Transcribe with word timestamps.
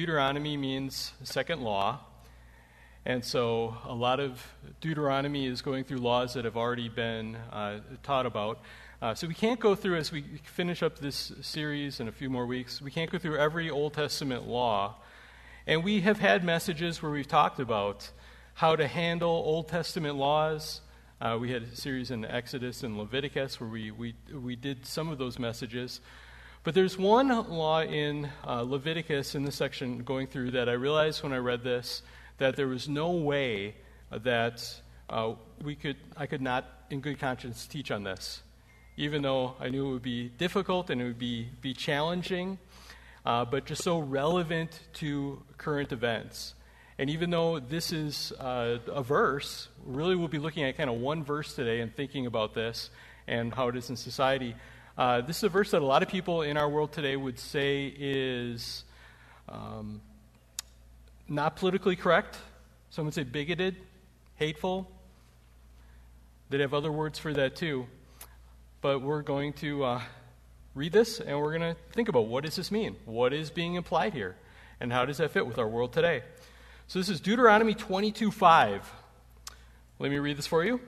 Deuteronomy 0.00 0.56
means 0.56 1.12
second 1.24 1.60
law. 1.60 2.00
And 3.04 3.22
so 3.22 3.76
a 3.84 3.92
lot 3.92 4.18
of 4.18 4.42
Deuteronomy 4.80 5.44
is 5.44 5.60
going 5.60 5.84
through 5.84 5.98
laws 5.98 6.32
that 6.32 6.46
have 6.46 6.56
already 6.56 6.88
been 6.88 7.36
uh, 7.52 7.80
taught 8.02 8.24
about. 8.24 8.62
Uh, 9.02 9.14
so 9.14 9.26
we 9.26 9.34
can't 9.34 9.60
go 9.60 9.74
through, 9.74 9.96
as 9.96 10.10
we 10.10 10.22
finish 10.42 10.82
up 10.82 11.00
this 11.00 11.32
series 11.42 12.00
in 12.00 12.08
a 12.08 12.12
few 12.12 12.30
more 12.30 12.46
weeks, 12.46 12.80
we 12.80 12.90
can't 12.90 13.10
go 13.10 13.18
through 13.18 13.36
every 13.36 13.68
Old 13.68 13.92
Testament 13.92 14.48
law. 14.48 14.94
And 15.66 15.84
we 15.84 16.00
have 16.00 16.18
had 16.18 16.44
messages 16.44 17.02
where 17.02 17.12
we've 17.12 17.28
talked 17.28 17.60
about 17.60 18.10
how 18.54 18.76
to 18.76 18.86
handle 18.86 19.28
Old 19.28 19.68
Testament 19.68 20.16
laws. 20.16 20.80
Uh, 21.20 21.36
we 21.38 21.50
had 21.50 21.64
a 21.64 21.76
series 21.76 22.10
in 22.10 22.24
Exodus 22.24 22.84
and 22.84 22.96
Leviticus 22.96 23.60
where 23.60 23.68
we, 23.68 23.90
we, 23.90 24.14
we 24.32 24.56
did 24.56 24.86
some 24.86 25.10
of 25.10 25.18
those 25.18 25.38
messages. 25.38 26.00
But 26.62 26.74
there's 26.74 26.98
one 26.98 27.28
law 27.48 27.80
in 27.80 28.28
uh, 28.46 28.60
Leviticus 28.60 29.34
in 29.34 29.44
this 29.44 29.54
section 29.54 30.02
going 30.02 30.26
through 30.26 30.50
that 30.50 30.68
I 30.68 30.72
realized 30.72 31.22
when 31.22 31.32
I 31.32 31.38
read 31.38 31.64
this 31.64 32.02
that 32.36 32.54
there 32.54 32.68
was 32.68 32.86
no 32.86 33.12
way 33.12 33.76
that 34.10 34.62
uh, 35.08 35.32
we 35.62 35.74
could, 35.74 35.96
I 36.18 36.26
could 36.26 36.42
not, 36.42 36.66
in 36.90 37.00
good 37.00 37.18
conscience, 37.18 37.66
teach 37.66 37.90
on 37.90 38.04
this, 38.04 38.42
even 38.98 39.22
though 39.22 39.54
I 39.58 39.70
knew 39.70 39.88
it 39.88 39.92
would 39.92 40.02
be 40.02 40.28
difficult 40.28 40.90
and 40.90 41.00
it 41.00 41.04
would 41.04 41.18
be, 41.18 41.48
be 41.62 41.72
challenging, 41.72 42.58
uh, 43.24 43.46
but 43.46 43.64
just 43.64 43.82
so 43.82 43.98
relevant 43.98 44.80
to 44.94 45.42
current 45.56 45.92
events. 45.92 46.54
And 46.98 47.08
even 47.08 47.30
though 47.30 47.58
this 47.58 47.90
is 47.90 48.32
uh, 48.32 48.80
a 48.86 49.02
verse, 49.02 49.68
really 49.86 50.14
we'll 50.14 50.28
be 50.28 50.38
looking 50.38 50.64
at 50.64 50.76
kind 50.76 50.90
of 50.90 50.96
one 50.96 51.24
verse 51.24 51.54
today 51.54 51.80
and 51.80 51.96
thinking 51.96 52.26
about 52.26 52.52
this 52.52 52.90
and 53.26 53.54
how 53.54 53.68
it 53.68 53.76
is 53.76 53.88
in 53.88 53.96
society. 53.96 54.54
Uh, 55.00 55.22
this 55.22 55.38
is 55.38 55.44
a 55.44 55.48
verse 55.48 55.70
that 55.70 55.80
a 55.80 55.86
lot 55.86 56.02
of 56.02 56.10
people 56.10 56.42
in 56.42 56.58
our 56.58 56.68
world 56.68 56.92
today 56.92 57.16
would 57.16 57.38
say 57.38 57.86
is 57.86 58.84
um, 59.48 60.02
not 61.26 61.56
politically 61.56 61.96
correct. 61.96 62.36
Some 62.90 63.06
would 63.06 63.14
say 63.14 63.22
bigoted, 63.22 63.76
hateful. 64.34 64.92
They'd 66.50 66.60
have 66.60 66.74
other 66.74 66.92
words 66.92 67.18
for 67.18 67.32
that 67.32 67.56
too. 67.56 67.86
But 68.82 69.00
we're 69.00 69.22
going 69.22 69.54
to 69.54 69.84
uh, 69.84 70.00
read 70.74 70.92
this 70.92 71.18
and 71.18 71.40
we're 71.40 71.56
going 71.58 71.74
to 71.74 71.80
think 71.92 72.10
about 72.10 72.26
what 72.26 72.44
does 72.44 72.56
this 72.56 72.70
mean? 72.70 72.94
What 73.06 73.32
is 73.32 73.50
being 73.50 73.76
implied 73.76 74.12
here? 74.12 74.36
And 74.80 74.92
how 74.92 75.06
does 75.06 75.16
that 75.16 75.30
fit 75.30 75.46
with 75.46 75.58
our 75.58 75.66
world 75.66 75.94
today? 75.94 76.24
So 76.88 76.98
this 76.98 77.08
is 77.08 77.22
Deuteronomy 77.22 77.72
22 77.72 78.30
5. 78.30 78.92
Let 79.98 80.10
me 80.10 80.18
read 80.18 80.36
this 80.36 80.46
for 80.46 80.62
you. 80.62 80.78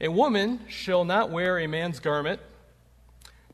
A 0.00 0.08
woman 0.08 0.60
shall 0.68 1.04
not 1.04 1.28
wear 1.28 1.58
a 1.58 1.66
man's 1.66 2.00
garment 2.00 2.40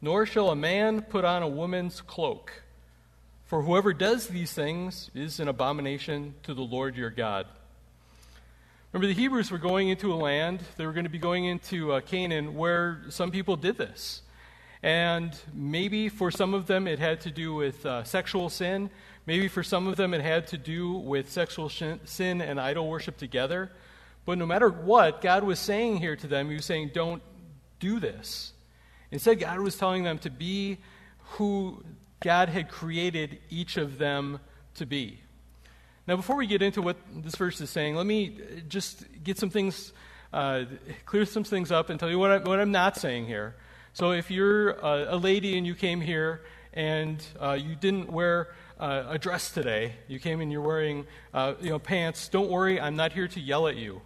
nor 0.01 0.27
shall 0.27 0.51
a 0.51 0.57
man 0.57 1.03
put 1.03 1.25
on 1.25 1.43
a 1.43 1.49
woman's 1.49 2.01
cloak. 2.01 2.63
For 3.45 3.63
whoever 3.63 3.93
does 3.93 4.27
these 4.27 4.53
things 4.53 5.11
is 5.15 5.41
an 5.41 5.49
abomination 5.49 6.35
to 6.43 6.55
the 6.55 6.63
Lord 6.63 6.97
your 6.97 7.11
God. 7.11 7.47
Remember, 8.93 9.07
the 9.07 9.21
Hebrews 9.21 9.51
were 9.51 9.59
going 9.59 9.89
into 9.89 10.13
a 10.13 10.17
land, 10.17 10.61
they 10.77 10.87
were 10.87 10.93
going 10.93 11.05
to 11.05 11.11
be 11.11 11.19
going 11.19 11.45
into 11.45 11.93
uh, 11.93 12.01
Canaan, 12.01 12.55
where 12.55 13.03
some 13.11 13.31
people 13.31 13.57
did 13.57 13.77
this. 13.77 14.23
And 14.83 15.37
maybe 15.53 16.09
for 16.09 16.31
some 16.31 16.55
of 16.55 16.67
them 16.67 16.87
it 16.87 16.99
had 16.99 17.21
to 17.23 17.31
do 17.31 17.55
with 17.55 17.85
uh, 17.85 18.05
sexual 18.05 18.49
sin. 18.49 18.91
Maybe 19.27 19.49
for 19.49 19.63
some 19.63 19.87
of 19.87 19.97
them 19.97 20.15
it 20.15 20.21
had 20.21 20.47
to 20.49 20.59
do 20.59 20.93
with 20.93 21.31
sexual 21.31 21.69
sin 21.69 22.41
and 22.41 22.61
idol 22.61 22.89
worship 22.89 23.17
together. 23.17 23.71
But 24.25 24.39
no 24.39 24.47
matter 24.47 24.69
what, 24.69 25.21
God 25.21 25.43
was 25.43 25.59
saying 25.59 25.99
here 25.99 26.17
to 26.17 26.27
them, 26.27 26.49
He 26.49 26.57
was 26.57 26.65
saying, 26.65 26.91
don't 26.95 27.23
do 27.81 27.99
this. 27.99 28.53
Instead, 29.11 29.41
God 29.41 29.61
was 29.61 29.77
telling 29.77 30.03
them 30.03 30.19
to 30.19 30.31
be 30.31 30.79
who 31.33 31.83
God 32.21 32.49
had 32.49 32.69
created 32.69 33.39
each 33.49 33.77
of 33.77 33.99
them 33.99 34.41
to 34.75 34.87
be. 34.87 35.21
Now, 36.07 36.17
before 36.17 36.37
we 36.37 36.47
get 36.47 36.63
into 36.63 36.81
what 36.81 36.97
this 37.15 37.37
verse 37.37 37.61
is 37.61 37.71
saying, 37.71 37.95
let 37.95 38.07
me 38.07 38.39
just 38.69 39.05
get 39.23 39.39
some 39.39 39.51
things, 39.51 39.93
uh, 40.33 40.65
clear 41.05 41.25
some 41.27 41.45
things 41.45 41.71
up 41.71 41.91
and 41.91 42.01
tell 42.01 42.11
you 42.11 42.19
what, 42.19 42.31
I, 42.31 42.39
what 42.39 42.59
I'm 42.59 42.73
not 42.73 42.97
saying 42.97 43.27
here. 43.27 43.57
So, 43.93 44.13
if 44.13 44.31
you're 44.31 44.71
a, 44.71 45.15
a 45.15 45.17
lady 45.17 45.59
and 45.59 45.67
you 45.67 45.75
came 45.75 46.01
here 46.01 46.43
and 46.73 47.23
uh, 47.41 47.59
you 47.61 47.75
didn't 47.75 48.11
wear 48.11 48.49
uh, 48.79 49.05
a 49.09 49.19
dress 49.19 49.51
today, 49.51 49.95
you 50.07 50.19
came 50.19 50.41
and 50.41 50.51
you're 50.51 50.63
wearing 50.63 51.07
uh, 51.35 51.55
you 51.61 51.71
know, 51.71 51.79
pants, 51.79 52.29
don't 52.29 52.51
worry, 52.51 52.81
I'm 52.81 52.97
not 52.97 53.13
here 53.13 53.29
to 53.29 53.41
yell 53.41 53.69
at 53.69 53.77
you. 53.77 54.01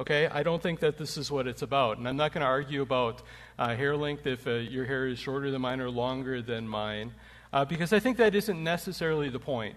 Okay? 0.00 0.28
I 0.28 0.42
don't 0.42 0.62
think 0.62 0.80
that 0.80 0.96
this 0.96 1.18
is 1.18 1.30
what 1.30 1.46
it's 1.46 1.60
about. 1.60 1.98
And 1.98 2.08
I'm 2.08 2.16
not 2.16 2.32
going 2.32 2.40
to 2.40 2.46
argue 2.46 2.80
about 2.80 3.20
uh, 3.58 3.76
hair 3.76 3.94
length 3.94 4.26
if 4.26 4.46
uh, 4.46 4.52
your 4.52 4.86
hair 4.86 5.06
is 5.06 5.18
shorter 5.18 5.50
than 5.50 5.60
mine 5.60 5.78
or 5.78 5.90
longer 5.90 6.40
than 6.40 6.66
mine, 6.66 7.12
uh, 7.52 7.66
because 7.66 7.92
I 7.92 7.98
think 7.98 8.16
that 8.16 8.34
isn't 8.34 8.64
necessarily 8.64 9.28
the 9.28 9.38
point. 9.38 9.76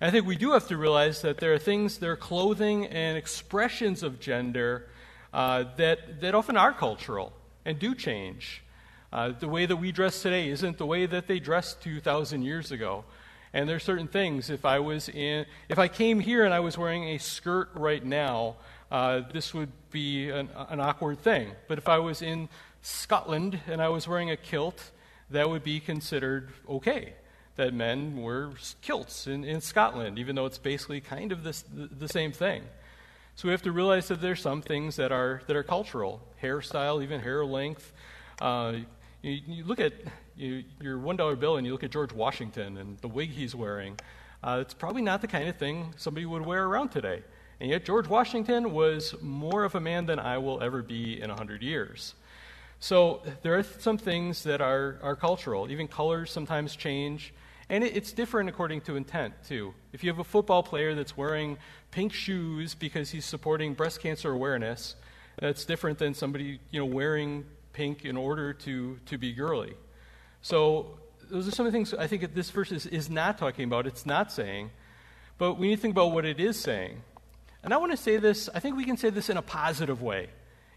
And 0.00 0.08
I 0.08 0.10
think 0.10 0.26
we 0.26 0.34
do 0.34 0.52
have 0.52 0.66
to 0.68 0.76
realize 0.76 1.22
that 1.22 1.38
there 1.38 1.54
are 1.54 1.58
things, 1.58 1.98
there 1.98 2.10
are 2.10 2.16
clothing 2.16 2.86
and 2.86 3.16
expressions 3.16 4.02
of 4.02 4.18
gender 4.18 4.88
uh, 5.32 5.64
that, 5.76 6.20
that 6.20 6.34
often 6.34 6.56
are 6.56 6.72
cultural 6.72 7.32
and 7.64 7.78
do 7.78 7.94
change. 7.94 8.64
Uh, 9.12 9.28
the 9.38 9.46
way 9.46 9.66
that 9.66 9.76
we 9.76 9.92
dress 9.92 10.20
today 10.20 10.48
isn't 10.48 10.78
the 10.78 10.86
way 10.86 11.06
that 11.06 11.28
they 11.28 11.38
dressed 11.38 11.80
2,000 11.80 12.42
years 12.42 12.72
ago. 12.72 13.04
And 13.52 13.68
there 13.68 13.76
are 13.76 13.80
certain 13.80 14.08
things. 14.08 14.50
If 14.50 14.64
I 14.64 14.80
was 14.80 15.08
in, 15.08 15.46
if 15.68 15.78
I 15.78 15.86
came 15.86 16.18
here 16.18 16.44
and 16.44 16.52
I 16.52 16.58
was 16.58 16.76
wearing 16.76 17.04
a 17.04 17.18
skirt 17.18 17.70
right 17.74 18.04
now, 18.04 18.56
uh, 18.90 19.22
this 19.32 19.54
would 19.54 19.72
be 19.90 20.30
an, 20.30 20.48
an, 20.68 20.80
awkward 20.80 21.20
thing. 21.20 21.50
But 21.68 21.78
if 21.78 21.88
I 21.88 21.98
was 21.98 22.22
in 22.22 22.48
Scotland 22.82 23.60
and 23.66 23.82
I 23.82 23.88
was 23.88 24.06
wearing 24.06 24.30
a 24.30 24.36
kilt, 24.36 24.90
that 25.30 25.48
would 25.48 25.64
be 25.64 25.80
considered 25.80 26.50
okay. 26.68 27.14
That 27.56 27.72
men 27.72 28.20
wear 28.20 28.50
kilts 28.82 29.26
in, 29.26 29.44
in 29.44 29.60
Scotland, 29.60 30.18
even 30.18 30.34
though 30.34 30.46
it's 30.46 30.58
basically 30.58 31.00
kind 31.00 31.30
of 31.30 31.44
this, 31.44 31.64
the, 31.72 32.08
same 32.08 32.32
thing. 32.32 32.62
So 33.36 33.46
we 33.46 33.52
have 33.52 33.62
to 33.62 33.72
realize 33.72 34.08
that 34.08 34.20
there's 34.20 34.40
some 34.40 34.60
things 34.60 34.96
that 34.96 35.12
are, 35.12 35.40
that 35.46 35.54
are 35.56 35.62
cultural 35.62 36.20
hairstyle, 36.42 37.02
even 37.02 37.20
hair 37.20 37.44
length. 37.44 37.92
Uh, 38.40 38.78
you, 39.22 39.40
you, 39.46 39.64
look 39.64 39.78
at 39.78 39.92
you, 40.36 40.64
your 40.80 40.98
$1 40.98 41.38
bill 41.38 41.56
and 41.56 41.66
you 41.66 41.72
look 41.72 41.84
at 41.84 41.90
George 41.90 42.12
Washington 42.12 42.76
and 42.76 42.98
the 42.98 43.08
wig 43.08 43.30
he's 43.30 43.54
wearing. 43.54 43.98
Uh, 44.42 44.58
it's 44.60 44.74
probably 44.74 45.02
not 45.02 45.20
the 45.20 45.28
kind 45.28 45.48
of 45.48 45.56
thing 45.56 45.94
somebody 45.96 46.26
would 46.26 46.44
wear 46.44 46.64
around 46.64 46.90
today. 46.90 47.22
And 47.64 47.70
yet, 47.70 47.86
George 47.86 48.08
Washington 48.08 48.74
was 48.74 49.14
more 49.22 49.64
of 49.64 49.74
a 49.74 49.80
man 49.80 50.04
than 50.04 50.18
I 50.18 50.36
will 50.36 50.62
ever 50.62 50.82
be 50.82 51.18
in 51.18 51.30
100 51.30 51.62
years. 51.62 52.14
So, 52.78 53.22
there 53.40 53.58
are 53.58 53.62
some 53.62 53.96
things 53.96 54.42
that 54.42 54.60
are, 54.60 54.98
are 55.02 55.16
cultural. 55.16 55.70
Even 55.70 55.88
colors 55.88 56.30
sometimes 56.30 56.76
change. 56.76 57.32
And 57.70 57.82
it, 57.82 57.96
it's 57.96 58.12
different 58.12 58.50
according 58.50 58.82
to 58.82 58.96
intent, 58.96 59.32
too. 59.48 59.72
If 59.94 60.04
you 60.04 60.10
have 60.10 60.18
a 60.18 60.24
football 60.24 60.62
player 60.62 60.94
that's 60.94 61.16
wearing 61.16 61.56
pink 61.90 62.12
shoes 62.12 62.74
because 62.74 63.08
he's 63.08 63.24
supporting 63.24 63.72
breast 63.72 64.02
cancer 64.02 64.30
awareness, 64.30 64.94
that's 65.38 65.64
different 65.64 65.98
than 65.98 66.12
somebody 66.12 66.60
you 66.70 66.80
know, 66.80 66.84
wearing 66.84 67.46
pink 67.72 68.04
in 68.04 68.18
order 68.18 68.52
to, 68.52 68.98
to 69.06 69.16
be 69.16 69.32
girly. 69.32 69.72
So, 70.42 70.98
those 71.30 71.48
are 71.48 71.50
some 71.50 71.64
of 71.64 71.72
the 71.72 71.76
things 71.78 71.94
I 71.94 72.08
think 72.08 72.34
this 72.34 72.50
verse 72.50 72.72
is, 72.72 72.84
is 72.84 73.08
not 73.08 73.38
talking 73.38 73.64
about. 73.64 73.86
It's 73.86 74.04
not 74.04 74.30
saying. 74.30 74.70
But 75.38 75.54
we 75.54 75.68
need 75.68 75.76
to 75.76 75.80
think 75.80 75.92
about 75.92 76.12
what 76.12 76.26
it 76.26 76.38
is 76.38 76.60
saying. 76.60 77.00
And 77.64 77.72
I 77.72 77.78
want 77.78 77.92
to 77.92 77.96
say 77.96 78.18
this, 78.18 78.50
I 78.54 78.60
think 78.60 78.76
we 78.76 78.84
can 78.84 78.98
say 78.98 79.08
this 79.08 79.30
in 79.30 79.38
a 79.38 79.42
positive 79.42 80.02
way, 80.02 80.28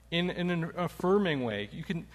in, 0.10 0.30
in 0.30 0.50
an 0.50 0.72
affirming 0.78 1.44
way. 1.44 1.70
You 1.74 1.84
can, 1.84 2.08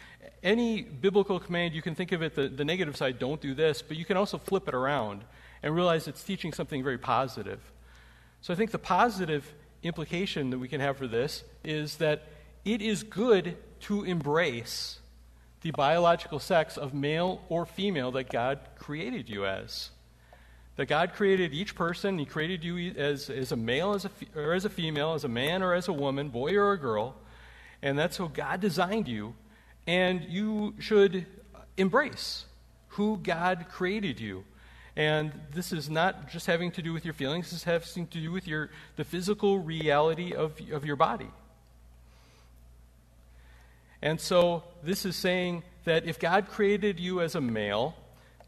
any 0.43 0.81
biblical 0.81 1.38
command, 1.38 1.75
you 1.75 1.83
can 1.83 1.94
think 1.94 2.10
of 2.12 2.22
it 2.22 2.34
the, 2.34 2.49
the 2.49 2.65
negative 2.65 2.97
side, 2.97 3.19
don't 3.19 3.41
do 3.41 3.55
this, 3.55 3.82
but 3.82 3.99
you 3.99 4.06
can 4.06 4.16
also 4.16 4.38
flip 4.38 4.66
it 4.69 4.75
around 4.75 5.25
and 5.62 5.77
realize 5.77 6.09
it's 6.09 6.25
teaching 6.25 6.55
something 6.55 6.82
very 6.82 6.97
positive. 6.97 7.61
So 8.41 8.55
I 8.55 8.56
think 8.56 8.71
the 8.71 8.78
positive 8.78 9.55
implication 9.82 10.49
that 10.50 10.59
we 10.59 10.69
can 10.69 10.81
have 10.81 10.97
for 10.97 11.06
this 11.06 11.44
is 11.62 11.99
that 11.99 12.25
it 12.65 12.81
is 12.81 13.03
good 13.03 13.56
to 13.81 14.05
embrace 14.05 15.00
the 15.61 15.70
biological 15.73 16.38
sex 16.38 16.79
of 16.79 16.94
male 16.94 17.43
or 17.50 17.67
female 17.67 18.11
that 18.12 18.31
God 18.31 18.58
created 18.76 19.29
you 19.29 19.44
as 19.44 19.91
that 20.77 20.87
God 20.87 21.13
created 21.15 21.53
each 21.53 21.75
person. 21.75 22.19
He 22.19 22.25
created 22.25 22.65
you 22.65 22.93
as, 22.97 23.29
as 23.29 23.53
a 23.53 23.57
male 23.57 23.95
as 23.95 24.05
a, 24.05 24.11
or 24.35 24.55
as 24.55 24.65
a 24.65 24.71
female, 24.71 25.15
as 25.15 25.25
a 25.25 25.29
man 25.29 25.63
or 25.63 25.75
as 25.75 25.89
a 25.89 25.93
woman, 25.93 26.29
boy 26.29 26.55
or 26.55 26.73
a 26.73 26.79
girl. 26.79 27.15
And 27.83 27.99
that's 27.99 28.17
how 28.17 28.29
God 28.29 28.61
designed 28.61 29.09
you. 29.09 29.35
And 29.87 30.25
you 30.25 30.75
should 30.79 31.27
embrace 31.77 32.47
who 32.89 33.19
God 33.19 33.67
created 33.71 34.21
you. 34.21 34.45
And 34.95 35.33
this 35.53 35.73
is 35.73 35.89
not 35.89 36.31
just 36.31 36.47
having 36.47 36.71
to 36.73 36.83
do 36.83 36.93
with 36.93 37.05
your 37.05 37.15
feelings, 37.15 37.51
this 37.51 37.65
has 37.65 37.95
to 37.95 38.03
do 38.03 38.31
with 38.31 38.47
your, 38.47 38.71
the 38.97 39.05
physical 39.05 39.59
reality 39.59 40.35
of, 40.35 40.53
of 40.71 40.85
your 40.85 40.97
body. 40.97 41.31
And 44.03 44.21
so 44.21 44.65
this 44.83 45.07
is 45.07 45.17
saying 45.17 45.63
that 45.85 46.05
if 46.05 46.19
God 46.19 46.49
created 46.49 47.01
you 47.01 47.21
as 47.21 47.35
a 47.35 47.41
male, 47.41 47.95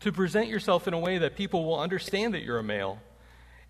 to 0.04 0.12
present 0.12 0.48
yourself 0.48 0.86
in 0.86 0.92
a 0.92 0.98
way 0.98 1.16
that 1.16 1.34
people 1.34 1.64
will 1.64 1.80
understand 1.80 2.34
that 2.34 2.42
you're 2.42 2.58
a 2.58 2.62
male 2.62 2.98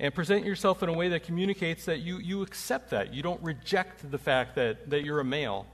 and 0.00 0.12
present 0.12 0.44
yourself 0.44 0.82
in 0.82 0.88
a 0.88 0.92
way 0.92 1.08
that 1.10 1.22
communicates 1.22 1.84
that 1.84 2.00
you, 2.00 2.18
you 2.18 2.42
accept 2.42 2.90
that. 2.90 3.14
You 3.14 3.22
don't 3.22 3.40
reject 3.40 4.10
the 4.10 4.18
fact 4.18 4.56
that, 4.56 4.90
that 4.90 5.04
you're 5.04 5.20
a 5.20 5.24
male. 5.24 5.64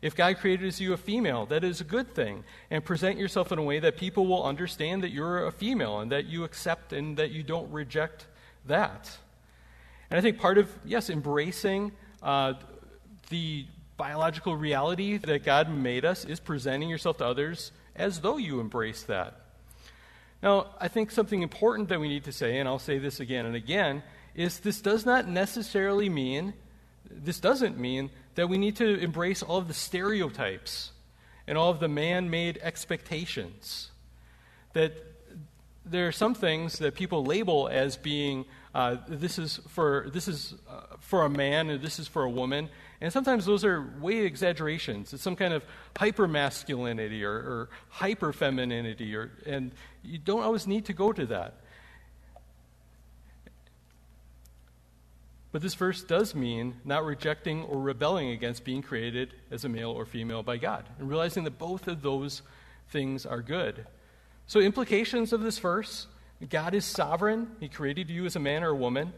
If 0.00 0.16
God 0.16 0.38
created 0.38 0.80
you 0.80 0.94
a 0.94 0.96
female, 0.96 1.44
that 1.46 1.62
is 1.64 1.82
a 1.82 1.84
good 1.84 2.14
thing. 2.14 2.44
And 2.70 2.82
present 2.82 3.18
yourself 3.18 3.52
in 3.52 3.58
a 3.58 3.62
way 3.62 3.78
that 3.78 3.98
people 3.98 4.26
will 4.26 4.42
understand 4.42 5.02
that 5.02 5.10
you're 5.10 5.46
a 5.46 5.52
female 5.52 6.00
and 6.00 6.10
that 6.10 6.24
you 6.24 6.44
accept 6.44 6.94
and 6.94 7.18
that 7.18 7.30
you 7.30 7.42
don't 7.42 7.70
reject 7.70 8.24
that. 8.64 9.14
And 10.08 10.16
I 10.16 10.22
think 10.22 10.38
part 10.38 10.56
of, 10.56 10.72
yes, 10.82 11.10
embracing 11.10 11.92
uh, 12.22 12.54
the 13.28 13.66
biological 13.98 14.56
reality 14.56 15.18
that 15.18 15.44
God 15.44 15.68
made 15.68 16.06
us 16.06 16.24
is 16.24 16.40
presenting 16.40 16.88
yourself 16.88 17.18
to 17.18 17.26
others 17.26 17.70
as 17.94 18.22
though 18.22 18.38
you 18.38 18.60
embrace 18.60 19.02
that. 19.02 19.42
Now, 20.42 20.74
I 20.80 20.88
think 20.88 21.10
something 21.10 21.42
important 21.42 21.88
that 21.88 22.00
we 22.00 22.08
need 22.08 22.24
to 22.24 22.32
say, 22.32 22.58
and 22.58 22.68
I'll 22.68 22.78
say 22.78 22.98
this 22.98 23.20
again 23.20 23.46
and 23.46 23.56
again, 23.56 24.02
is 24.34 24.60
this 24.60 24.80
does 24.80 25.06
not 25.06 25.26
necessarily 25.26 26.08
mean, 26.08 26.54
this 27.10 27.40
doesn't 27.40 27.78
mean 27.78 28.10
that 28.34 28.48
we 28.48 28.58
need 28.58 28.76
to 28.76 28.98
embrace 28.98 29.42
all 29.42 29.56
of 29.56 29.68
the 29.68 29.74
stereotypes 29.74 30.92
and 31.46 31.56
all 31.56 31.70
of 31.70 31.80
the 31.80 31.88
man 31.88 32.28
made 32.28 32.58
expectations. 32.62 33.90
That 34.74 34.92
there 35.84 36.08
are 36.08 36.12
some 36.12 36.34
things 36.34 36.78
that 36.80 36.94
people 36.94 37.24
label 37.24 37.68
as 37.68 37.96
being 37.96 38.44
uh, 38.74 38.96
this 39.08 39.38
is 39.38 39.58
for 39.68 40.10
this 40.12 40.28
is 40.28 40.54
uh, 40.68 40.96
for 41.00 41.24
a 41.24 41.30
man 41.30 41.70
and 41.70 41.80
this 41.80 41.98
is 41.98 42.06
for 42.06 42.24
a 42.24 42.28
woman, 42.28 42.68
and 43.00 43.10
sometimes 43.10 43.46
those 43.46 43.64
are 43.64 43.90
way 44.00 44.18
exaggerations. 44.18 45.14
It's 45.14 45.22
some 45.22 45.34
kind 45.34 45.54
of 45.54 45.64
hyper 45.96 46.28
masculinity 46.28 47.24
or, 47.24 47.32
or 47.32 47.68
hyper 47.88 48.34
femininity, 48.34 49.16
or 49.16 49.30
and 49.46 49.72
you 50.06 50.18
don't 50.18 50.42
always 50.42 50.66
need 50.66 50.86
to 50.86 50.92
go 50.92 51.12
to 51.12 51.26
that. 51.26 51.54
But 55.52 55.62
this 55.62 55.74
verse 55.74 56.02
does 56.02 56.34
mean 56.34 56.74
not 56.84 57.04
rejecting 57.04 57.64
or 57.64 57.80
rebelling 57.80 58.28
against 58.30 58.64
being 58.64 58.82
created 58.82 59.32
as 59.50 59.64
a 59.64 59.68
male 59.68 59.90
or 59.90 60.04
female 60.04 60.42
by 60.42 60.58
God, 60.58 60.84
and 60.98 61.08
realizing 61.08 61.44
that 61.44 61.58
both 61.58 61.88
of 61.88 62.02
those 62.02 62.42
things 62.90 63.24
are 63.24 63.40
good. 63.40 63.86
So, 64.46 64.60
implications 64.60 65.32
of 65.32 65.40
this 65.40 65.58
verse 65.58 66.08
God 66.50 66.74
is 66.74 66.84
sovereign, 66.84 67.52
He 67.58 67.68
created 67.68 68.10
you 68.10 68.26
as 68.26 68.36
a 68.36 68.40
man 68.40 68.62
or 68.62 68.68
a 68.68 68.76
woman. 68.76 69.14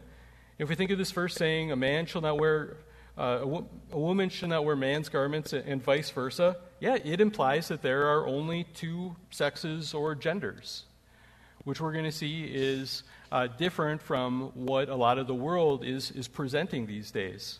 If 0.57 0.69
we 0.69 0.75
think 0.75 0.91
of 0.91 0.97
this 0.97 1.11
verse 1.11 1.35
saying 1.35 1.71
a 1.71 1.75
man 1.75 2.05
shall 2.05 2.21
not 2.21 2.37
wear, 2.37 2.77
uh, 3.17 3.39
a, 3.41 3.47
wo- 3.47 3.67
a 3.91 3.99
woman 3.99 4.29
shall 4.29 4.49
not 4.49 4.63
wear 4.63 4.75
man's 4.75 5.09
garments 5.09 5.51
and 5.51 5.83
vice 5.83 6.09
versa, 6.09 6.55
yeah, 6.79 6.97
it 7.03 7.19
implies 7.21 7.67
that 7.67 7.81
there 7.81 8.07
are 8.07 8.27
only 8.27 8.65
two 8.73 9.15
sexes 9.29 9.93
or 9.93 10.15
genders, 10.15 10.85
which 11.63 11.81
we're 11.81 11.91
going 11.91 12.05
to 12.05 12.11
see 12.11 12.43
is 12.45 13.03
uh, 13.31 13.47
different 13.47 14.01
from 14.01 14.51
what 14.53 14.89
a 14.89 14.95
lot 14.95 15.17
of 15.17 15.27
the 15.27 15.35
world 15.35 15.83
is, 15.83 16.11
is 16.11 16.27
presenting 16.27 16.85
these 16.85 17.11
days. 17.11 17.59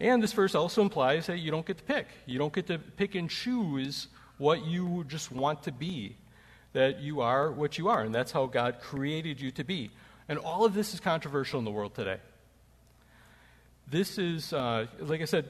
And 0.00 0.22
this 0.22 0.32
verse 0.32 0.54
also 0.54 0.82
implies 0.82 1.26
that 1.26 1.38
you 1.38 1.50
don't 1.50 1.66
get 1.66 1.78
to 1.78 1.84
pick. 1.84 2.06
You 2.26 2.38
don't 2.38 2.52
get 2.52 2.66
to 2.68 2.78
pick 2.78 3.14
and 3.14 3.28
choose 3.28 4.08
what 4.36 4.64
you 4.64 5.04
just 5.08 5.32
want 5.32 5.64
to 5.64 5.72
be, 5.72 6.16
that 6.72 7.00
you 7.00 7.20
are 7.20 7.50
what 7.50 7.78
you 7.78 7.88
are, 7.88 8.02
and 8.02 8.14
that's 8.14 8.30
how 8.30 8.46
God 8.46 8.80
created 8.80 9.40
you 9.40 9.50
to 9.52 9.64
be. 9.64 9.90
And 10.28 10.38
all 10.38 10.64
of 10.64 10.74
this 10.74 10.94
is 10.94 11.00
controversial 11.00 11.58
in 11.58 11.64
the 11.64 11.70
world 11.70 11.94
today. 11.94 12.18
This 13.90 14.18
is, 14.18 14.52
uh, 14.52 14.86
like 15.00 15.22
I 15.22 15.24
said, 15.24 15.46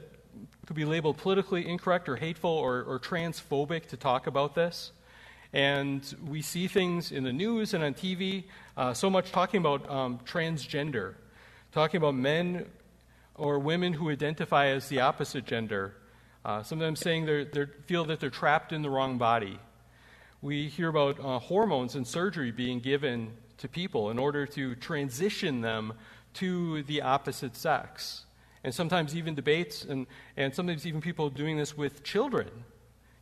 could 0.66 0.76
be 0.76 0.84
labeled 0.84 1.16
politically 1.16 1.66
incorrect 1.66 2.08
or 2.08 2.16
hateful 2.16 2.50
or, 2.50 2.82
or 2.82 2.98
transphobic 2.98 3.86
to 3.86 3.96
talk 3.96 4.26
about 4.26 4.54
this. 4.54 4.92
And 5.52 6.02
we 6.26 6.42
see 6.42 6.68
things 6.68 7.10
in 7.10 7.24
the 7.24 7.32
news 7.32 7.72
and 7.72 7.82
on 7.82 7.94
TV, 7.94 8.44
uh, 8.76 8.92
so 8.92 9.08
much 9.08 9.32
talking 9.32 9.60
about 9.60 9.88
um, 9.88 10.18
transgender, 10.26 11.14
talking 11.72 11.98
about 11.98 12.14
men 12.14 12.66
or 13.34 13.58
women 13.58 13.94
who 13.94 14.10
identify 14.10 14.66
as 14.66 14.88
the 14.88 15.00
opposite 15.00 15.46
gender, 15.46 15.94
uh, 16.44 16.62
sometimes 16.62 17.00
saying 17.00 17.24
they 17.24 17.66
feel 17.86 18.04
that 18.04 18.20
they're 18.20 18.30
trapped 18.30 18.72
in 18.72 18.82
the 18.82 18.90
wrong 18.90 19.16
body. 19.16 19.58
We 20.42 20.68
hear 20.68 20.88
about 20.88 21.18
uh, 21.18 21.38
hormones 21.38 21.94
and 21.94 22.06
surgery 22.06 22.50
being 22.50 22.80
given 22.80 23.32
to 23.58 23.68
people 23.68 24.10
in 24.10 24.18
order 24.18 24.46
to 24.46 24.74
transition 24.76 25.62
them 25.62 25.94
to 26.34 26.82
the 26.84 27.02
opposite 27.02 27.56
sex. 27.56 28.24
And 28.68 28.74
sometimes 28.74 29.16
even 29.16 29.34
debates, 29.34 29.82
and, 29.82 30.06
and 30.36 30.54
sometimes 30.54 30.86
even 30.86 31.00
people 31.00 31.30
doing 31.30 31.56
this 31.56 31.74
with 31.74 32.04
children 32.04 32.50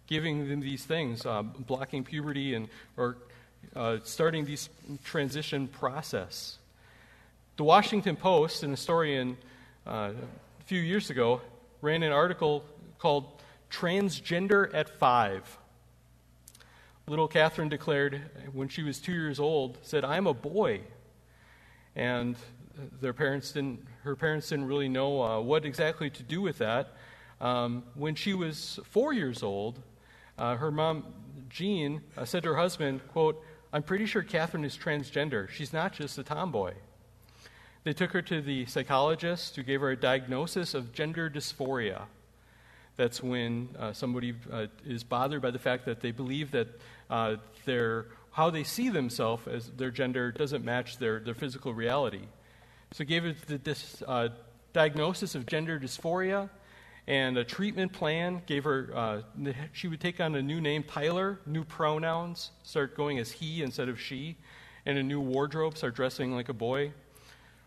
giving 0.08 0.48
them 0.48 0.58
these 0.58 0.84
things, 0.84 1.24
uh, 1.24 1.40
blocking 1.42 2.02
puberty 2.02 2.54
and 2.54 2.68
or 2.96 3.16
uh, 3.76 3.98
starting 4.02 4.44
this 4.44 4.68
transition 5.04 5.68
process. 5.68 6.58
The 7.58 7.62
Washington 7.62 8.16
Post, 8.16 8.64
an 8.64 8.72
historian 8.72 9.36
uh, 9.86 10.10
a 10.60 10.64
few 10.64 10.80
years 10.80 11.10
ago, 11.10 11.40
ran 11.80 12.02
an 12.02 12.10
article 12.10 12.64
called 12.98 13.40
"Transgender 13.70 14.74
at 14.74 14.98
Five. 14.98 15.58
Little 17.06 17.28
Catherine 17.28 17.68
declared 17.68 18.20
when 18.52 18.66
she 18.66 18.82
was 18.82 18.98
two 18.98 19.12
years 19.12 19.38
old, 19.38 19.78
said, 19.82 20.04
"I'm 20.04 20.26
a 20.26 20.34
boy," 20.34 20.80
and 21.94 22.34
their 23.00 23.12
parents 23.12 23.52
didn't. 23.52 23.86
Her 24.06 24.14
parents 24.14 24.50
didn't 24.50 24.66
really 24.66 24.88
know 24.88 25.20
uh, 25.20 25.40
what 25.40 25.64
exactly 25.64 26.10
to 26.10 26.22
do 26.22 26.40
with 26.40 26.58
that. 26.58 26.94
Um, 27.40 27.82
when 27.96 28.14
she 28.14 28.34
was 28.34 28.78
four 28.84 29.12
years 29.12 29.42
old, 29.42 29.80
uh, 30.38 30.54
her 30.54 30.70
mom, 30.70 31.06
Jean, 31.48 32.02
uh, 32.16 32.24
said 32.24 32.44
to 32.44 32.50
her 32.50 32.56
husband, 32.56 33.00
quote, 33.08 33.42
I'm 33.72 33.82
pretty 33.82 34.06
sure 34.06 34.22
Catherine 34.22 34.64
is 34.64 34.78
transgender. 34.78 35.48
She's 35.48 35.72
not 35.72 35.92
just 35.92 36.18
a 36.18 36.22
tomboy. 36.22 36.74
They 37.82 37.92
took 37.92 38.12
her 38.12 38.22
to 38.22 38.40
the 38.40 38.66
psychologist 38.66 39.56
who 39.56 39.64
gave 39.64 39.80
her 39.80 39.90
a 39.90 39.96
diagnosis 39.96 40.72
of 40.74 40.92
gender 40.92 41.28
dysphoria. 41.28 42.02
That's 42.94 43.20
when 43.20 43.70
uh, 43.76 43.92
somebody 43.92 44.34
uh, 44.52 44.66
is 44.84 45.02
bothered 45.02 45.42
by 45.42 45.50
the 45.50 45.58
fact 45.58 45.84
that 45.86 46.00
they 46.00 46.12
believe 46.12 46.52
that 46.52 46.68
uh, 47.10 47.36
their, 47.64 48.06
how 48.30 48.50
they 48.50 48.62
see 48.62 48.88
themselves 48.88 49.48
as 49.48 49.68
their 49.68 49.90
gender 49.90 50.30
doesn't 50.30 50.64
match 50.64 50.98
their, 50.98 51.18
their 51.18 51.34
physical 51.34 51.74
reality. 51.74 52.22
So 52.96 53.04
gave 53.04 53.24
her 53.24 53.34
the 53.46 53.58
dis, 53.58 54.02
uh, 54.08 54.30
diagnosis 54.72 55.34
of 55.34 55.44
gender 55.44 55.78
dysphoria 55.78 56.48
and 57.06 57.36
a 57.36 57.44
treatment 57.44 57.92
plan 57.92 58.40
gave 58.46 58.64
her 58.64 58.90
uh, 58.94 59.20
she 59.74 59.86
would 59.86 60.00
take 60.00 60.18
on 60.18 60.34
a 60.34 60.40
new 60.40 60.62
name 60.62 60.82
tyler 60.82 61.38
new 61.44 61.62
pronouns 61.62 62.52
start 62.62 62.96
going 62.96 63.18
as 63.18 63.30
he 63.30 63.62
instead 63.62 63.90
of 63.90 64.00
she 64.00 64.38
and 64.86 64.96
a 64.96 65.02
new 65.02 65.20
wardrobe 65.20 65.76
start 65.76 65.94
dressing 65.94 66.34
like 66.34 66.48
a 66.48 66.54
boy. 66.54 66.90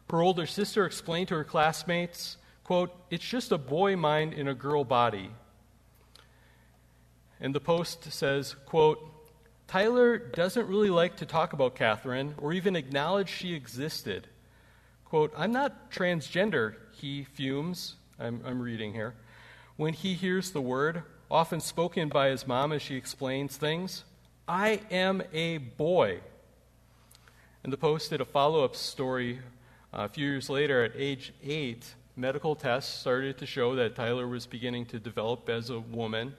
Her 0.09 0.23
older 0.23 0.47
sister 0.47 0.87
explained 0.87 1.27
to 1.27 1.35
her 1.35 1.43
classmates 1.43 2.37
quote 2.63 2.91
it's 3.11 3.23
just 3.23 3.51
a 3.51 3.59
boy 3.59 3.95
mind 3.95 4.33
in 4.33 4.47
a 4.47 4.55
girl 4.55 4.83
body. 4.83 5.29
And 7.39 7.53
the 7.53 7.59
post 7.59 8.11
says 8.11 8.55
quote 8.65 8.97
tyler 9.67 10.17
doesn't 10.17 10.67
really 10.67 10.89
like 10.89 11.17
to 11.17 11.27
talk 11.27 11.53
about 11.53 11.75
catherine 11.75 12.33
or 12.39 12.51
even 12.51 12.75
acknowledge 12.75 13.29
she 13.29 13.53
existed 13.53 14.27
quote 15.09 15.33
i'm 15.37 15.51
not 15.51 15.91
transgender 15.91 16.75
he 16.91 17.23
fumes 17.23 17.95
I'm, 18.19 18.41
I'm 18.45 18.61
reading 18.61 18.93
here 18.93 19.15
when 19.79 19.93
he 19.93 20.13
hears 20.13 20.51
the 20.51 20.59
word, 20.59 21.03
often 21.31 21.61
spoken 21.61 22.09
by 22.09 22.27
his 22.27 22.45
mom 22.45 22.73
as 22.73 22.81
she 22.81 22.97
explains 22.97 23.55
things, 23.55 24.03
I 24.45 24.81
am 24.91 25.23
a 25.31 25.59
boy. 25.59 26.19
And 27.63 27.71
the 27.71 27.77
Post 27.77 28.09
did 28.09 28.19
a 28.19 28.25
follow 28.25 28.65
up 28.65 28.75
story 28.75 29.39
uh, 29.93 29.99
a 30.01 30.09
few 30.09 30.27
years 30.27 30.49
later 30.49 30.83
at 30.83 30.91
age 30.97 31.31
eight. 31.41 31.93
Medical 32.17 32.57
tests 32.57 32.93
started 32.93 33.37
to 33.37 33.45
show 33.45 33.73
that 33.77 33.95
Tyler 33.95 34.27
was 34.27 34.45
beginning 34.45 34.85
to 34.87 34.99
develop 34.99 35.47
as 35.47 35.69
a 35.69 35.79
woman. 35.79 36.35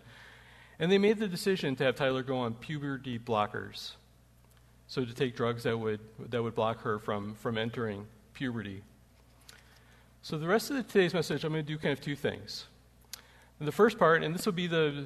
And 0.78 0.92
they 0.92 0.98
made 0.98 1.18
the 1.18 1.26
decision 1.26 1.76
to 1.76 1.84
have 1.84 1.96
Tyler 1.96 2.22
go 2.22 2.40
on 2.40 2.52
puberty 2.52 3.18
blockers. 3.18 3.92
So 4.86 5.06
to 5.06 5.14
take 5.14 5.34
drugs 5.34 5.62
that 5.62 5.78
would, 5.78 6.00
that 6.28 6.42
would 6.42 6.54
block 6.54 6.82
her 6.82 6.98
from, 6.98 7.36
from 7.36 7.56
entering 7.56 8.06
puberty. 8.40 8.82
So 10.23 10.38
the 10.38 10.47
rest 10.47 10.70
of 10.70 10.76
the, 10.76 10.82
today's 10.82 11.12
message, 11.12 11.44
I'm 11.44 11.52
going 11.52 11.62
to 11.62 11.70
do 11.70 11.76
kind 11.76 11.92
of 11.92 12.00
two 12.00 12.16
things 12.16 12.64
the 13.61 13.70
first 13.70 13.99
part, 13.99 14.23
and 14.23 14.35
this 14.35 14.47
will 14.47 14.54
be 14.54 14.66
the, 14.66 15.04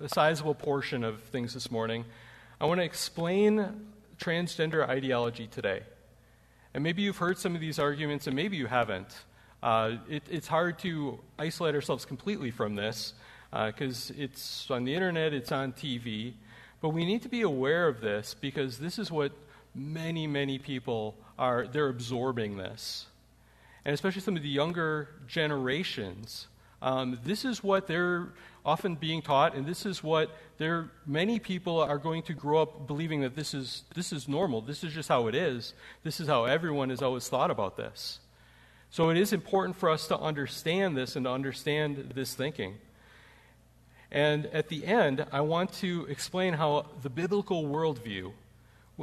the 0.00 0.08
sizable 0.08 0.54
portion 0.54 1.04
of 1.04 1.20
things 1.24 1.52
this 1.52 1.70
morning, 1.70 2.06
I 2.58 2.64
want 2.64 2.80
to 2.80 2.84
explain 2.84 3.86
transgender 4.18 4.88
ideology 4.88 5.46
today. 5.46 5.82
And 6.72 6.82
maybe 6.82 7.02
you've 7.02 7.18
heard 7.18 7.36
some 7.36 7.54
of 7.54 7.60
these 7.60 7.78
arguments, 7.78 8.26
and 8.26 8.34
maybe 8.34 8.56
you 8.56 8.68
haven't. 8.68 9.14
Uh, 9.62 9.96
it, 10.08 10.22
it's 10.30 10.48
hard 10.48 10.78
to 10.78 11.20
isolate 11.38 11.74
ourselves 11.74 12.06
completely 12.06 12.50
from 12.50 12.74
this 12.74 13.12
because 13.50 14.10
uh, 14.12 14.14
it's 14.16 14.70
on 14.70 14.84
the 14.84 14.94
internet, 14.94 15.34
it's 15.34 15.52
on 15.52 15.74
TV. 15.74 16.32
But 16.80 16.90
we 16.90 17.04
need 17.04 17.20
to 17.24 17.28
be 17.28 17.42
aware 17.42 17.86
of 17.86 18.00
this 18.00 18.32
because 18.32 18.78
this 18.78 18.98
is 18.98 19.10
what 19.10 19.32
many, 19.74 20.26
many 20.26 20.58
people 20.58 21.14
are, 21.38 21.66
they're 21.66 21.88
absorbing 21.88 22.56
this. 22.56 23.06
And 23.84 23.94
especially 23.94 24.20
some 24.20 24.36
of 24.36 24.42
the 24.42 24.48
younger 24.48 25.08
generations 25.26 26.48
um, 26.80 27.18
this 27.24 27.44
is 27.44 27.62
what 27.62 27.86
they're 27.86 28.28
often 28.64 28.94
being 28.94 29.22
taught, 29.22 29.54
and 29.54 29.66
this 29.66 29.84
is 29.84 30.02
what 30.02 30.30
they're, 30.58 30.90
many 31.06 31.38
people 31.38 31.80
are 31.80 31.98
going 31.98 32.22
to 32.24 32.34
grow 32.34 32.62
up 32.62 32.86
believing 32.86 33.22
that 33.22 33.34
this 33.34 33.54
is, 33.54 33.84
this 33.94 34.12
is 34.12 34.28
normal. 34.28 34.60
This 34.60 34.84
is 34.84 34.92
just 34.92 35.08
how 35.08 35.26
it 35.26 35.34
is. 35.34 35.74
This 36.04 36.20
is 36.20 36.28
how 36.28 36.44
everyone 36.44 36.90
has 36.90 37.02
always 37.02 37.28
thought 37.28 37.50
about 37.50 37.76
this. 37.76 38.20
So 38.90 39.10
it 39.10 39.16
is 39.16 39.32
important 39.32 39.76
for 39.76 39.90
us 39.90 40.06
to 40.08 40.18
understand 40.18 40.96
this 40.96 41.16
and 41.16 41.24
to 41.24 41.30
understand 41.30 42.12
this 42.14 42.34
thinking. 42.34 42.76
And 44.10 44.46
at 44.46 44.68
the 44.68 44.86
end, 44.86 45.26
I 45.32 45.40
want 45.40 45.72
to 45.74 46.06
explain 46.08 46.54
how 46.54 46.86
the 47.02 47.10
biblical 47.10 47.64
worldview, 47.64 48.32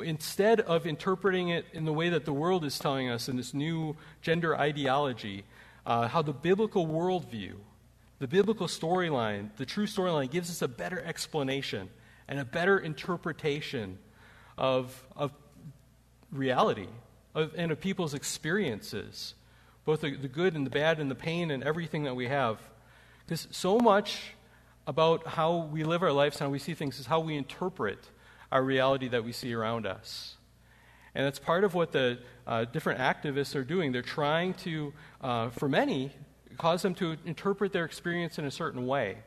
instead 0.04 0.62
of 0.62 0.86
interpreting 0.86 1.50
it 1.50 1.66
in 1.74 1.86
the 1.86 1.94
way 1.94 2.10
that 2.10 2.26
the 2.26 2.34
world 2.34 2.66
is 2.66 2.78
telling 2.78 3.10
us 3.10 3.30
in 3.30 3.38
this 3.38 3.54
new 3.54 3.96
gender 4.22 4.58
ideology, 4.58 5.44
uh, 5.86 6.08
how 6.08 6.22
the 6.22 6.34
biblical 6.34 6.88
worldview, 6.88 7.54
the 8.20 8.28
biblical 8.28 8.68
storyline, 8.68 9.50
the 9.58 9.66
true 9.66 9.86
storyline, 9.86 10.30
gives 10.30 10.50
us 10.50 10.62
a 10.62 10.68
better 10.68 11.02
explanation 11.02 11.90
and 12.28 12.40
a 12.40 12.46
better 12.46 12.80
interpretation 12.80 13.98
of, 14.58 15.04
of 15.16 15.32
reality 16.32 16.88
of, 17.36 17.54
and 17.56 17.72
of 17.72 17.80
people's 17.80 18.14
experiences, 18.14 19.36
both 19.84 20.02
the, 20.02 20.16
the 20.16 20.28
good 20.28 20.56
and 20.56 20.66
the 20.66 20.72
bad 20.72 21.00
and 21.00 21.12
the 21.12 21.16
pain 21.16 21.52
and 21.52 21.64
everything 21.64 22.04
that 22.06 22.16
we 22.16 22.28
have. 22.28 22.60
Because 23.26 23.48
so 23.52 23.78
much 23.78 24.34
about 24.88 25.28
how 25.28 25.70
we 25.72 25.84
live 25.84 26.02
our 26.02 26.12
lives, 26.12 26.38
and 26.38 26.48
how 26.48 26.52
we 26.52 26.60
see 26.60 26.74
things, 26.74 27.00
is 27.00 27.06
how 27.06 27.20
we 27.20 27.36
interpret 27.36 28.00
our 28.56 28.64
reality 28.64 29.10
that 29.10 29.22
we 29.26 29.34
see 29.34 29.54
around 29.54 29.86
us. 29.86 30.38
And 31.14 31.26
that's 31.26 31.40
part 31.40 31.66
of 31.66 31.74
what 31.74 31.92
the 31.92 32.20
uh, 32.48 32.64
different 32.64 33.02
activists 33.02 33.54
are 33.54 33.66
doing. 33.66 33.92
They're 33.92 34.02
trying 34.02 34.54
to, 34.66 34.94
uh, 35.20 35.50
for 35.50 35.68
many, 35.68 36.12
cause 36.58 36.82
them 36.82 36.96
to 36.96 37.18
interpret 37.26 37.74
their 37.74 37.84
experience 37.84 38.40
in 38.40 38.46
a 38.46 38.52
certain 38.52 38.88
way. 38.88 39.18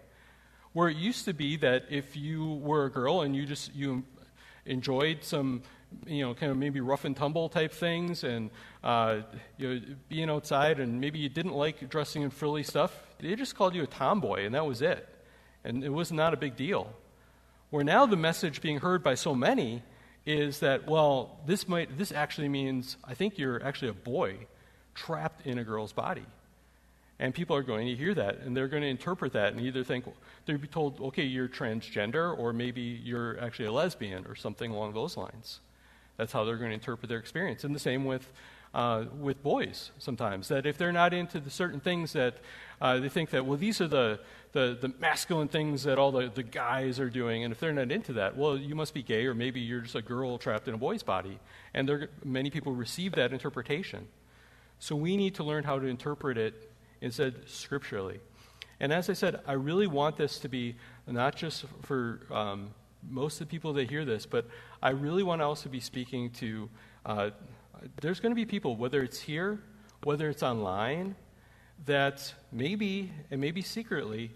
Where 0.73 0.88
it 0.88 0.97
used 0.97 1.26
to 1.26 1.35
be 1.35 1.56
that 1.58 1.85
if 1.90 2.16
you 2.16 2.54
were 2.54 2.87
a 2.87 2.90
girl 2.90 3.20
and 3.20 3.37
you 3.37 3.44
just 3.44 3.75
you 3.75 4.02
enjoyed 4.64 5.18
some, 5.23 5.61
you 6.06 6.25
know, 6.25 6.32
kind 6.32 6.50
of 6.50 6.56
maybe 6.56 6.80
rough 6.80 7.04
and 7.04 7.14
tumble 7.14 7.50
type 7.50 7.73
things, 7.73 8.25
and 8.25 8.49
uh, 8.82 9.20
you 9.58 9.68
know, 9.68 9.80
being 10.08 10.30
outside, 10.30 10.80
and 10.80 10.99
maybe 11.02 11.18
you 11.18 11.28
didn't 11.28 11.54
like 11.54 11.90
dressing 11.90 12.23
in 12.23 12.30
frilly 12.30 12.62
stuff, 12.62 12.92
they 13.18 13.35
just 13.35 13.54
called 13.54 13.75
you 13.75 13.82
a 13.82 13.87
tomboy, 13.87 14.47
and 14.47 14.54
that 14.54 14.64
was 14.64 14.80
it, 14.80 15.06
and 15.64 15.85
it 15.85 15.92
was 15.92 16.11
not 16.12 16.32
a 16.32 16.37
big 16.38 16.56
deal. 16.56 16.94
Where 17.70 17.84
now 17.84 18.06
the 18.06 18.16
message 18.16 18.62
being 18.62 18.78
heard 18.78 19.02
by 19.02 19.14
so 19.14 19.34
many 19.34 19.82
is 20.25 20.60
that 20.60 20.87
well, 20.87 21.38
this 21.46 21.68
might 21.68 21.96
this 21.98 22.12
actually 22.12 22.48
means 22.48 22.96
I 23.04 23.14
think 23.14 23.38
you're 23.38 23.62
actually 23.64 23.88
a 23.88 23.94
boy 23.94 24.46
trapped 24.94 25.46
in 25.46 25.58
a 25.58 25.64
girl's 25.64 25.92
body. 25.92 26.26
And 27.20 27.34
people 27.34 27.56
are 27.56 27.64
going 27.64 27.88
to 27.88 27.96
hear 27.96 28.14
that, 28.14 28.38
and 28.42 28.56
they're 28.56 28.68
going 28.68 28.82
to 28.82 28.88
interpret 28.88 29.32
that 29.32 29.52
and 29.52 29.60
either 29.60 29.82
think, 29.82 30.04
they'll 30.46 30.56
be 30.56 30.68
told, 30.68 31.00
okay, 31.00 31.25
you're 31.25 31.48
transgender, 31.48 32.38
or 32.38 32.52
maybe 32.52 32.80
you're 32.80 33.40
actually 33.40 33.64
a 33.64 33.72
lesbian, 33.72 34.25
or 34.26 34.37
something 34.37 34.70
along 34.70 34.94
those 34.94 35.16
lines. 35.16 35.58
That's 36.16 36.32
how 36.32 36.44
they're 36.44 36.56
going 36.56 36.70
to 36.70 36.75
interpret 36.75 37.08
their 37.08 37.18
experience. 37.18 37.64
And 37.64 37.75
the 37.75 37.80
same 37.80 38.04
with, 38.04 38.30
uh, 38.75 39.04
with 39.18 39.42
boys 39.42 39.90
sometimes, 39.98 40.48
that 40.48 40.66
if 40.66 40.76
they're 40.76 40.92
not 40.92 41.14
into 41.14 41.40
the 41.40 41.50
certain 41.50 41.80
things 41.80 42.12
that 42.12 42.34
uh, 42.80 42.98
they 42.98 43.08
think 43.08 43.30
that, 43.30 43.44
well, 43.44 43.58
these 43.58 43.80
are 43.80 43.88
the, 43.88 44.20
the, 44.52 44.76
the 44.80 44.92
masculine 45.00 45.48
things 45.48 45.82
that 45.84 45.98
all 45.98 46.12
the, 46.12 46.30
the 46.34 46.42
guys 46.42 47.00
are 47.00 47.10
doing, 47.10 47.44
and 47.44 47.52
if 47.52 47.60
they're 47.60 47.72
not 47.72 47.90
into 47.90 48.12
that, 48.12 48.37
well, 48.37 48.56
you 48.56 48.75
must 48.75 48.94
be 48.94 49.02
gay, 49.02 49.26
or 49.26 49.34
maybe 49.34 49.60
you're 49.60 49.80
just 49.80 49.94
a 49.94 50.02
girl 50.02 50.38
trapped 50.38 50.68
in 50.68 50.75
a 50.75 50.78
boy's 50.78 51.02
body. 51.02 51.38
And 51.75 51.88
there, 51.88 52.08
many 52.25 52.50
people 52.50 52.72
receive 52.72 53.12
that 53.12 53.32
interpretation. 53.32 54.06
So 54.78 54.94
we 54.94 55.16
need 55.16 55.34
to 55.37 55.44
learn 55.44 55.64
how 55.64 55.78
to 55.78 55.87
interpret 55.87 56.38
it 56.38 56.70
instead 57.00 57.48
scripturally. 57.48 58.20
And 58.80 58.92
as 58.92 59.10
I 59.10 59.14
said, 59.14 59.40
I 59.46 59.54
really 59.54 59.88
want 59.88 60.16
this 60.16 60.38
to 60.40 60.48
be 60.48 60.76
not 61.06 61.34
just 61.34 61.64
for 61.82 62.20
um, 62.30 62.70
most 63.10 63.40
of 63.40 63.48
the 63.48 63.50
people 63.50 63.72
that 63.72 63.90
hear 63.90 64.04
this, 64.04 64.25
but 64.25 64.46
I 64.80 64.90
really 64.90 65.25
want 65.25 65.40
to 65.40 65.46
also 65.46 65.68
be 65.68 65.80
speaking 65.80 66.30
to. 66.32 66.68
Uh, 67.04 67.30
there's 68.00 68.20
going 68.20 68.30
to 68.30 68.37
be 68.37 68.47
people, 68.47 68.76
whether 68.76 69.02
it's 69.02 69.20
here, 69.20 69.58
whether 70.04 70.28
it's 70.28 70.42
online, 70.42 71.16
that 71.87 72.32
maybe, 72.52 73.12
and 73.30 73.40
maybe 73.40 73.62
secretly, 73.62 74.30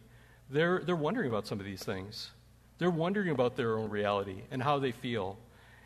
they're, 0.50 0.82
they're 0.84 0.96
wondering 0.96 1.28
about 1.28 1.46
some 1.46 1.58
of 1.58 1.66
these 1.66 1.82
things. 1.82 2.30
They're 2.78 2.90
wondering 2.90 3.30
about 3.30 3.56
their 3.56 3.78
own 3.78 3.90
reality 3.90 4.42
and 4.50 4.62
how 4.62 4.78
they 4.78 4.92
feel. 4.92 5.38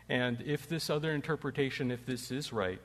And 0.09 0.41
if 0.45 0.67
this 0.67 0.89
other 0.89 1.11
interpretation, 1.11 1.91
if 1.91 2.05
this 2.05 2.31
is 2.31 2.53
right. 2.53 2.81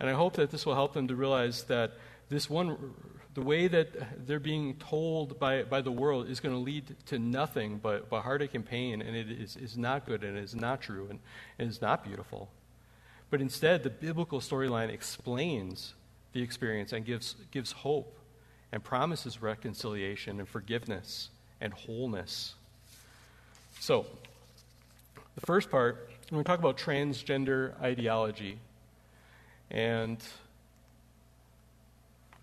And 0.00 0.10
I 0.10 0.12
hope 0.12 0.34
that 0.34 0.50
this 0.50 0.66
will 0.66 0.74
help 0.74 0.92
them 0.92 1.08
to 1.08 1.14
realize 1.14 1.64
that 1.64 1.92
this 2.28 2.50
one, 2.50 2.94
the 3.34 3.42
way 3.42 3.68
that 3.68 4.26
they're 4.26 4.40
being 4.40 4.74
told 4.74 5.38
by, 5.38 5.62
by 5.62 5.80
the 5.80 5.92
world 5.92 6.28
is 6.28 6.40
going 6.40 6.54
to 6.54 6.60
lead 6.60 6.94
to 7.06 7.18
nothing 7.18 7.78
but, 7.78 8.10
but 8.10 8.22
heartache 8.22 8.54
and 8.54 8.66
pain, 8.66 9.00
and 9.00 9.16
it 9.16 9.30
is, 9.30 9.56
is 9.56 9.78
not 9.78 10.06
good, 10.06 10.24
and 10.24 10.36
it 10.36 10.42
is 10.42 10.54
not 10.54 10.80
true, 10.80 11.06
and 11.08 11.20
it 11.58 11.68
is 11.68 11.80
not 11.80 12.04
beautiful. 12.04 12.50
But 13.30 13.40
instead, 13.40 13.82
the 13.82 13.90
biblical 13.90 14.40
storyline 14.40 14.88
explains 14.88 15.94
the 16.32 16.42
experience 16.42 16.92
and 16.92 17.04
gives, 17.04 17.34
gives 17.50 17.72
hope 17.72 18.18
and 18.72 18.82
promises 18.82 19.42
reconciliation 19.42 20.38
and 20.38 20.48
forgiveness 20.48 21.30
and 21.60 21.72
wholeness. 21.72 22.54
So, 23.80 24.06
the 25.34 25.46
first 25.46 25.70
part, 25.70 26.10
when 26.30 26.42
to 26.42 26.48
talk 26.48 26.58
about 26.58 26.76
transgender 26.76 27.80
ideology. 27.80 28.58
And 29.70 30.18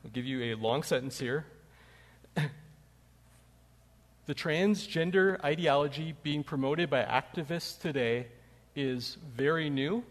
I'll 0.04 0.12
give 0.12 0.26
you 0.26 0.54
a 0.54 0.56
long 0.56 0.84
sentence 0.84 1.20
here. 1.20 1.46
the 2.36 4.36
transgender 4.36 5.44
ideology 5.44 6.16
being 6.24 6.44
promoted 6.44 6.90
by 6.90 7.04
activists 7.04 7.80
today 7.80 8.28
is 8.76 9.18
very 9.36 9.70
new, 9.70 10.04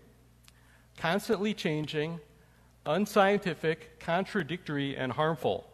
constantly 1.03 1.53
changing, 1.53 2.21
unscientific, 2.87 3.99
contradictory, 3.99 4.97
and 4.97 5.11
harmful. 5.11 5.69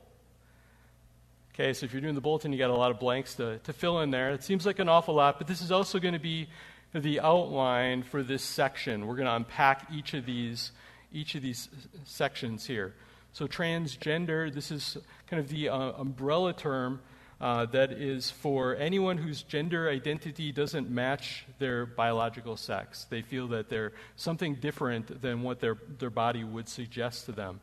Okay, 1.52 1.74
so 1.74 1.84
if 1.84 1.92
you're 1.92 2.00
doing 2.00 2.14
the 2.14 2.20
bulletin, 2.22 2.50
you 2.50 2.58
got 2.58 2.70
a 2.70 2.74
lot 2.74 2.90
of 2.90 2.98
blanks 2.98 3.34
to, 3.34 3.58
to 3.58 3.74
fill 3.74 4.00
in 4.00 4.10
there. 4.10 4.30
It 4.30 4.42
seems 4.42 4.64
like 4.64 4.78
an 4.78 4.88
awful 4.88 5.14
lot, 5.14 5.36
but 5.36 5.46
this 5.46 5.60
is 5.60 5.70
also 5.70 5.98
going 5.98 6.14
to 6.14 6.18
be 6.18 6.48
the 6.94 7.20
outline 7.20 8.04
for 8.04 8.22
this 8.22 8.42
section. 8.42 9.06
We're 9.06 9.16
going 9.16 9.26
to 9.26 9.34
unpack 9.34 9.88
each 9.92 10.14
of 10.14 10.24
these, 10.24 10.72
each 11.12 11.34
of 11.34 11.42
these 11.42 11.68
sections 12.04 12.64
here. 12.64 12.94
So, 13.34 13.46
transgender, 13.46 14.50
this 14.50 14.70
is 14.70 14.96
kind 15.26 15.40
of 15.40 15.50
the 15.50 15.68
uh, 15.68 15.92
umbrella 15.98 16.54
term 16.54 17.00
uh, 17.40 17.66
that 17.66 17.92
is 17.92 18.30
for 18.30 18.74
anyone 18.76 19.16
whose 19.16 19.42
gender 19.42 19.88
identity 19.88 20.50
doesn't 20.50 20.90
match 20.90 21.46
their 21.58 21.86
biological 21.86 22.56
sex. 22.56 23.06
They 23.08 23.22
feel 23.22 23.48
that 23.48 23.68
they're 23.68 23.92
something 24.16 24.56
different 24.56 25.22
than 25.22 25.42
what 25.42 25.60
their, 25.60 25.76
their 25.98 26.10
body 26.10 26.42
would 26.44 26.68
suggest 26.68 27.26
to 27.26 27.32
them. 27.32 27.60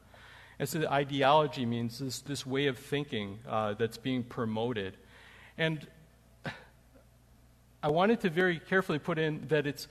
And 0.57 0.69
so, 0.69 0.79
the 0.79 0.91
ideology 0.91 1.65
means 1.65 1.99
this, 1.99 2.21
this 2.21 2.45
way 2.45 2.67
of 2.67 2.77
thinking 2.77 3.39
uh, 3.47 3.73
that's 3.73 3.97
being 3.97 4.23
promoted. 4.23 4.95
And 5.57 5.85
I 7.83 7.89
wanted 7.89 8.21
to 8.21 8.29
very 8.29 8.59
carefully 8.59 8.99
put 8.99 9.19
in 9.19 9.47
that 9.49 9.67
it's 9.67 9.87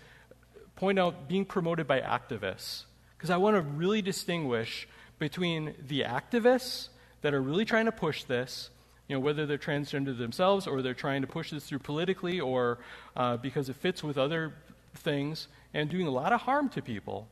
point 0.77 0.99
out 0.99 1.29
being 1.29 1.45
promoted 1.45 1.87
by 1.87 2.01
activists 2.01 2.85
because 3.17 3.31
I 3.31 3.37
want 3.37 3.57
to 3.57 3.63
really 3.63 4.03
distinguish 4.03 4.89
between 5.19 5.75
the 5.87 6.01
activists 6.01 6.89
that 7.23 7.35
are 7.35 7.41
really 7.41 7.65
trying 7.65 7.85
to 7.85 7.93
push 7.93 8.25
this, 8.25 8.71
you 9.09 9.17
know, 9.17 9.21
whether 9.21 9.47
they're 9.47 9.59
transgender 9.59 10.17
themselves 10.17 10.67
or 10.67 10.83
they're 10.83 10.95
trying 10.95 11.21
to 11.21 11.27
push 11.27 11.51
this 11.51 11.65
through 11.65 11.81
politically 11.81 12.41
or 12.41 12.79
uh, 13.17 13.37
because 13.37 13.69
it 13.69 13.77
fits 13.77 14.03
with 14.03 14.17
other 14.17 14.55
things 14.95 15.49
and 15.75 15.91
doing 15.91 16.07
a 16.07 16.11
lot 16.11 16.33
of 16.33 16.43
harm 16.43 16.69
to 16.71 16.83
people. 16.83 17.29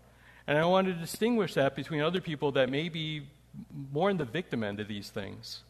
And 0.46 0.58
I 0.58 0.64
want 0.64 0.86
to 0.88 0.92
distinguish 0.92 1.54
that 1.54 1.74
between 1.76 2.00
other 2.00 2.20
people 2.20 2.52
that 2.52 2.68
may 2.68 2.88
be 2.88 3.28
more 3.92 4.10
in 4.10 4.16
the 4.16 4.24
victim 4.24 4.62
end 4.62 4.80
of 4.80 4.88
these 4.88 5.10
things. 5.10 5.62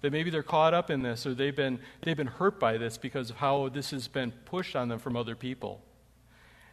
That 0.00 0.12
maybe 0.12 0.30
they're 0.30 0.42
caught 0.42 0.74
up 0.74 0.90
in 0.90 1.02
this 1.02 1.26
or 1.26 1.34
they've 1.34 1.56
been, 1.56 1.78
they've 2.02 2.16
been 2.16 2.26
hurt 2.26 2.60
by 2.60 2.78
this 2.78 2.96
because 2.96 3.30
of 3.30 3.36
how 3.36 3.68
this 3.68 3.90
has 3.90 4.08
been 4.08 4.32
pushed 4.44 4.76
on 4.76 4.88
them 4.88 4.98
from 4.98 5.16
other 5.16 5.34
people. 5.34 5.82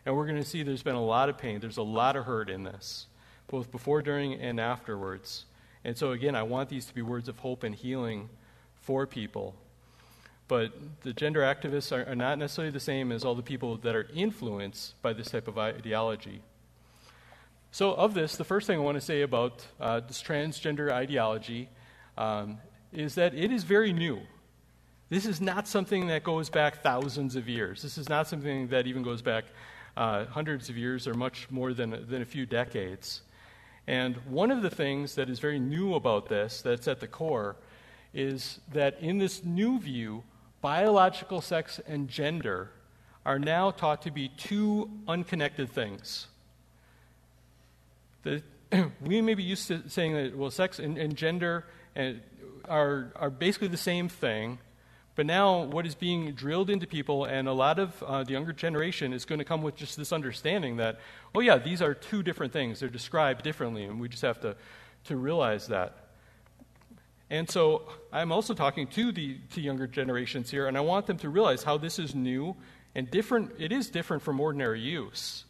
And 0.05 0.15
we're 0.15 0.25
going 0.25 0.41
to 0.41 0.47
see 0.47 0.63
there's 0.63 0.83
been 0.83 0.95
a 0.95 1.03
lot 1.03 1.29
of 1.29 1.37
pain, 1.37 1.59
there's 1.59 1.77
a 1.77 1.83
lot 1.83 2.15
of 2.15 2.25
hurt 2.25 2.49
in 2.49 2.63
this 2.63 3.07
both 3.51 3.69
before, 3.69 4.01
during, 4.01 4.33
and 4.35 4.59
afterwards. 4.59 5.45
And 5.83 5.95
so, 5.95 6.11
again, 6.11 6.35
I 6.35 6.43
want 6.43 6.69
these 6.69 6.85
to 6.85 6.95
be 6.95 7.01
words 7.01 7.27
of 7.27 7.37
hope 7.39 7.63
and 7.63 7.75
healing 7.75 8.29
for 8.81 9.07
people. 9.07 9.55
But 10.47 10.73
the 11.01 11.13
gender 11.13 11.41
activists 11.41 11.95
are, 11.95 12.09
are 12.11 12.15
not 12.15 12.37
necessarily 12.37 12.71
the 12.71 12.79
same 12.79 13.11
as 13.11 13.23
all 13.23 13.35
the 13.35 13.41
people 13.41 13.77
that 13.77 13.95
are 13.95 14.07
influenced 14.13 15.01
by 15.01 15.13
this 15.13 15.29
type 15.29 15.47
of 15.47 15.57
ideology. 15.57 16.41
So, 17.71 17.93
of 17.93 18.13
this, 18.13 18.35
the 18.35 18.43
first 18.43 18.67
thing 18.67 18.77
I 18.77 18.81
want 18.81 18.95
to 18.97 19.01
say 19.01 19.21
about 19.21 19.65
uh, 19.79 20.01
this 20.01 20.21
transgender 20.21 20.91
ideology 20.91 21.69
um, 22.17 22.57
is 22.91 23.15
that 23.15 23.33
it 23.33 23.49
is 23.49 23.63
very 23.63 23.93
new. 23.93 24.19
This 25.09 25.25
is 25.25 25.39
not 25.39 25.67
something 25.67 26.07
that 26.07 26.23
goes 26.23 26.49
back 26.49 26.83
thousands 26.83 27.37
of 27.37 27.47
years. 27.47 27.81
This 27.81 27.97
is 27.97 28.09
not 28.09 28.27
something 28.27 28.67
that 28.67 28.87
even 28.87 29.03
goes 29.03 29.21
back 29.21 29.45
uh, 29.95 30.25
hundreds 30.25 30.69
of 30.69 30.77
years 30.77 31.07
or 31.07 31.13
much 31.13 31.49
more 31.49 31.73
than, 31.73 32.05
than 32.09 32.21
a 32.21 32.25
few 32.25 32.45
decades. 32.45 33.21
And 33.87 34.15
one 34.25 34.51
of 34.51 34.61
the 34.61 34.69
things 34.69 35.15
that 35.15 35.29
is 35.29 35.39
very 35.39 35.59
new 35.59 35.95
about 35.95 36.29
this, 36.29 36.61
that's 36.61 36.87
at 36.87 36.99
the 36.99 37.07
core, 37.07 37.55
is 38.13 38.59
that 38.71 38.99
in 38.99 39.17
this 39.17 39.43
new 39.43 39.79
view, 39.79 40.23
biological 40.61 41.41
sex 41.41 41.79
and 41.87 42.07
gender 42.07 42.71
are 43.25 43.39
now 43.39 43.71
taught 43.71 44.01
to 44.01 44.11
be 44.11 44.29
two 44.29 44.89
unconnected 45.07 45.69
things. 45.69 46.27
The, 48.23 48.43
we 49.01 49.21
may 49.21 49.33
be 49.33 49.43
used 49.43 49.67
to 49.67 49.87
saying 49.89 50.13
that, 50.13 50.37
well, 50.37 50.51
sex 50.51 50.79
and, 50.79 50.97
and 50.97 51.15
gender 51.15 51.65
and, 51.95 52.21
are, 52.67 53.11
are 53.15 53.29
basically 53.29 53.67
the 53.67 53.77
same 53.77 54.07
thing, 54.09 54.59
But 55.15 55.25
now, 55.25 55.63
what 55.63 55.85
is 55.85 55.93
being 55.93 56.31
drilled 56.31 56.69
into 56.69 56.87
people, 56.87 57.25
and 57.25 57.47
a 57.47 57.53
lot 57.53 57.79
of 57.79 58.01
uh, 58.03 58.23
the 58.23 58.31
younger 58.31 58.53
generation 58.53 59.11
is 59.11 59.25
going 59.25 59.39
to 59.39 59.45
come 59.45 59.61
with 59.61 59.75
just 59.75 59.97
this 59.97 60.13
understanding 60.13 60.77
that, 60.77 60.99
oh, 61.35 61.41
yeah, 61.41 61.57
these 61.57 61.81
are 61.81 61.93
two 61.93 62.23
different 62.23 62.53
things. 62.53 62.79
They're 62.79 62.89
described 62.89 63.43
differently, 63.43 63.83
and 63.83 63.99
we 63.99 64.07
just 64.07 64.21
have 64.21 64.39
to, 64.41 64.55
to 65.05 65.17
realize 65.17 65.67
that. 65.67 66.00
And 67.31 67.49
so 67.49 67.83
I'm 68.11 68.33
also 68.33 68.53
talking 68.53 68.87
to 68.87 69.13
the 69.13 69.37
to 69.53 69.61
younger 69.61 69.87
generations 69.87 70.51
here, 70.51 70.67
and 70.67 70.77
I 70.77 70.81
want 70.81 71.07
them 71.07 71.17
to 71.19 71.29
realize 71.29 71.63
how 71.63 71.77
this 71.77 71.97
is 71.97 72.13
new 72.13 72.57
and 72.93 73.09
different. 73.09 73.53
It 73.57 73.71
is 73.71 73.89
different 73.89 74.21
from 74.21 74.41
ordinary 74.41 74.81
use. 74.81 75.45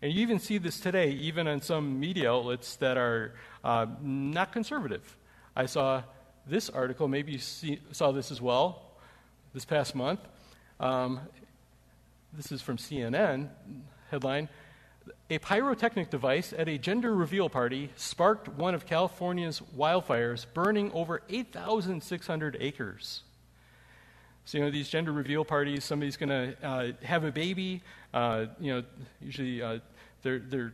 And 0.00 0.10
you 0.10 0.22
even 0.22 0.38
see 0.38 0.56
this 0.56 0.80
today, 0.80 1.10
even 1.10 1.46
on 1.46 1.60
some 1.60 2.00
media 2.00 2.32
outlets 2.32 2.76
that 2.76 2.96
are 2.96 3.34
uh, 3.62 3.84
not 4.00 4.52
conservative. 4.52 5.16
I 5.54 5.66
saw 5.66 6.02
this 6.46 6.70
article, 6.70 7.08
maybe 7.08 7.32
you 7.32 7.38
see, 7.38 7.78
saw 7.92 8.10
this 8.10 8.30
as 8.30 8.40
well, 8.40 8.92
this 9.52 9.66
past 9.66 9.94
month. 9.94 10.20
Um, 10.80 11.20
this 12.32 12.52
is 12.52 12.62
from 12.62 12.78
CNN 12.78 13.48
headline 14.10 14.48
A 15.30 15.38
pyrotechnic 15.38 16.10
device 16.10 16.52
at 16.56 16.68
a 16.68 16.78
gender 16.78 17.14
reveal 17.14 17.48
party 17.48 17.90
sparked 17.96 18.48
one 18.48 18.74
of 18.74 18.86
California's 18.86 19.60
wildfires, 19.76 20.46
burning 20.54 20.90
over 20.92 21.22
8,600 21.28 22.56
acres. 22.60 23.22
So, 24.44 24.58
you 24.58 24.64
know, 24.64 24.70
these 24.70 24.88
gender 24.88 25.12
reveal 25.12 25.44
parties, 25.44 25.84
somebody's 25.84 26.16
going 26.16 26.30
to 26.30 26.66
uh, 26.66 26.92
have 27.02 27.24
a 27.24 27.30
baby. 27.30 27.82
Uh, 28.14 28.46
you 28.58 28.72
know, 28.72 28.84
usually 29.20 29.60
uh, 29.60 29.80
their, 30.22 30.38
their 30.38 30.72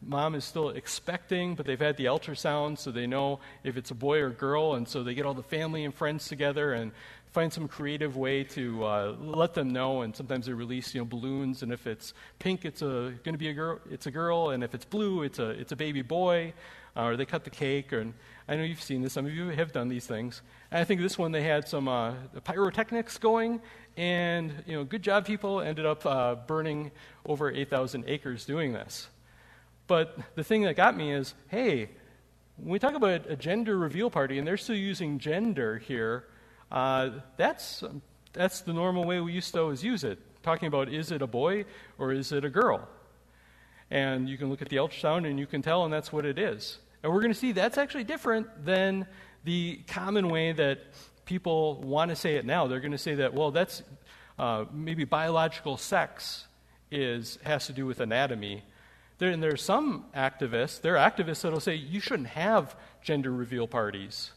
mom 0.00 0.34
is 0.34 0.44
still 0.44 0.70
expecting, 0.70 1.54
but 1.54 1.66
they've 1.66 1.78
had 1.78 1.96
the 1.98 2.06
ultrasound, 2.06 2.78
so 2.78 2.90
they 2.90 3.06
know 3.06 3.40
if 3.62 3.76
it's 3.76 3.90
a 3.90 3.94
boy 3.94 4.20
or 4.20 4.30
girl. 4.30 4.74
And 4.74 4.88
so 4.88 5.02
they 5.02 5.14
get 5.14 5.26
all 5.26 5.34
the 5.34 5.42
family 5.42 5.84
and 5.84 5.94
friends 5.94 6.28
together, 6.28 6.72
and 6.72 6.92
find 7.32 7.52
some 7.52 7.68
creative 7.68 8.16
way 8.16 8.42
to 8.42 8.84
uh, 8.84 9.16
let 9.20 9.54
them 9.54 9.70
know. 9.70 10.02
And 10.02 10.14
sometimes 10.14 10.46
they 10.46 10.52
release, 10.52 10.94
you 10.94 11.00
know, 11.00 11.04
balloons. 11.04 11.62
And 11.62 11.72
if 11.72 11.86
it's 11.86 12.12
pink, 12.38 12.64
it's 12.64 12.82
a 12.82 13.14
going 13.24 13.34
to 13.34 13.38
be 13.38 13.48
a 13.48 13.54
girl. 13.54 13.78
It's 13.90 14.06
a 14.06 14.10
girl. 14.10 14.50
And 14.50 14.64
if 14.64 14.74
it's 14.74 14.84
blue, 14.84 15.22
it's 15.22 15.38
a 15.38 15.50
it's 15.50 15.72
a 15.72 15.76
baby 15.76 16.02
boy. 16.02 16.52
Uh, 16.96 17.04
or 17.04 17.16
they 17.16 17.24
cut 17.24 17.44
the 17.44 17.50
cake. 17.50 17.92
And 17.92 18.14
I 18.48 18.56
know 18.56 18.64
you've 18.64 18.82
seen 18.82 19.00
this. 19.00 19.12
Some 19.12 19.24
of 19.24 19.32
you 19.32 19.48
have 19.48 19.70
done 19.70 19.88
these 19.88 20.06
things. 20.06 20.42
And 20.72 20.80
I 20.80 20.84
think 20.84 21.00
this 21.00 21.16
one 21.16 21.30
they 21.30 21.42
had 21.42 21.68
some 21.68 21.86
uh, 21.86 22.14
pyrotechnics 22.42 23.18
going. 23.18 23.60
And 23.96 24.64
you 24.66 24.74
know, 24.76 24.84
good 24.84 25.02
job, 25.02 25.24
people. 25.24 25.60
Ended 25.60 25.86
up 25.86 26.04
uh, 26.04 26.34
burning 26.34 26.90
over 27.24 27.50
8,000 27.50 28.04
acres 28.06 28.44
doing 28.44 28.72
this. 28.72 29.08
But 29.86 30.18
the 30.36 30.44
thing 30.44 30.62
that 30.62 30.76
got 30.76 30.96
me 30.96 31.12
is, 31.12 31.34
hey, 31.48 31.90
when 32.56 32.70
we 32.70 32.78
talk 32.78 32.94
about 32.94 33.28
a 33.28 33.36
gender 33.36 33.76
reveal 33.76 34.10
party, 34.10 34.38
and 34.38 34.46
they're 34.46 34.56
still 34.56 34.76
using 34.76 35.18
gender 35.18 35.78
here, 35.78 36.24
uh, 36.70 37.10
that's, 37.36 37.82
that's 38.32 38.60
the 38.60 38.72
normal 38.72 39.04
way 39.04 39.20
we 39.20 39.32
used 39.32 39.52
to 39.54 39.60
always 39.60 39.82
use 39.82 40.04
it, 40.04 40.18
talking 40.42 40.68
about 40.68 40.88
is 40.88 41.10
it 41.10 41.22
a 41.22 41.26
boy 41.26 41.64
or 41.98 42.12
is 42.12 42.32
it 42.32 42.44
a 42.44 42.50
girl? 42.50 42.88
And 43.90 44.28
you 44.28 44.38
can 44.38 44.48
look 44.48 44.62
at 44.62 44.68
the 44.68 44.76
ultrasound 44.76 45.28
and 45.28 45.38
you 45.38 45.46
can 45.46 45.62
tell, 45.62 45.84
and 45.84 45.92
that's 45.92 46.12
what 46.12 46.24
it 46.24 46.38
is. 46.38 46.78
And 47.02 47.12
we're 47.12 47.20
going 47.20 47.32
to 47.32 47.38
see 47.38 47.52
that's 47.52 47.78
actually 47.78 48.04
different 48.04 48.64
than 48.64 49.06
the 49.44 49.80
common 49.88 50.28
way 50.28 50.52
that 50.52 50.80
people 51.24 51.80
want 51.80 52.10
to 52.10 52.16
say 52.16 52.36
it 52.36 52.44
now. 52.44 52.66
They're 52.66 52.80
going 52.80 52.92
to 52.92 52.98
say 52.98 53.16
that, 53.16 53.34
well, 53.34 53.50
that's 53.50 53.82
uh, 54.38 54.64
maybe 54.72 55.04
biological 55.04 55.76
sex 55.76 56.46
is, 56.90 57.38
has 57.42 57.66
to 57.66 57.72
do 57.72 57.86
with 57.86 58.00
anatomy. 58.00 58.62
There, 59.18 59.30
and 59.30 59.42
there 59.42 59.52
are 59.52 59.56
some 59.56 60.06
activists, 60.14 60.80
there 60.80 60.96
are 60.96 61.10
activists 61.10 61.42
that 61.42 61.52
will 61.52 61.60
say 61.60 61.74
you 61.74 62.00
shouldn't 62.00 62.28
have 62.28 62.76
gender 63.02 63.30
reveal 63.30 63.66
parties. 63.66 64.30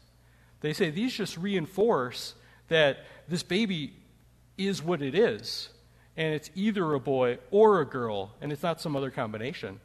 They 0.64 0.72
say 0.72 0.88
these 0.88 1.12
just 1.12 1.36
reinforce 1.36 2.34
that 2.68 3.04
this 3.28 3.42
baby 3.42 3.92
is 4.56 4.82
what 4.82 5.02
it 5.02 5.14
is, 5.14 5.68
and 6.16 6.32
it's 6.32 6.48
either 6.54 6.94
a 6.94 6.98
boy 6.98 7.36
or 7.50 7.82
a 7.82 7.84
girl, 7.84 8.32
and 8.40 8.50
it's 8.50 8.62
not 8.62 8.80
some 8.80 8.96
other 8.96 9.10
combination. 9.10 9.78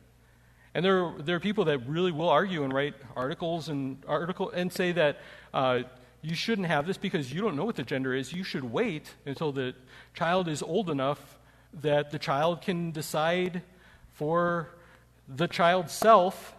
And 0.74 0.86
there, 0.86 1.12
there 1.20 1.36
are 1.36 1.42
people 1.42 1.66
that 1.66 1.80
really 1.86 2.14
will 2.14 2.30
argue 2.30 2.64
and 2.64 2.72
write 2.72 2.94
articles 3.14 3.68
and 3.68 4.02
article 4.08 4.52
and 4.52 4.72
say 4.72 4.94
that 4.94 5.20
uh, 5.54 5.82
you 6.22 6.34
shouldn't 6.34 6.70
have 6.70 6.88
this 6.88 6.96
because 6.96 7.34
you 7.34 7.42
don't 7.42 7.58
know 7.58 7.66
what 7.66 7.76
the 7.76 7.84
gender 7.84 8.16
is. 8.16 8.32
You 8.32 8.46
should 8.46 8.64
wait 8.64 9.14
until 9.26 9.52
the 9.52 9.76
child 10.14 10.48
is 10.48 10.64
old 10.64 10.90
enough 10.90 11.40
that 11.82 12.10
the 12.10 12.20
child 12.20 12.62
can 12.62 12.92
decide 12.92 13.64
for 14.14 14.70
the 15.28 15.50
child's 15.50 15.92
self 15.92 16.56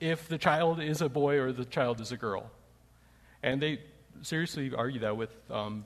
if 0.00 0.26
the 0.26 0.38
child 0.38 0.80
is 0.80 1.02
a 1.02 1.08
boy 1.10 1.36
or 1.36 1.52
the 1.52 1.66
child 1.66 2.00
is 2.00 2.12
a 2.12 2.16
girl. 2.16 2.50
And 3.42 3.62
they 3.62 3.80
seriously 4.22 4.72
argue 4.74 5.00
that 5.00 5.16
with 5.16 5.34
um, 5.50 5.84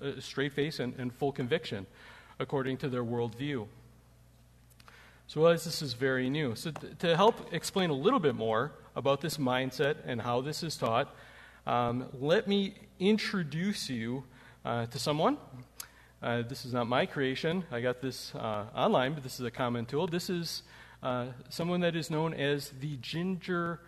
a 0.00 0.20
straight 0.20 0.52
face 0.52 0.80
and, 0.80 0.94
and, 0.98 1.12
full 1.12 1.32
conviction, 1.32 1.86
according 2.38 2.78
to 2.78 2.88
their 2.88 3.04
worldview. 3.04 3.66
So, 5.26 5.40
realize 5.40 5.64
this 5.64 5.82
is 5.82 5.92
very 5.92 6.28
new. 6.28 6.54
So, 6.56 6.72
to 6.98 7.16
help 7.16 7.52
explain 7.52 7.90
a 7.90 7.94
little 7.94 8.18
bit 8.18 8.34
more 8.34 8.72
about 8.96 9.20
this 9.20 9.36
mindset 9.36 9.96
and 10.04 10.20
how 10.20 10.40
this 10.40 10.62
is 10.62 10.76
taught, 10.76 11.14
um, 11.66 12.06
let 12.18 12.48
me 12.48 12.74
introduce 12.98 13.88
you 13.88 14.24
uh, 14.64 14.86
to 14.86 14.98
someone. 14.98 15.36
Uh, 16.22 16.42
this 16.42 16.64
is 16.64 16.72
not 16.72 16.86
my 16.86 17.06
creation. 17.06 17.64
I 17.70 17.80
got 17.80 18.02
this 18.02 18.34
uh, 18.34 18.66
online, 18.74 19.14
but 19.14 19.22
this 19.22 19.40
is 19.40 19.46
a 19.46 19.50
common 19.50 19.86
tool. 19.86 20.06
This 20.06 20.28
is 20.28 20.62
uh, 21.02 21.26
someone 21.48 21.80
that 21.80 21.96
is 21.96 22.10
known 22.10 22.34
as 22.34 22.70
the 22.80 22.96
ginger 22.96 23.80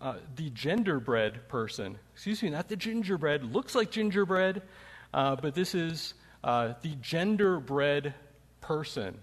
uh, 0.00 0.14
the 0.36 0.50
genderbread 0.50 1.48
person. 1.48 1.98
Excuse 2.14 2.42
me, 2.42 2.50
not 2.50 2.68
the 2.68 2.76
gingerbread. 2.76 3.52
Looks 3.52 3.74
like 3.74 3.90
gingerbread, 3.90 4.62
uh, 5.12 5.36
but 5.36 5.54
this 5.54 5.74
is 5.74 6.14
uh, 6.44 6.74
the 6.82 6.94
genderbread 6.96 8.14
person. 8.60 9.18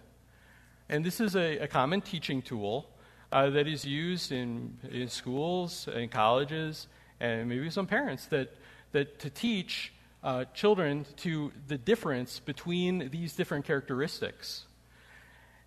And 0.89 1.03
this 1.03 1.19
is 1.19 1.35
a, 1.35 1.59
a 1.59 1.67
common 1.67 2.01
teaching 2.01 2.41
tool 2.41 2.89
uh, 3.31 3.49
that 3.51 3.67
is 3.67 3.85
used 3.85 4.31
in, 4.31 4.77
in 4.91 5.07
schools 5.07 5.87
and 5.93 6.11
colleges 6.11 6.87
and 7.19 7.47
maybe 7.47 7.69
some 7.69 7.87
parents 7.87 8.25
that, 8.27 8.55
that 8.91 9.19
to 9.19 9.29
teach 9.29 9.93
uh, 10.23 10.45
children 10.53 11.05
to 11.17 11.51
the 11.67 11.77
difference 11.77 12.39
between 12.39 13.09
these 13.09 13.33
different 13.33 13.65
characteristics. 13.65 14.65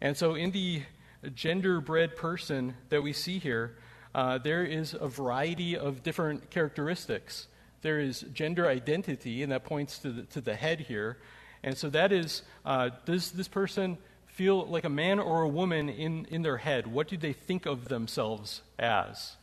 And 0.01 0.17
so 0.17 0.35
in 0.35 0.51
the 0.51 0.83
genderbread 1.25 2.17
person 2.17 2.75
that 2.91 3.03
we 3.03 3.13
see 3.13 3.39
here, 3.39 3.77
uh, 4.19 4.37
there 4.37 4.65
is 4.65 4.97
a 5.01 5.07
variety 5.07 5.77
of 5.77 6.03
different 6.03 6.51
characteristics. 6.51 7.47
There 7.83 8.01
is 8.01 8.23
gender 8.33 8.67
identity, 8.67 9.45
and 9.45 9.53
that 9.53 9.63
points 9.63 10.01
to 10.01 10.11
the, 10.11 10.23
to 10.23 10.41
the 10.41 10.57
head 10.57 10.81
here. 10.81 11.19
And 11.63 11.79
so 11.79 11.89
that 11.91 12.11
is 12.11 12.43
uh, 12.65 12.91
does 13.05 13.31
this 13.31 13.47
person 13.47 13.97
feel 14.27 14.67
like 14.67 14.83
a 14.83 14.89
man 14.89 15.21
or 15.21 15.43
a 15.43 15.49
woman 15.49 15.89
in, 15.89 16.25
in 16.33 16.43
their 16.43 16.57
head? 16.57 16.89
What 16.89 17.07
do 17.07 17.17
they 17.17 17.33
think 17.33 17.65
of 17.65 17.87
themselves 17.87 18.63
as? 18.77 19.37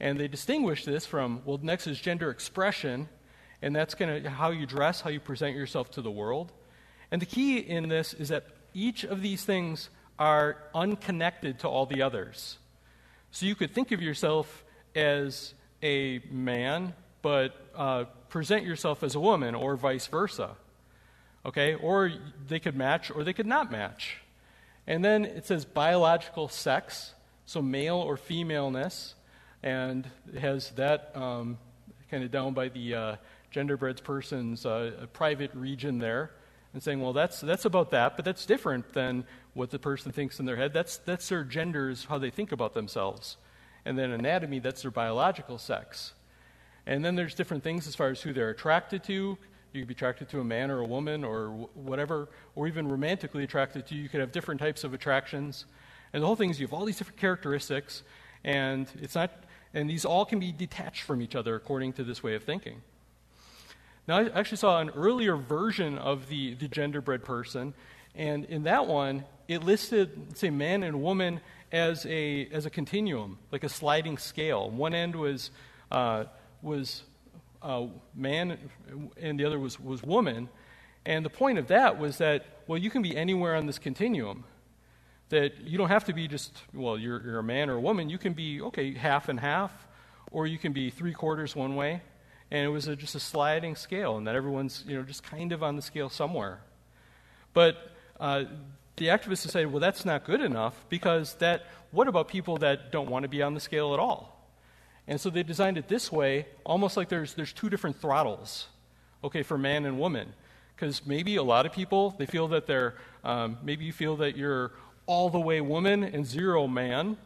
And 0.00 0.18
they 0.18 0.26
distinguish 0.26 0.86
this 0.86 1.04
from, 1.04 1.42
well, 1.44 1.60
next 1.62 1.86
is 1.86 2.00
gender 2.00 2.30
expression, 2.30 3.10
and 3.60 3.76
that's 3.76 3.94
going 3.94 4.22
to 4.22 4.30
how 4.30 4.52
you 4.52 4.64
dress, 4.64 5.02
how 5.02 5.10
you 5.10 5.20
present 5.20 5.54
yourself 5.54 5.90
to 5.90 6.00
the 6.00 6.10
world. 6.10 6.50
And 7.10 7.20
the 7.20 7.26
key 7.26 7.58
in 7.58 7.90
this 7.90 8.14
is 8.14 8.30
that 8.30 8.46
each 8.72 9.04
of 9.04 9.20
these 9.20 9.44
things 9.44 9.90
are 10.18 10.56
unconnected 10.74 11.58
to 11.58 11.68
all 11.68 11.84
the 11.84 12.00
others. 12.00 12.56
So 13.34 13.46
you 13.46 13.54
could 13.54 13.74
think 13.74 13.92
of 13.92 14.02
yourself 14.02 14.62
as 14.94 15.54
a 15.82 16.20
man, 16.30 16.92
but 17.22 17.56
uh, 17.74 18.04
present 18.28 18.64
yourself 18.64 19.02
as 19.02 19.14
a 19.14 19.20
woman, 19.20 19.54
or 19.54 19.74
vice 19.74 20.06
versa. 20.06 20.50
Okay? 21.46 21.74
Or 21.74 22.12
they 22.46 22.60
could 22.60 22.76
match, 22.76 23.10
or 23.10 23.24
they 23.24 23.32
could 23.32 23.46
not 23.46 23.72
match. 23.72 24.18
And 24.86 25.02
then 25.02 25.24
it 25.24 25.46
says 25.46 25.64
biological 25.64 26.48
sex, 26.48 27.14
so 27.46 27.62
male 27.62 27.96
or 27.96 28.18
femaleness, 28.18 29.14
and 29.62 30.06
it 30.30 30.40
has 30.40 30.70
that 30.72 31.12
um, 31.14 31.56
kind 32.10 32.22
of 32.22 32.30
down 32.30 32.52
by 32.52 32.68
the 32.68 32.94
uh, 32.94 33.16
person's 34.04 34.66
uh, 34.66 35.06
private 35.14 35.54
region 35.54 35.98
there, 35.98 36.32
and 36.72 36.82
saying, 36.82 37.00
well, 37.00 37.12
that's, 37.12 37.40
that's 37.40 37.64
about 37.64 37.90
that, 37.90 38.16
but 38.16 38.24
that's 38.24 38.46
different 38.46 38.92
than 38.92 39.24
what 39.54 39.70
the 39.70 39.78
person 39.78 40.10
thinks 40.12 40.40
in 40.40 40.46
their 40.46 40.56
head. 40.56 40.72
That's, 40.72 40.96
that's 40.98 41.28
their 41.28 41.44
gender, 41.44 41.90
is 41.90 42.06
how 42.06 42.18
they 42.18 42.30
think 42.30 42.52
about 42.52 42.74
themselves. 42.74 43.36
And 43.84 43.98
then 43.98 44.10
anatomy, 44.10 44.58
that's 44.58 44.82
their 44.82 44.90
biological 44.90 45.58
sex. 45.58 46.14
And 46.86 47.04
then 47.04 47.14
there's 47.14 47.34
different 47.34 47.62
things 47.62 47.86
as 47.86 47.94
far 47.94 48.08
as 48.08 48.22
who 48.22 48.32
they're 48.32 48.50
attracted 48.50 49.04
to. 49.04 49.38
You 49.72 49.80
could 49.80 49.88
be 49.88 49.94
attracted 49.94 50.28
to 50.30 50.40
a 50.40 50.44
man 50.44 50.70
or 50.70 50.80
a 50.80 50.86
woman 50.86 51.24
or 51.24 51.48
whatever, 51.74 52.28
or 52.54 52.66
even 52.68 52.88
romantically 52.88 53.44
attracted 53.44 53.86
to. 53.86 53.94
You 53.94 54.08
could 54.08 54.20
have 54.20 54.32
different 54.32 54.60
types 54.60 54.84
of 54.84 54.94
attractions. 54.94 55.66
And 56.12 56.22
the 56.22 56.26
whole 56.26 56.36
thing 56.36 56.50
is 56.50 56.60
you 56.60 56.66
have 56.66 56.74
all 56.74 56.84
these 56.84 56.98
different 56.98 57.18
characteristics, 57.18 58.02
and 58.44 58.86
it's 59.00 59.14
not, 59.14 59.44
and 59.72 59.88
these 59.88 60.04
all 60.04 60.24
can 60.24 60.38
be 60.38 60.52
detached 60.52 61.02
from 61.02 61.22
each 61.22 61.34
other 61.34 61.54
according 61.54 61.94
to 61.94 62.04
this 62.04 62.22
way 62.22 62.34
of 62.34 62.44
thinking. 62.44 62.82
Now, 64.08 64.18
I 64.18 64.28
actually 64.30 64.58
saw 64.58 64.80
an 64.80 64.90
earlier 64.90 65.36
version 65.36 65.96
of 65.98 66.28
the, 66.28 66.54
the 66.54 66.68
genderbread 66.68 67.24
person, 67.24 67.74
and 68.14 68.44
in 68.46 68.64
that 68.64 68.86
one, 68.86 69.24
it 69.48 69.62
listed, 69.62 70.36
say, 70.36 70.50
man 70.50 70.82
and 70.82 71.02
woman 71.02 71.40
as 71.70 72.04
a, 72.06 72.46
as 72.52 72.66
a 72.66 72.70
continuum, 72.70 73.38
like 73.50 73.64
a 73.64 73.68
sliding 73.68 74.18
scale. 74.18 74.70
One 74.70 74.94
end 74.94 75.16
was, 75.16 75.50
uh, 75.90 76.24
was 76.60 77.04
uh, 77.62 77.86
man 78.14 78.58
and 79.16 79.38
the 79.38 79.44
other 79.44 79.58
was, 79.58 79.80
was 79.80 80.02
woman. 80.02 80.48
And 81.06 81.24
the 81.24 81.30
point 81.30 81.58
of 81.58 81.68
that 81.68 81.98
was 81.98 82.18
that, 82.18 82.44
well, 82.66 82.78
you 82.78 82.90
can 82.90 83.02
be 83.02 83.16
anywhere 83.16 83.56
on 83.56 83.66
this 83.66 83.78
continuum. 83.78 84.44
That 85.30 85.62
you 85.62 85.78
don't 85.78 85.88
have 85.88 86.04
to 86.04 86.12
be 86.12 86.28
just, 86.28 86.62
well, 86.74 86.98
you're, 86.98 87.22
you're 87.22 87.38
a 87.38 87.42
man 87.42 87.70
or 87.70 87.76
a 87.76 87.80
woman. 87.80 88.10
You 88.10 88.18
can 88.18 88.34
be, 88.34 88.60
okay, 88.60 88.92
half 88.92 89.30
and 89.30 89.40
half, 89.40 89.72
or 90.30 90.46
you 90.46 90.58
can 90.58 90.72
be 90.72 90.90
three 90.90 91.14
quarters 91.14 91.56
one 91.56 91.74
way. 91.74 92.02
And 92.52 92.66
it 92.66 92.68
was 92.68 92.86
a, 92.86 92.94
just 92.94 93.14
a 93.14 93.20
sliding 93.20 93.76
scale, 93.76 94.18
and 94.18 94.26
that 94.26 94.36
everyone's, 94.36 94.84
you 94.86 94.94
know, 94.94 95.02
just 95.04 95.22
kind 95.22 95.52
of 95.52 95.62
on 95.62 95.74
the 95.74 95.80
scale 95.80 96.10
somewhere. 96.10 96.60
But 97.54 97.78
uh, 98.20 98.44
the 98.96 99.06
activists 99.06 99.44
decided, 99.44 99.72
well, 99.72 99.80
that's 99.80 100.04
not 100.04 100.24
good 100.24 100.42
enough 100.42 100.84
because 100.90 101.32
that, 101.36 101.64
what 101.92 102.08
about 102.08 102.28
people 102.28 102.58
that 102.58 102.92
don't 102.92 103.08
want 103.08 103.22
to 103.22 103.28
be 103.30 103.40
on 103.42 103.54
the 103.54 103.60
scale 103.60 103.94
at 103.94 104.00
all? 104.00 104.46
And 105.08 105.18
so 105.18 105.30
they 105.30 105.42
designed 105.42 105.78
it 105.78 105.88
this 105.88 106.12
way, 106.12 106.46
almost 106.62 106.94
like 106.94 107.08
there's, 107.08 107.32
there's 107.32 107.54
two 107.54 107.70
different 107.70 107.98
throttles, 108.02 108.68
okay, 109.24 109.42
for 109.42 109.56
man 109.56 109.86
and 109.86 109.98
woman. 109.98 110.34
Because 110.76 111.06
maybe 111.06 111.36
a 111.36 111.42
lot 111.42 111.64
of 111.64 111.72
people, 111.72 112.14
they 112.18 112.26
feel 112.26 112.48
that 112.48 112.66
they're, 112.66 112.96
um, 113.24 113.56
maybe 113.62 113.86
you 113.86 113.94
feel 113.94 114.16
that 114.16 114.36
you're 114.36 114.72
all 115.06 115.30
the 115.30 115.40
way 115.40 115.62
woman 115.62 116.04
and 116.04 116.26
zero 116.26 116.66
man, 116.66 117.16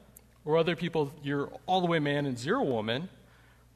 or 0.45 0.57
other 0.57 0.77
people, 0.77 1.13
you're 1.25 1.51
all 1.67 1.81
the 1.81 1.89
way 1.89 1.99
man 1.99 2.27
and 2.27 2.39
zero 2.39 2.63
woman. 2.63 3.09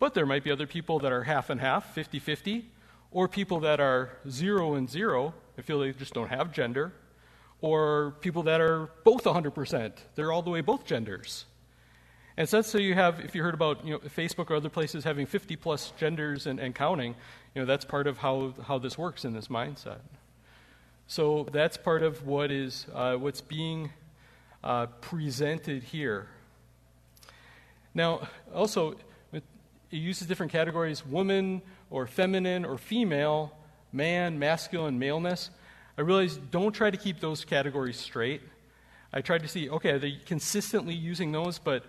But 0.01 0.15
there 0.15 0.27
might 0.27 0.43
be 0.43 0.51
other 0.51 0.67
people 0.67 0.99
that 1.01 1.13
are 1.13 1.23
half 1.23 1.51
and 1.51 1.61
half, 1.61 1.95
50 1.95 2.19
50, 2.19 2.65
or 3.13 3.29
people 3.29 3.61
that 3.61 3.79
are 3.81 4.11
zero 4.29 4.75
and 4.75 4.91
zero, 4.91 5.35
they 5.55 5.63
feel 5.63 5.79
they 5.79 5.93
just 5.93 6.15
don't 6.15 6.31
have 6.31 6.53
gender, 6.53 6.93
or 7.61 8.15
people 8.21 8.43
that 8.45 8.61
are 8.61 8.89
both 9.05 9.25
100%, 9.25 9.93
they're 10.15 10.33
all 10.33 10.43
the 10.43 10.51
way 10.51 10.63
both 10.63 10.87
genders. 10.87 11.45
And 12.37 12.49
so 12.49 12.63
so 12.63 12.79
you 12.79 12.95
have, 12.95 13.21
if 13.21 13.35
you 13.35 13.43
heard 13.43 13.53
about 13.53 13.85
you 13.85 13.93
know, 13.93 13.99
Facebook 13.99 14.51
or 14.51 14.57
other 14.57 14.71
places 14.71 15.05
having 15.05 15.27
50 15.27 15.57
plus 15.57 15.93
genders 15.99 16.47
and, 16.47 16.59
and 16.59 16.75
counting, 16.75 17.15
you 17.55 17.61
know, 17.61 17.67
that's 17.67 17.85
part 17.85 18.07
of 18.07 18.17
how, 18.17 18.55
how 18.67 18.79
this 18.79 18.97
works 18.97 19.27
in 19.27 19.35
this 19.35 19.49
mindset. 19.49 19.99
So 21.07 21.47
that's 21.53 21.77
part 21.77 22.03
of 22.03 22.27
what 22.27 22.51
is, 22.51 22.87
uh, 22.95 23.17
what's 23.17 23.43
being 23.43 23.91
uh, 24.65 24.87
presented 25.03 25.83
here. 25.83 26.29
Now, 27.93 28.29
also, 28.55 28.97
it 29.90 29.96
uses 29.96 30.26
different 30.26 30.53
categories 30.53 31.05
woman 31.05 31.62
or 31.90 32.07
feminine 32.07 32.64
or 32.64 32.79
female, 32.79 33.53
man, 33.92 34.38
masculine, 34.38 34.98
maleness. 34.98 35.50
I 35.98 36.03
realize 36.03 36.37
don't 36.37 36.72
try 36.72 36.90
to 36.90 36.96
keep 36.96 37.20
those 37.20 37.44
categories 37.44 37.98
straight. 37.98 38.42
I 39.12 39.20
tried 39.20 39.42
to 39.42 39.48
see, 39.48 39.68
okay, 39.68 39.90
are 39.90 39.98
they 39.98 40.12
consistently 40.24 40.94
using 40.94 41.33
those? 41.33 41.59
But 41.59 41.85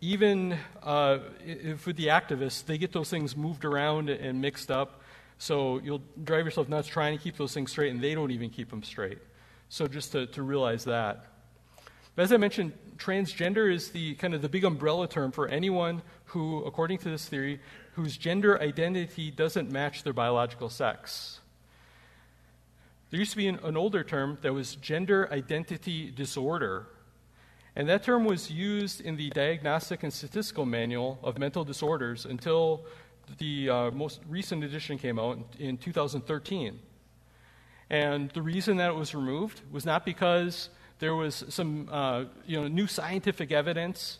even 0.00 0.58
uh, 0.82 1.18
if 1.44 1.86
with 1.86 1.96
the 1.96 2.08
activists, 2.08 2.64
they 2.64 2.76
get 2.76 2.92
those 2.92 3.08
things 3.08 3.36
moved 3.36 3.64
around 3.64 4.10
and 4.10 4.40
mixed 4.42 4.70
up. 4.70 5.00
So 5.38 5.80
you'll 5.82 6.02
drive 6.22 6.44
yourself 6.44 6.68
nuts 6.68 6.88
trying 6.88 7.16
to 7.16 7.22
keep 7.22 7.36
those 7.36 7.54
things 7.54 7.70
straight, 7.70 7.90
and 7.90 8.02
they 8.02 8.14
don't 8.14 8.30
even 8.30 8.50
keep 8.50 8.70
them 8.70 8.82
straight. 8.82 9.18
So 9.68 9.86
just 9.86 10.12
to, 10.12 10.26
to 10.28 10.42
realize 10.42 10.84
that. 10.84 11.26
But 12.14 12.22
as 12.22 12.32
I 12.32 12.36
mentioned, 12.36 12.72
transgender 12.96 13.72
is 13.72 13.90
the 13.90 14.14
kind 14.14 14.34
of 14.34 14.42
the 14.42 14.48
big 14.48 14.64
umbrella 14.64 15.08
term 15.08 15.32
for 15.32 15.48
anyone 15.48 16.02
who, 16.26 16.62
according 16.64 16.98
to 16.98 17.10
this 17.10 17.26
theory, 17.26 17.60
whose 17.94 18.16
gender 18.16 18.60
identity 18.60 19.30
doesn't 19.30 19.70
match 19.70 20.02
their 20.02 20.12
biological 20.12 20.68
sex. 20.68 21.40
There 23.10 23.20
used 23.20 23.30
to 23.32 23.36
be 23.36 23.46
an, 23.46 23.58
an 23.62 23.76
older 23.76 24.02
term 24.02 24.38
that 24.42 24.52
was 24.52 24.76
gender 24.76 25.28
identity 25.32 26.10
disorder, 26.10 26.86
and 27.76 27.88
that 27.88 28.02
term 28.02 28.24
was 28.24 28.50
used 28.50 29.00
in 29.00 29.16
the 29.16 29.30
Diagnostic 29.30 30.02
and 30.02 30.12
Statistical 30.12 30.66
Manual 30.66 31.18
of 31.22 31.38
Mental 31.38 31.64
Disorders 31.64 32.24
until 32.24 32.84
the 33.38 33.70
uh, 33.70 33.90
most 33.90 34.20
recent 34.28 34.64
edition 34.64 34.98
came 34.98 35.18
out 35.18 35.38
in 35.58 35.76
2013. 35.76 36.78
And 37.88 38.30
the 38.30 38.42
reason 38.42 38.78
that 38.78 38.90
it 38.90 38.96
was 38.96 39.14
removed 39.14 39.60
was 39.70 39.86
not 39.86 40.04
because 40.04 40.70
there 40.98 41.14
was 41.14 41.44
some 41.48 41.88
uh, 41.90 42.24
you 42.46 42.60
know, 42.60 42.66
new 42.66 42.86
scientific 42.86 43.52
evidence 43.52 44.18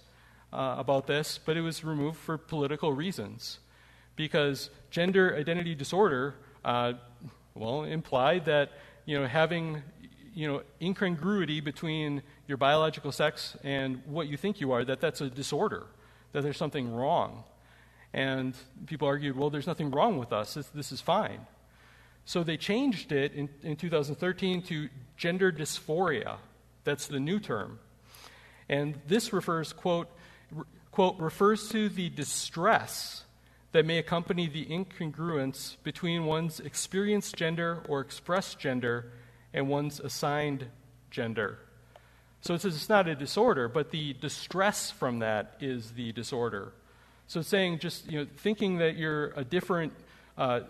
uh, 0.53 0.77
about 0.79 1.07
this, 1.07 1.39
but 1.45 1.57
it 1.57 1.61
was 1.61 1.85
removed 1.85 2.19
for 2.19 2.39
political 2.39 2.93
reasons. 2.93 3.59
Because 4.15 4.71
gender 4.91 5.37
identity 5.37 5.75
disorder, 5.75 6.35
uh, 6.65 6.95
well, 7.55 7.85
implied 7.85 8.47
that 8.47 8.73
you 9.05 9.19
know, 9.19 9.27
having 9.27 9.83
you 10.37 10.47
know, 10.47 10.63
incongruity 10.83 11.61
between 11.61 12.23
your 12.47 12.59
biological 12.59 13.11
sex 13.11 13.57
and 13.65 14.03
what 14.05 14.29
you 14.29 14.37
think 14.37 14.61
you 14.61 14.71
are, 14.71 14.85
that 14.85 15.01
that's 15.01 15.23
a 15.23 15.31
disorder, 15.31 15.87
that 16.33 16.43
there's 16.43 16.59
something 16.59 16.95
wrong. 16.95 17.43
And 18.13 18.55
people 18.87 19.09
argued, 19.09 19.37
well, 19.37 19.49
there's 19.49 19.67
nothing 19.67 19.91
wrong 19.91 20.19
with 20.19 20.33
us, 20.33 20.55
this, 20.55 20.67
this 20.69 20.93
is 20.93 21.01
fine. 21.01 21.47
So 22.27 22.43
they 22.43 22.59
changed 22.59 23.13
it 23.13 23.33
in, 23.33 23.49
in 23.63 23.77
2013 23.77 24.61
to 24.63 24.89
gender 25.17 25.51
dysphoria. 25.51 26.37
That's 26.85 27.07
the 27.07 27.21
new 27.21 27.41
term. 27.41 27.79
And 28.69 28.99
this 29.07 29.33
refers, 29.33 29.73
quote, 29.73 30.09
quote, 30.97 31.19
refers 31.19 31.69
to 31.69 31.91
the 31.91 32.09
distress 32.09 33.25
that 33.73 33.85
may 33.85 33.99
accompany 33.99 34.49
the 34.49 34.65
incongruence 34.65 35.77
between 35.83 36.25
one's 36.25 36.59
experienced 36.59 37.37
gender 37.37 37.85
or 37.87 38.01
expressed 38.01 38.59
gender 38.59 39.13
and 39.53 39.69
one's 39.69 40.01
assigned 40.01 40.65
gender. 41.11 41.59
So 42.41 42.55
it 42.55 42.63
says 42.63 42.75
it's 42.75 42.89
not 42.89 43.09
a 43.09 43.15
disorder, 43.15 43.69
but 43.69 43.91
the 43.91 44.15
distress 44.15 44.91
from 44.91 45.19
that 45.19 45.59
is 45.61 45.91
the 45.91 46.13
disorder. 46.13 46.73
So 47.27 47.43
saying 47.43 47.81
just 47.81 48.11
you 48.11 48.21
know 48.21 48.27
thinking 48.39 48.79
that 48.79 48.97
you're 48.97 49.35
a 49.37 49.45
different 49.45 49.93
uh, 50.39 50.61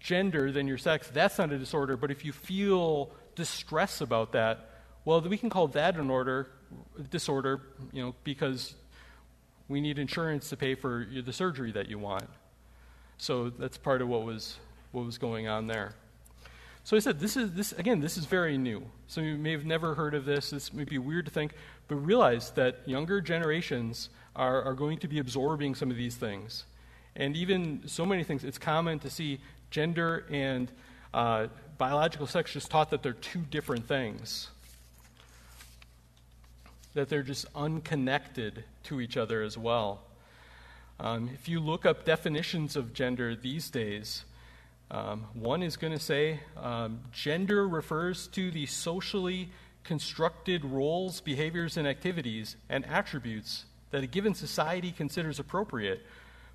gender 0.00 0.50
than 0.50 0.66
your 0.66 0.78
sex, 0.78 1.10
that's 1.12 1.36
not 1.36 1.52
a 1.52 1.58
disorder. 1.58 1.98
But 1.98 2.10
if 2.10 2.24
you 2.24 2.32
feel 2.32 3.10
distress 3.34 4.00
about 4.00 4.32
that, 4.32 4.70
well, 5.04 5.20
we 5.20 5.36
can 5.36 5.50
call 5.50 5.68
that 5.68 5.96
an 5.96 6.08
order 6.08 6.48
disorder, 7.10 7.60
you 7.92 8.02
know, 8.02 8.14
because 8.24 8.74
we 9.68 9.80
need 9.80 9.98
insurance 9.98 10.48
to 10.50 10.56
pay 10.56 10.74
for 10.74 11.06
the 11.24 11.32
surgery 11.32 11.72
that 11.72 11.88
you 11.88 11.98
want. 11.98 12.28
So 13.18 13.50
that's 13.50 13.76
part 13.76 14.00
of 14.02 14.08
what 14.08 14.24
was 14.24 14.58
what 14.92 15.04
was 15.04 15.18
going 15.18 15.48
on 15.48 15.66
there. 15.66 15.94
So 16.84 16.96
I 16.96 17.00
said, 17.00 17.20
this 17.20 17.36
is 17.36 17.52
this 17.52 17.72
again. 17.72 18.00
This 18.00 18.16
is 18.16 18.24
very 18.24 18.56
new. 18.56 18.82
So 19.08 19.20
you 19.20 19.36
may 19.36 19.52
have 19.52 19.66
never 19.66 19.94
heard 19.94 20.14
of 20.14 20.24
this. 20.24 20.50
This 20.50 20.72
may 20.72 20.84
be 20.84 20.98
weird 20.98 21.26
to 21.26 21.30
think, 21.30 21.52
but 21.86 21.96
realize 21.96 22.50
that 22.52 22.80
younger 22.86 23.20
generations 23.20 24.08
are, 24.34 24.62
are 24.62 24.74
going 24.74 24.98
to 24.98 25.08
be 25.08 25.18
absorbing 25.18 25.74
some 25.74 25.90
of 25.90 25.96
these 25.96 26.16
things, 26.16 26.64
and 27.16 27.36
even 27.36 27.82
so 27.86 28.06
many 28.06 28.24
things. 28.24 28.44
It's 28.44 28.58
common 28.58 28.98
to 29.00 29.10
see 29.10 29.40
gender 29.70 30.24
and 30.30 30.70
uh, 31.12 31.48
biological 31.76 32.26
sex 32.26 32.52
just 32.52 32.70
taught 32.70 32.90
that 32.90 33.02
they're 33.02 33.12
two 33.12 33.40
different 33.50 33.86
things. 33.86 34.48
That 36.98 37.08
they're 37.08 37.22
just 37.22 37.46
unconnected 37.54 38.64
to 38.82 39.00
each 39.00 39.16
other 39.16 39.40
as 39.40 39.56
well. 39.56 40.00
Um, 40.98 41.30
if 41.32 41.48
you 41.48 41.60
look 41.60 41.86
up 41.86 42.04
definitions 42.04 42.74
of 42.74 42.92
gender 42.92 43.36
these 43.36 43.70
days, 43.70 44.24
um, 44.90 45.26
one 45.32 45.62
is 45.62 45.76
going 45.76 45.92
to 45.92 46.00
say 46.00 46.40
um, 46.56 46.98
gender 47.12 47.68
refers 47.68 48.26
to 48.32 48.50
the 48.50 48.66
socially 48.66 49.50
constructed 49.84 50.64
roles, 50.64 51.20
behaviors, 51.20 51.76
and 51.76 51.86
activities 51.86 52.56
and 52.68 52.84
attributes 52.84 53.66
that 53.92 54.02
a 54.02 54.08
given 54.08 54.34
society 54.34 54.90
considers 54.90 55.38
appropriate 55.38 56.04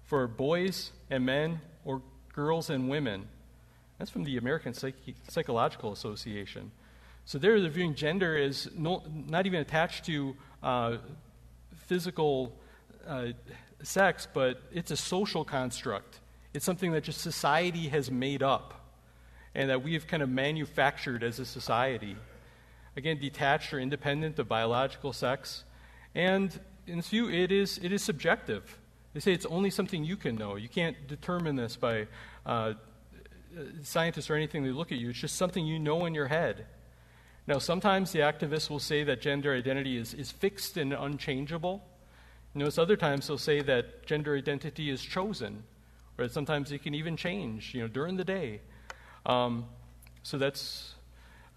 for 0.04 0.28
boys 0.28 0.92
and 1.10 1.26
men 1.26 1.62
or 1.86 2.02
girls 2.34 2.70
and 2.70 2.90
women. 2.90 3.30
That's 3.98 4.12
from 4.12 4.26
the 4.26 4.36
American 4.36 4.74
Psych- 4.74 5.16
Psychological 5.30 5.94
Association. 5.94 6.72
So 7.26 7.38
there, 7.38 7.60
they're 7.62 7.70
viewing 7.70 7.96
gender 7.96 8.38
as 8.38 8.70
no, 8.76 9.04
not 9.28 9.46
even 9.46 9.62
attached 9.62 10.06
to 10.06 10.36
uh, 10.62 10.98
physical 11.88 12.54
uh, 13.08 13.28
sex, 13.82 14.28
but 14.34 14.62
it's 14.74 14.92
a 14.92 14.98
social 14.98 15.46
construct 15.46 16.20
it's 16.54 16.66
something 16.66 16.92
that 16.92 17.04
just 17.04 17.22
society 17.22 17.88
has 17.90 18.12
made 18.12 18.44
up 18.44 18.74
and 19.56 19.70
that 19.70 19.84
we 19.84 19.94
have 19.94 20.08
kind 20.08 20.22
of 20.22 20.30
manufactured 20.30 21.24
as 21.24 21.40
a 21.40 21.46
society. 21.46 22.16
Again, 22.96 23.18
detached 23.20 23.74
or 23.74 23.80
independent 23.80 24.38
of 24.40 24.48
biological 24.48 25.14
sex. 25.14 25.64
And 26.14 26.58
in 26.86 26.98
this 26.98 27.10
view, 27.10 27.30
it 27.30 27.52
is, 27.52 27.80
it 27.82 27.92
is 27.92 28.04
subjective. 28.04 28.80
They 29.14 29.20
say 29.20 29.34
it's 29.34 29.46
only 29.48 29.70
something 29.70 30.04
you 30.04 30.18
can 30.18 30.36
know. 30.36 30.56
You 30.56 30.70
can't 30.70 31.08
determine 31.08 31.56
this 31.56 31.76
by 31.76 32.08
uh, 32.46 32.74
scientists 33.82 34.30
or 34.30 34.36
anything. 34.36 34.64
They 34.64 34.70
look 34.70 34.92
at 34.92 35.00
you. 35.00 35.10
It's 35.10 35.20
just 35.20 35.36
something 35.36 35.66
you 35.66 35.80
know 35.80 36.06
in 36.06 36.14
your 36.14 36.28
head. 36.28 36.66
Now, 37.46 37.58
sometimes 37.58 38.12
the 38.12 38.20
activists 38.20 38.70
will 38.70 38.80
say 38.80 39.04
that 39.04 39.22
gender 39.22 39.54
identity 39.54 39.98
is, 39.98 40.14
is 40.14 40.32
fixed 40.32 40.78
and 40.78 40.94
unchangeable. 40.94 41.84
notice 42.54 42.78
other 42.78 42.96
times 42.96 43.28
they'll 43.28 43.38
say 43.38 43.62
that 43.62 44.06
gender 44.06 44.38
identity 44.38 44.90
is 44.90 45.02
chosen 45.02 45.64
or 46.18 46.26
that 46.26 46.34
sometimes 46.34 46.72
it 46.72 46.84
can 46.84 46.94
even 46.94 47.18
change, 47.18 47.74
you 47.74 47.82
know, 47.82 47.88
during 47.88 48.16
the 48.16 48.24
day. 48.24 48.62
Um, 49.26 49.66
so 50.22 50.38
that's 50.38 50.94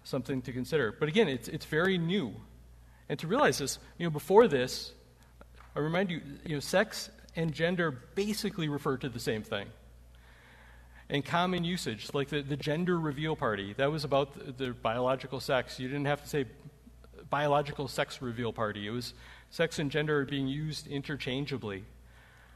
something 0.03 0.41
to 0.41 0.51
consider. 0.51 0.95
But 0.97 1.07
again, 1.09 1.29
it's, 1.29 1.47
it's 1.47 1.65
very 1.65 1.97
new. 1.97 2.33
And 3.07 3.17
to 3.19 3.27
realize 3.27 3.59
this, 3.59 3.79
you 3.97 4.05
know, 4.05 4.09
before 4.09 4.47
this, 4.47 4.91
I 5.75 5.79
remind 5.79 6.11
you, 6.11 6.21
you 6.45 6.55
know, 6.55 6.59
sex 6.59 7.09
and 7.35 7.53
gender 7.53 7.91
basically 8.15 8.67
refer 8.67 8.97
to 8.97 9.09
the 9.09 9.19
same 9.19 9.43
thing. 9.43 9.67
And 11.09 11.23
common 11.23 11.63
usage, 11.63 12.09
like 12.13 12.29
the, 12.29 12.41
the 12.41 12.57
gender 12.57 12.99
reveal 12.99 13.35
party. 13.35 13.73
That 13.77 13.91
was 13.91 14.03
about 14.03 14.33
the, 14.33 14.65
the 14.65 14.73
biological 14.73 15.39
sex. 15.39 15.79
You 15.79 15.87
didn't 15.87 16.05
have 16.05 16.21
to 16.23 16.29
say 16.29 16.45
biological 17.29 17.87
sex 17.87 18.21
reveal 18.21 18.53
party, 18.53 18.87
it 18.87 18.91
was 18.91 19.13
sex 19.49 19.79
and 19.79 19.91
gender 19.91 20.21
are 20.21 20.25
being 20.25 20.47
used 20.47 20.87
interchangeably. 20.87 21.83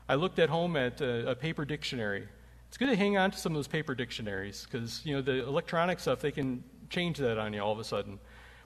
I 0.08 0.16
looked 0.16 0.40
at 0.40 0.50
home 0.50 0.76
at 0.76 1.02
a, 1.02 1.32
a 1.32 1.36
paper 1.36 1.66
dictionary. 1.66 2.28
It's 2.68 2.78
good 2.78 2.90
to 2.90 2.96
hang 2.96 3.18
on 3.18 3.32
to 3.32 3.38
some 3.38 3.52
of 3.54 3.58
those 3.58 3.68
paper 3.68 3.96
dictionaries 3.96 4.66
because, 4.70 5.02
you 5.06 5.16
know, 5.16 5.22
the 5.22 5.46
electronic 5.46 6.00
stuff, 6.00 6.22
they 6.22 6.32
can 6.32 6.64
change 6.90 7.18
that 7.18 7.38
on 7.38 7.54
you 7.54 7.62
all 7.62 7.72
of 7.72 7.80
a 7.80 7.84
sudden. 7.84 8.20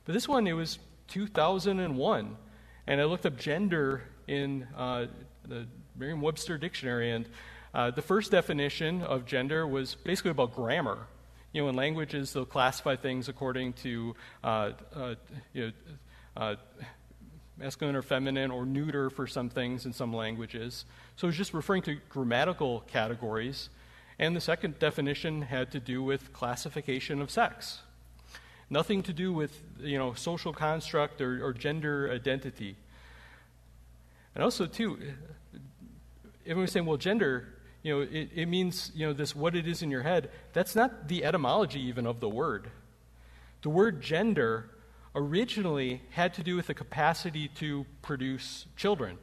But 0.06 0.14
this 0.14 0.28
one, 0.28 0.46
it 0.48 0.54
was 0.54 0.80
2001. 1.08 2.38
And 2.88 3.02
I 3.02 3.04
looked 3.06 3.26
up 3.26 3.38
gender 3.38 4.04
in 4.28 4.68
uh, 4.78 5.08
the 5.48 5.66
Merriam 5.96 6.22
Webster 6.22 6.58
dictionary, 6.58 7.12
and 7.12 7.28
uh, 7.76 7.92
the 7.92 8.02
first 8.02 8.32
definition 8.32 9.02
of 9.02 9.26
gender 9.26 9.68
was 9.68 9.96
basically 9.96 10.32
about 10.32 10.56
grammar. 10.56 11.08
You 11.52 11.62
know, 11.62 11.68
in 11.68 11.76
languages, 11.76 12.32
they'll 12.32 12.46
classify 12.46 12.96
things 12.96 13.28
according 13.28 13.74
to 13.74 14.16
uh, 14.46 14.72
uh 14.96 15.16
you 15.54 15.66
know, 15.66 15.72
uh, 16.38 16.56
masculine 17.58 17.98
or 17.98 18.02
feminine 18.02 18.50
or 18.50 18.66
neuter 18.66 19.10
for 19.10 19.28
some 19.28 19.50
things 19.50 19.86
in 19.86 19.92
some 19.92 20.14
languages. 20.14 20.86
So 21.18 21.28
it's 21.28 21.36
just 21.36 21.54
referring 21.54 21.82
to 21.84 21.98
grammatical 22.08 22.80
categories. 22.88 23.70
And 24.20 24.34
the 24.34 24.42
second 24.42 24.80
definition 24.80 25.42
had 25.42 25.72
to 25.72 25.82
do 25.82 26.02
with 26.02 26.32
classification 26.32 27.22
of 27.22 27.30
sex. 27.30 27.82
Nothing 28.70 29.04
to 29.04 29.12
do 29.12 29.34
with, 29.34 29.62
you 29.82 29.98
know, 29.98 30.14
social 30.14 30.54
construct 30.54 31.20
or, 31.20 31.46
or 31.46 31.52
gender 31.52 32.10
identity. 32.10 32.78
And 34.34 34.44
also, 34.46 34.66
too, 34.66 34.98
everyone's 36.46 36.72
saying, 36.72 36.86
well, 36.86 36.98
gender, 36.98 37.55
you 37.86 37.94
know, 37.94 38.02
it, 38.02 38.30
it 38.34 38.48
means, 38.48 38.92
you 38.96 39.06
know, 39.06 39.14
this 39.14 39.36
what 39.36 39.56
it 39.56 39.68
is 39.68 39.84
in 39.84 39.92
your 39.92 40.02
head. 40.02 40.32
That's 40.54 40.76
not 40.76 41.08
the 41.08 41.24
etymology 41.24 41.80
even 41.82 42.08
of 42.08 42.20
the 42.20 42.28
word. 42.28 42.72
The 43.62 43.70
word 43.70 44.02
gender 44.02 44.72
originally 45.14 46.02
had 46.10 46.34
to 46.34 46.44
do 46.44 46.56
with 46.56 46.66
the 46.66 46.74
capacity 46.74 47.48
to 47.60 47.86
produce 48.02 48.66
children. 48.76 49.20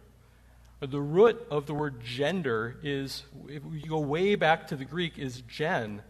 The 0.78 1.00
root 1.00 1.44
of 1.50 1.66
the 1.66 1.74
word 1.74 2.04
gender 2.04 2.76
is, 2.84 3.24
if 3.48 3.64
you 3.72 3.88
go 3.88 3.98
way 3.98 4.36
back 4.36 4.68
to 4.68 4.76
the 4.76 4.84
Greek, 4.84 5.18
is 5.18 5.40
gen, 5.48 6.00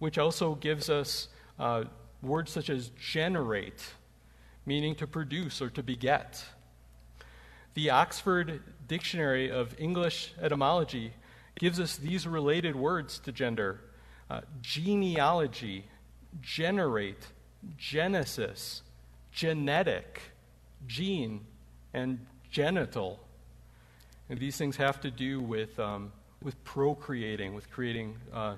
which 0.00 0.18
also 0.18 0.56
gives 0.56 0.90
us 0.90 1.28
uh, 1.60 1.84
words 2.20 2.50
such 2.50 2.68
as 2.68 2.90
generate, 3.00 3.80
meaning 4.66 4.96
to 4.96 5.06
produce 5.06 5.62
or 5.62 5.70
to 5.70 5.84
beget. 5.84 6.44
The 7.74 7.90
Oxford 7.90 8.60
Dictionary 8.88 9.52
of 9.52 9.76
English 9.78 10.34
Etymology 10.42 11.12
gives 11.58 11.78
us 11.78 11.96
these 11.96 12.26
related 12.26 12.76
words 12.76 13.18
to 13.20 13.32
gender 13.32 13.80
uh, 14.30 14.40
genealogy, 14.62 15.84
generate, 16.40 17.26
genesis, 17.76 18.80
genetic, 19.30 20.22
gene, 20.86 21.44
and 21.92 22.24
genital. 22.50 23.20
And 24.30 24.38
these 24.38 24.56
things 24.56 24.76
have 24.76 25.02
to 25.02 25.10
do 25.10 25.38
with, 25.40 25.78
um, 25.78 26.12
with 26.42 26.62
procreating, 26.64 27.52
with 27.54 27.70
creating 27.70 28.16
uh, 28.32 28.54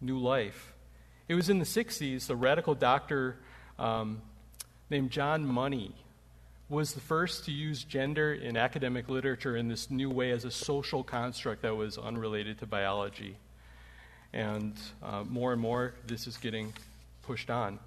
new 0.00 0.18
life. 0.18 0.72
It 1.26 1.34
was 1.34 1.50
in 1.50 1.58
the 1.58 1.64
60s, 1.64 2.30
a 2.30 2.36
radical 2.36 2.76
doctor 2.76 3.38
um, 3.76 4.22
named 4.88 5.10
John 5.10 5.44
Money 5.44 5.94
was 6.70 6.92
the 6.92 7.00
first 7.00 7.44
to 7.44 7.50
use 7.50 7.82
gender 7.82 8.32
in 8.32 8.56
academic 8.56 9.08
literature 9.08 9.56
in 9.56 9.66
this 9.66 9.90
new 9.90 10.08
way 10.08 10.30
as 10.30 10.44
a 10.44 10.50
social 10.52 11.02
construct 11.02 11.62
that 11.62 11.74
was 11.74 11.98
unrelated 11.98 12.60
to 12.60 12.66
biology. 12.66 13.36
And 14.32 14.74
uh, 15.02 15.24
more 15.28 15.52
and 15.52 15.60
more, 15.60 15.94
this 16.06 16.28
is 16.28 16.36
getting 16.36 16.72
pushed 17.22 17.50
on. 17.50 17.80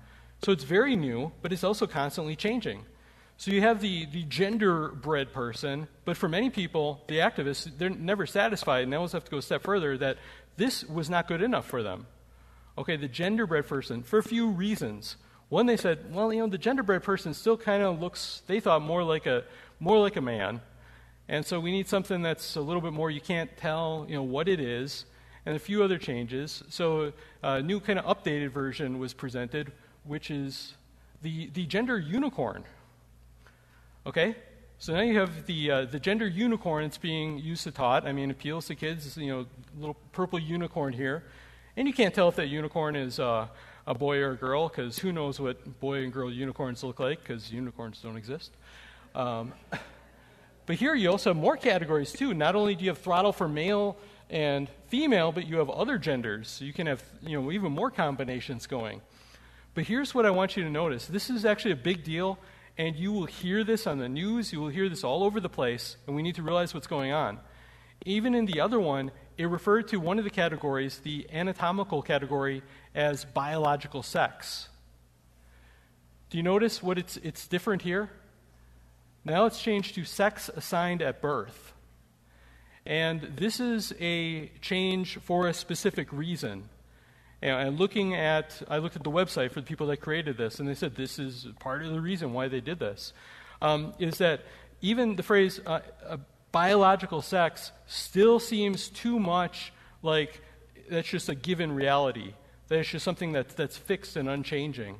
So 0.43 0.52
it's 0.52 0.65
very 0.65 0.98
new, 0.98 1.32
but 1.41 1.54
it's 1.54 1.63
also 1.63 1.88
constantly 1.88 2.36
changing. 2.36 2.84
So 3.38 3.52
you 3.52 3.62
have 3.62 3.80
the, 3.80 4.06
the 4.06 4.26
genderbread 4.26 5.32
person, 5.32 5.88
but 6.04 6.17
for 6.17 6.28
many 6.28 6.50
people, 6.50 7.02
the 7.08 7.19
activists, 7.19 7.72
they're 7.78 7.89
never 7.89 8.26
satisfied, 8.26 8.84
and 8.84 8.91
they 8.91 8.98
always 8.98 9.13
have 9.13 9.24
to 9.24 9.32
go 9.32 9.38
a 9.38 9.41
step 9.41 9.63
further 9.63 9.98
that 9.98 10.17
this 10.58 10.84
was 10.84 11.10
not 11.10 11.30
good 11.30 11.41
enough 11.41 11.65
for 11.65 11.82
them. 11.82 12.06
Okay, 12.78 12.98
the 12.98 13.08
genderbread 13.08 13.65
person, 13.65 14.04
for 14.04 14.19
a 14.19 14.24
few 14.24 14.50
reasons. 14.50 15.15
One, 15.49 15.65
they 15.65 15.77
said, 15.77 16.13
well, 16.13 16.34
you 16.34 16.39
know, 16.39 16.47
the 16.47 16.58
genderbread 16.58 17.03
person 17.03 17.34
still 17.34 17.58
kind 17.58 17.84
of 17.84 18.01
looks, 18.01 18.41
they 18.47 18.60
thought, 18.60 18.82
more 18.82 19.03
like 19.03 19.25
a, 19.25 19.43
more 19.79 19.99
like 19.99 20.15
a 20.15 20.21
man. 20.21 20.62
And 21.27 21.45
so 21.45 21.60
we 21.60 21.71
need 21.71 21.88
something 21.88 22.21
that's 22.21 22.56
a 22.56 22.62
little 22.62 22.82
bit 22.82 22.93
more, 22.93 23.12
you 23.12 23.21
can't 23.21 23.56
tell, 23.58 24.06
you 24.10 24.15
know, 24.15 24.23
what 24.23 24.47
it 24.47 24.60
is, 24.60 25.06
and 25.45 25.56
a 25.56 25.60
few 25.60 25.84
other 25.84 25.97
changes. 25.97 26.63
So 26.69 27.13
a 27.43 27.62
new 27.62 27.79
kind 27.79 27.99
of 27.99 28.06
updated 28.06 28.49
version 28.49 28.99
was 28.99 29.13
presented 29.13 29.71
which 30.06 30.29
is 30.29 30.73
the, 31.21 31.49
the 31.53 31.65
gender 31.65 31.97
unicorn. 31.97 32.63
Okay? 34.06 34.36
So 34.79 34.93
now 34.93 35.01
you 35.01 35.17
have 35.17 35.45
the, 35.45 35.71
uh, 35.71 35.86
the 35.86 35.99
gender 35.99 36.27
unicorn 36.27 36.84
that's 36.84 36.97
being 36.97 37.39
used 37.39 37.63
to 37.63 37.71
taught. 37.71 38.06
I 38.06 38.12
mean, 38.12 38.32
appeals 38.32 38.67
to 38.67 38.75
kids, 38.75 39.15
you 39.17 39.27
know, 39.27 39.45
little 39.77 39.95
purple 40.12 40.39
unicorn 40.39 40.93
here. 40.93 41.23
And 41.77 41.88
you 41.88 41.93
can't 41.93 42.13
tell 42.13 42.27
if 42.27 42.36
that 42.36 42.47
unicorn 42.47 42.95
is 42.95 43.19
uh, 43.19 43.47
a 43.86 43.93
boy 43.93 44.19
or 44.19 44.32
a 44.32 44.36
girl, 44.38 44.69
because 44.69 45.00
who 45.00 45.12
knows 45.12 45.39
what 45.39 45.80
boy 45.80 46.04
and 46.04 46.13
girl 46.13 46.32
unicorns 46.32 46.84
look 46.84 47.00
like, 47.00 47.19
because 47.19 47.52
unicorns 47.52 48.00
don't 48.02 48.17
exist. 48.17 48.52
Um, 49.13 49.54
but 50.65 50.76
here 50.76 50.96
you 50.96 51.10
also 51.10 51.32
have 51.32 51.38
more 51.38 51.58
categories, 51.58 52.12
too. 52.12 52.34
Not 52.34 52.56
only 52.56 52.76
do 52.76 52.86
you 52.86 52.91
have 52.91 53.00
throttle 53.00 53.34
for 53.34 53.48
male 53.48 53.98
and 54.30 54.69
female, 54.88 55.32
but 55.32 55.48
you 55.48 55.58
have 55.58 55.69
other 55.69 55.98
genders. 55.98 56.50
So 56.50 56.65
you 56.65 56.74
can 56.74 56.88
have, 56.88 57.04
you 57.22 57.39
know, 57.39 57.52
even 57.52 57.72
more 57.72 57.91
combinations 57.91 58.67
going. 58.67 59.02
But 59.76 59.86
here's 59.86 60.13
what 60.13 60.26
I 60.26 60.32
want 60.32 60.56
you 60.56 60.63
to 60.63 60.69
notice 60.69 61.08
this 61.08 61.30
is 61.30 61.46
actually 61.46 61.72
a 61.72 61.78
big 61.78 62.04
deal, 62.04 62.38
and 62.78 62.96
you 62.96 63.12
will 63.12 63.26
hear 63.26 63.63
this 63.63 63.88
on 63.88 63.98
the 63.98 64.10
news, 64.10 64.54
you 64.54 64.62
will 64.62 64.69
hear 64.69 64.88
this 64.88 65.04
all 65.04 65.24
over 65.24 65.39
the 65.39 65.50
place, 65.50 65.98
and 66.08 66.15
we 66.15 66.22
need 66.22 66.36
to 66.36 66.43
realize 66.43 66.74
what's 66.74 66.88
going 66.88 67.12
on. 67.12 67.39
Even 68.06 68.36
in 68.36 68.46
the 68.46 68.60
other 68.60 68.80
one, 68.80 69.12
it 69.38 69.46
referred 69.46 69.88
to 69.89 69.98
one 69.98 70.17
of 70.17 70.24
the 70.24 70.30
categories, 70.30 71.00
the 71.00 71.28
anatomical 71.32 72.02
category, 72.02 72.62
as 72.93 73.26
biological 73.26 74.04
sex. 74.04 74.69
Do 76.30 76.38
you 76.38 76.43
notice 76.43 76.82
what 76.82 76.98
it's, 76.98 77.17
it's 77.17 77.48
different 77.48 77.82
here? 77.82 78.10
Now 79.26 79.46
it's 79.46 79.62
changed 79.62 79.96
to 79.96 80.06
sex 80.06 80.50
assigned 80.50 81.02
at 81.02 81.22
birth. 81.22 81.74
And 82.86 83.22
this 83.38 83.60
is 83.60 83.93
a 84.00 84.48
change 84.62 85.17
for 85.19 85.48
a 85.48 85.54
specific 85.54 86.12
reason. 86.12 86.69
And 87.41 87.78
looking 87.78 88.15
at, 88.15 88.62
I 88.69 88.78
looked 88.78 88.96
at 88.96 89.04
the 89.04 89.12
website 89.12 89.52
for 89.52 89.62
the 89.62 89.67
people 89.67 89.88
that 89.88 89.98
created 89.98 90.38
this, 90.38 90.60
and 90.60 90.67
they 90.67 90.74
said 90.74 90.96
this 90.96 91.19
is 91.19 91.48
part 91.60 91.84
of 91.84 91.91
the 91.91 92.00
reason 92.00 92.34
why 92.34 92.48
they 92.48 92.62
did 92.62 92.80
this. 92.80 93.13
Um, 93.62 93.93
is 94.00 94.17
that 94.19 94.41
even 94.82 95.15
the 95.15 95.24
phrase 95.24 95.60
uh, 95.65 95.80
uh, 96.06 96.17
biological 96.54 97.22
sex 97.22 97.74
still 97.88 98.39
seems 98.39 98.88
too 98.88 99.20
much 99.20 99.74
like 100.02 100.42
that's 100.89 101.10
just 101.10 101.28
a 101.28 101.36
given 101.36 101.74
reality, 101.74 102.34
that 102.68 102.80
it's 102.80 102.89
just 102.89 103.04
something 103.04 103.34
that's, 103.34 103.54
that's 103.56 103.76
fixed 103.76 104.16
and 104.16 104.30
unchanging. 104.30 104.98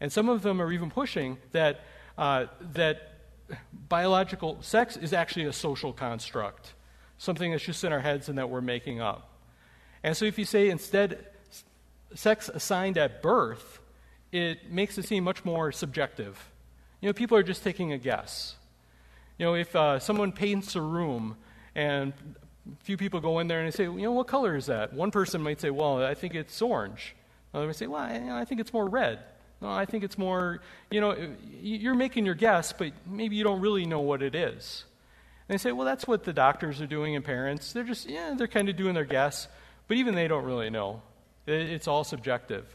And 0.00 0.12
some 0.12 0.28
of 0.28 0.42
them 0.42 0.60
are 0.60 0.70
even 0.72 0.90
pushing 0.90 1.38
that, 1.52 1.80
uh, 2.18 2.46
that 2.74 3.20
biological 3.88 4.58
sex 4.60 4.96
is 4.96 5.12
actually 5.12 5.44
a 5.44 5.52
social 5.52 5.92
construct, 5.92 6.74
something 7.16 7.52
that's 7.52 7.62
just 7.62 7.84
in 7.84 7.92
our 7.92 8.00
heads 8.00 8.28
and 8.28 8.36
that 8.36 8.50
we're 8.50 8.60
making 8.60 9.00
up. 9.00 9.30
And 10.02 10.16
so 10.16 10.24
if 10.24 10.38
you 10.38 10.44
say 10.44 10.68
instead 10.68 11.24
sex 12.14 12.48
assigned 12.48 12.98
at 12.98 13.22
birth, 13.22 13.78
it 14.32 14.72
makes 14.72 14.98
it 14.98 15.04
seem 15.04 15.22
much 15.22 15.44
more 15.44 15.70
subjective. 15.70 16.50
You 17.00 17.08
know, 17.08 17.12
people 17.12 17.36
are 17.36 17.42
just 17.44 17.62
taking 17.62 17.92
a 17.92 17.98
guess. 17.98 18.56
You 19.38 19.46
know, 19.46 19.54
if 19.54 19.74
uh, 19.74 19.98
someone 19.98 20.32
paints 20.32 20.76
a 20.76 20.80
room 20.80 21.36
and 21.74 22.12
a 22.70 22.84
few 22.84 22.96
people 22.96 23.20
go 23.20 23.38
in 23.40 23.48
there 23.48 23.60
and 23.60 23.66
they 23.66 23.76
say, 23.76 23.84
you 23.84 24.02
know, 24.02 24.12
what 24.12 24.28
color 24.28 24.54
is 24.54 24.66
that? 24.66 24.92
One 24.92 25.10
person 25.10 25.42
might 25.42 25.60
say, 25.60 25.70
well, 25.70 26.02
I 26.02 26.14
think 26.14 26.34
it's 26.34 26.60
orange. 26.62 27.16
Another 27.52 27.66
might 27.66 27.76
say, 27.76 27.86
well, 27.86 28.02
I, 28.02 28.40
I 28.40 28.44
think 28.44 28.60
it's 28.60 28.72
more 28.72 28.88
red. 28.88 29.18
No, 29.60 29.70
I 29.70 29.84
think 29.84 30.04
it's 30.04 30.18
more, 30.18 30.60
you 30.90 31.00
know, 31.00 31.16
you're 31.60 31.94
making 31.94 32.26
your 32.26 32.34
guess, 32.34 32.72
but 32.72 32.92
maybe 33.06 33.36
you 33.36 33.44
don't 33.44 33.60
really 33.60 33.86
know 33.86 34.00
what 34.00 34.22
it 34.22 34.34
is. 34.34 34.84
And 35.48 35.54
they 35.54 35.58
say, 35.58 35.72
well, 35.72 35.86
that's 35.86 36.06
what 36.06 36.24
the 36.24 36.32
doctors 36.32 36.80
are 36.80 36.86
doing 36.86 37.16
and 37.16 37.24
parents. 37.24 37.72
They're 37.72 37.84
just, 37.84 38.08
yeah, 38.08 38.34
they're 38.36 38.48
kind 38.48 38.68
of 38.68 38.76
doing 38.76 38.94
their 38.94 39.04
guess, 39.04 39.48
but 39.88 39.96
even 39.96 40.14
they 40.14 40.28
don't 40.28 40.44
really 40.44 40.70
know. 40.70 41.02
It's 41.46 41.88
all 41.88 42.04
subjective. 42.04 42.66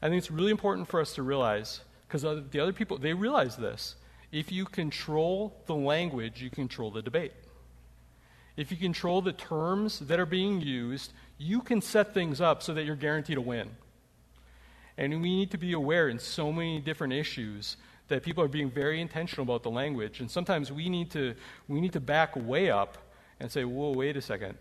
I 0.00 0.08
think 0.08 0.18
it's 0.18 0.30
really 0.30 0.50
important 0.50 0.88
for 0.88 1.00
us 1.00 1.14
to 1.14 1.22
realize, 1.22 1.80
because 2.06 2.22
the 2.22 2.60
other 2.60 2.72
people, 2.72 2.98
they 2.98 3.14
realize 3.14 3.56
this. 3.56 3.96
If 4.30 4.52
you 4.52 4.64
control 4.64 5.62
the 5.66 5.74
language, 5.74 6.42
you 6.42 6.50
control 6.50 6.90
the 6.90 7.02
debate. 7.02 7.32
If 8.56 8.70
you 8.70 8.76
control 8.76 9.22
the 9.22 9.32
terms 9.32 10.00
that 10.00 10.18
are 10.18 10.26
being 10.26 10.60
used, 10.60 11.12
you 11.38 11.60
can 11.60 11.80
set 11.80 12.12
things 12.12 12.40
up 12.40 12.62
so 12.62 12.74
that 12.74 12.84
you're 12.84 12.96
guaranteed 12.96 13.38
a 13.38 13.40
win. 13.40 13.70
And 14.96 15.22
we 15.22 15.36
need 15.36 15.52
to 15.52 15.58
be 15.58 15.72
aware 15.72 16.08
in 16.08 16.18
so 16.18 16.50
many 16.52 16.80
different 16.80 17.12
issues 17.12 17.76
that 18.08 18.22
people 18.22 18.42
are 18.42 18.48
being 18.48 18.70
very 18.70 19.00
intentional 19.00 19.44
about 19.44 19.62
the 19.62 19.70
language. 19.70 20.20
And 20.20 20.30
sometimes 20.30 20.72
we 20.72 20.88
need 20.88 21.10
to, 21.12 21.34
we 21.68 21.80
need 21.80 21.92
to 21.92 22.00
back 22.00 22.34
way 22.34 22.70
up 22.70 22.98
and 23.38 23.50
say, 23.50 23.64
whoa, 23.64 23.92
wait 23.92 24.16
a 24.16 24.20
second 24.20 24.58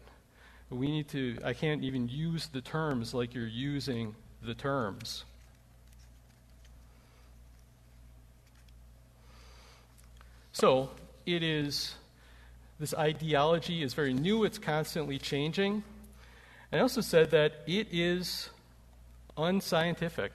We 0.69 0.87
need 0.87 1.07
to, 1.09 1.37
I 1.43 1.53
can't 1.53 1.83
even 1.83 2.07
use 2.07 2.47
the 2.47 2.61
terms 2.61 3.13
like 3.13 3.33
you're 3.33 3.47
using 3.47 4.15
the 4.43 4.53
terms. 4.53 5.23
So, 10.59 10.89
it 11.27 11.43
is, 11.43 11.93
this 12.79 12.91
ideology 12.95 13.83
is 13.83 13.93
very 13.93 14.11
new, 14.11 14.43
it's 14.43 14.57
constantly 14.57 15.19
changing. 15.19 15.83
And 16.71 16.79
I 16.79 16.81
also 16.81 17.01
said 17.01 17.29
that 17.29 17.61
it 17.67 17.89
is 17.91 18.49
unscientific. 19.37 20.31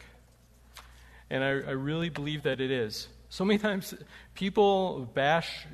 And 1.28 1.42
I, 1.42 1.48
I 1.48 1.72
really 1.72 2.08
believe 2.08 2.44
that 2.44 2.60
it 2.60 2.70
is. 2.70 3.08
So 3.30 3.44
many 3.44 3.58
times 3.58 3.94
people 4.36 5.10
bash 5.12 5.66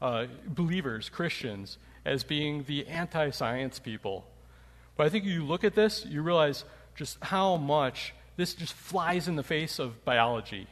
uh, 0.00 0.26
believers, 0.46 1.08
Christians, 1.08 1.76
as 2.04 2.22
being 2.22 2.62
the 2.68 2.86
anti 2.86 3.30
science 3.30 3.80
people. 3.80 4.24
But 4.96 5.06
I 5.06 5.08
think 5.08 5.24
you 5.24 5.44
look 5.44 5.64
at 5.64 5.74
this, 5.74 6.06
you 6.06 6.22
realize 6.22 6.64
just 6.94 7.18
how 7.20 7.56
much 7.56 8.14
this 8.36 8.54
just 8.54 8.74
flies 8.74 9.26
in 9.26 9.34
the 9.34 9.42
face 9.42 9.80
of 9.80 10.04
biology. 10.04 10.68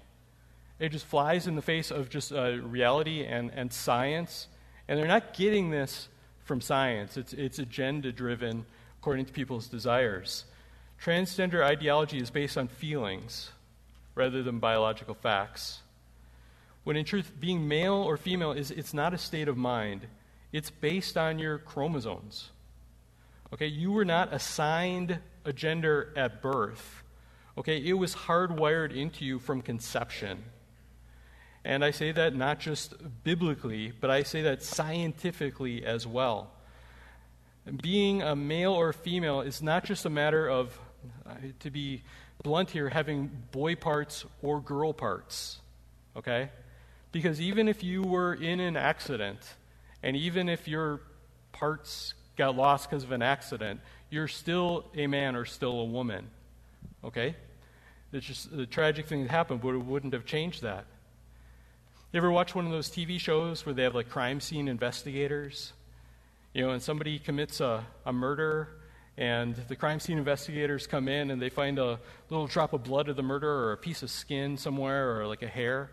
It 0.79 0.91
just 0.91 1.07
flies 1.07 1.47
in 1.47 1.57
the 1.57 1.63
face 1.63 1.91
of 1.91 2.11
just 2.11 2.33
uh, 2.33 2.59
reality 2.63 3.25
and, 3.25 3.51
and 3.55 3.73
science. 3.73 4.49
And 4.89 4.99
they're 4.99 5.07
not 5.07 5.35
getting 5.35 5.71
this 5.71 6.09
from 6.45 6.61
science, 6.61 7.17
it's, 7.17 7.33
it's 7.33 7.59
agenda 7.59 8.13
driven 8.13 8.65
according 9.01 9.25
to 9.25 9.33
people's 9.33 9.67
desires. 9.67 10.45
Transgender 11.03 11.63
ideology 11.63 12.19
is 12.19 12.31
based 12.31 12.57
on 12.57 12.69
feelings 12.69 13.51
rather 14.15 14.43
than 14.43 14.61
biological 14.61 15.15
facts. 15.15 15.81
When 16.85 16.97
in 16.97 17.05
truth, 17.05 17.33
being 17.41 17.67
male 17.67 17.95
or 17.95 18.17
female 18.17 18.53
is 18.53 18.71
it's 18.71 18.95
not 18.95 19.13
a 19.13 19.19
state 19.19 19.49
of 19.49 19.57
mind. 19.57 20.07
It's 20.53 20.71
based 20.71 21.17
on 21.17 21.41
your 21.41 21.59
chromosomes. 21.59 22.51
Okay, 23.53 23.67
you 23.67 23.91
were 23.93 24.05
not 24.05 24.33
assigned 24.33 25.19
a 25.45 25.53
gender 25.53 26.13
at 26.17 26.43
birth. 26.43 27.03
Okay, 27.59 27.79
it 27.79 27.95
was 27.95 28.15
hardwired 28.15 28.95
into 28.95 29.25
you 29.25 29.39
from 29.39 29.63
conception. 29.63 30.45
And 31.67 31.85
I 31.85 31.91
say 31.91 32.13
that 32.13 32.37
not 32.37 32.61
just 32.61 32.95
biblically, 33.25 33.93
but 34.01 34.09
I 34.09 34.23
say 34.23 34.43
that 34.43 34.63
scientifically 34.63 35.85
as 35.85 36.07
well. 36.07 36.53
Being 37.83 38.23
a 38.23 38.37
male 38.37 38.73
or 38.73 38.93
female 38.93 39.41
is 39.41 39.61
not 39.61 39.83
just 39.83 40.07
a 40.07 40.09
matter 40.09 40.49
of, 40.49 40.79
uh, 41.29 41.35
to 41.59 41.71
be 41.73 42.05
blunt 42.45 42.71
here, 42.71 42.89
having 42.89 43.33
boy 43.51 43.75
parts 43.75 44.25
or 44.43 44.61
girl 44.61 44.93
parts. 44.93 45.59
Okay? 46.17 46.51
Because 47.11 47.41
even 47.41 47.67
if 47.67 47.83
you 47.83 48.01
were 48.03 48.35
in 48.35 48.61
an 48.61 48.77
accident, 48.77 49.41
and 50.05 50.17
even 50.17 50.49
if 50.49 50.69
your 50.69 51.01
parts 51.51 52.15
got 52.37 52.55
lost 52.55 52.89
because 52.89 53.03
of 53.03 53.11
an 53.11 53.23
accident, 53.23 53.81
you're 54.09 54.29
still 54.29 54.85
a 54.95 55.09
man 55.09 55.35
or 55.35 55.45
still 55.45 55.81
a 55.81 55.85
woman. 55.85 56.29
Okay? 57.03 57.35
It's 58.13 58.25
just 58.25 58.57
the 58.57 58.67
tragic 58.67 59.09
thing 59.09 59.23
that 59.25 59.33
happened, 59.33 59.63
but 59.63 59.71
it 59.71 59.79
wouldn't 59.85 60.13
have 60.13 60.27
changed 60.27 60.63
that. 60.63 60.85
You 62.17 62.21
ever 62.21 62.33
watch 62.33 62.55
one 62.55 62.65
of 62.65 62.73
those 62.73 62.89
TV 62.89 63.21
shows 63.21 63.67
where 63.67 63.75
they 63.75 63.83
have 63.83 63.95
like 63.95 64.09
crime 64.09 64.41
scene 64.41 64.69
investigators? 64.69 65.75
You 66.55 66.63
know, 66.63 66.71
and 66.71 66.81
somebody 66.81 67.19
commits 67.19 67.61
a, 67.61 67.85
a 68.07 68.13
murder, 68.15 68.69
and 69.19 69.55
the 69.55 69.77
crime 69.77 70.01
scene 70.01 70.17
investigators 70.17 70.87
come 70.87 71.09
in 71.09 71.31
and 71.31 71.43
they 71.43 71.51
find 71.51 71.79
a 71.79 72.01
little 72.31 72.47
drop 72.47 72.73
of 72.73 72.85
blood 72.85 73.11
of 73.11 73.17
the 73.17 73.23
murderer 73.23 73.67
or 73.67 73.73
a 73.73 73.77
piece 73.77 74.03
of 74.03 74.11
skin 74.11 74.57
somewhere 74.57 75.21
or 75.21 75.27
like 75.27 75.43
a 75.43 75.47
hair. 75.47 75.91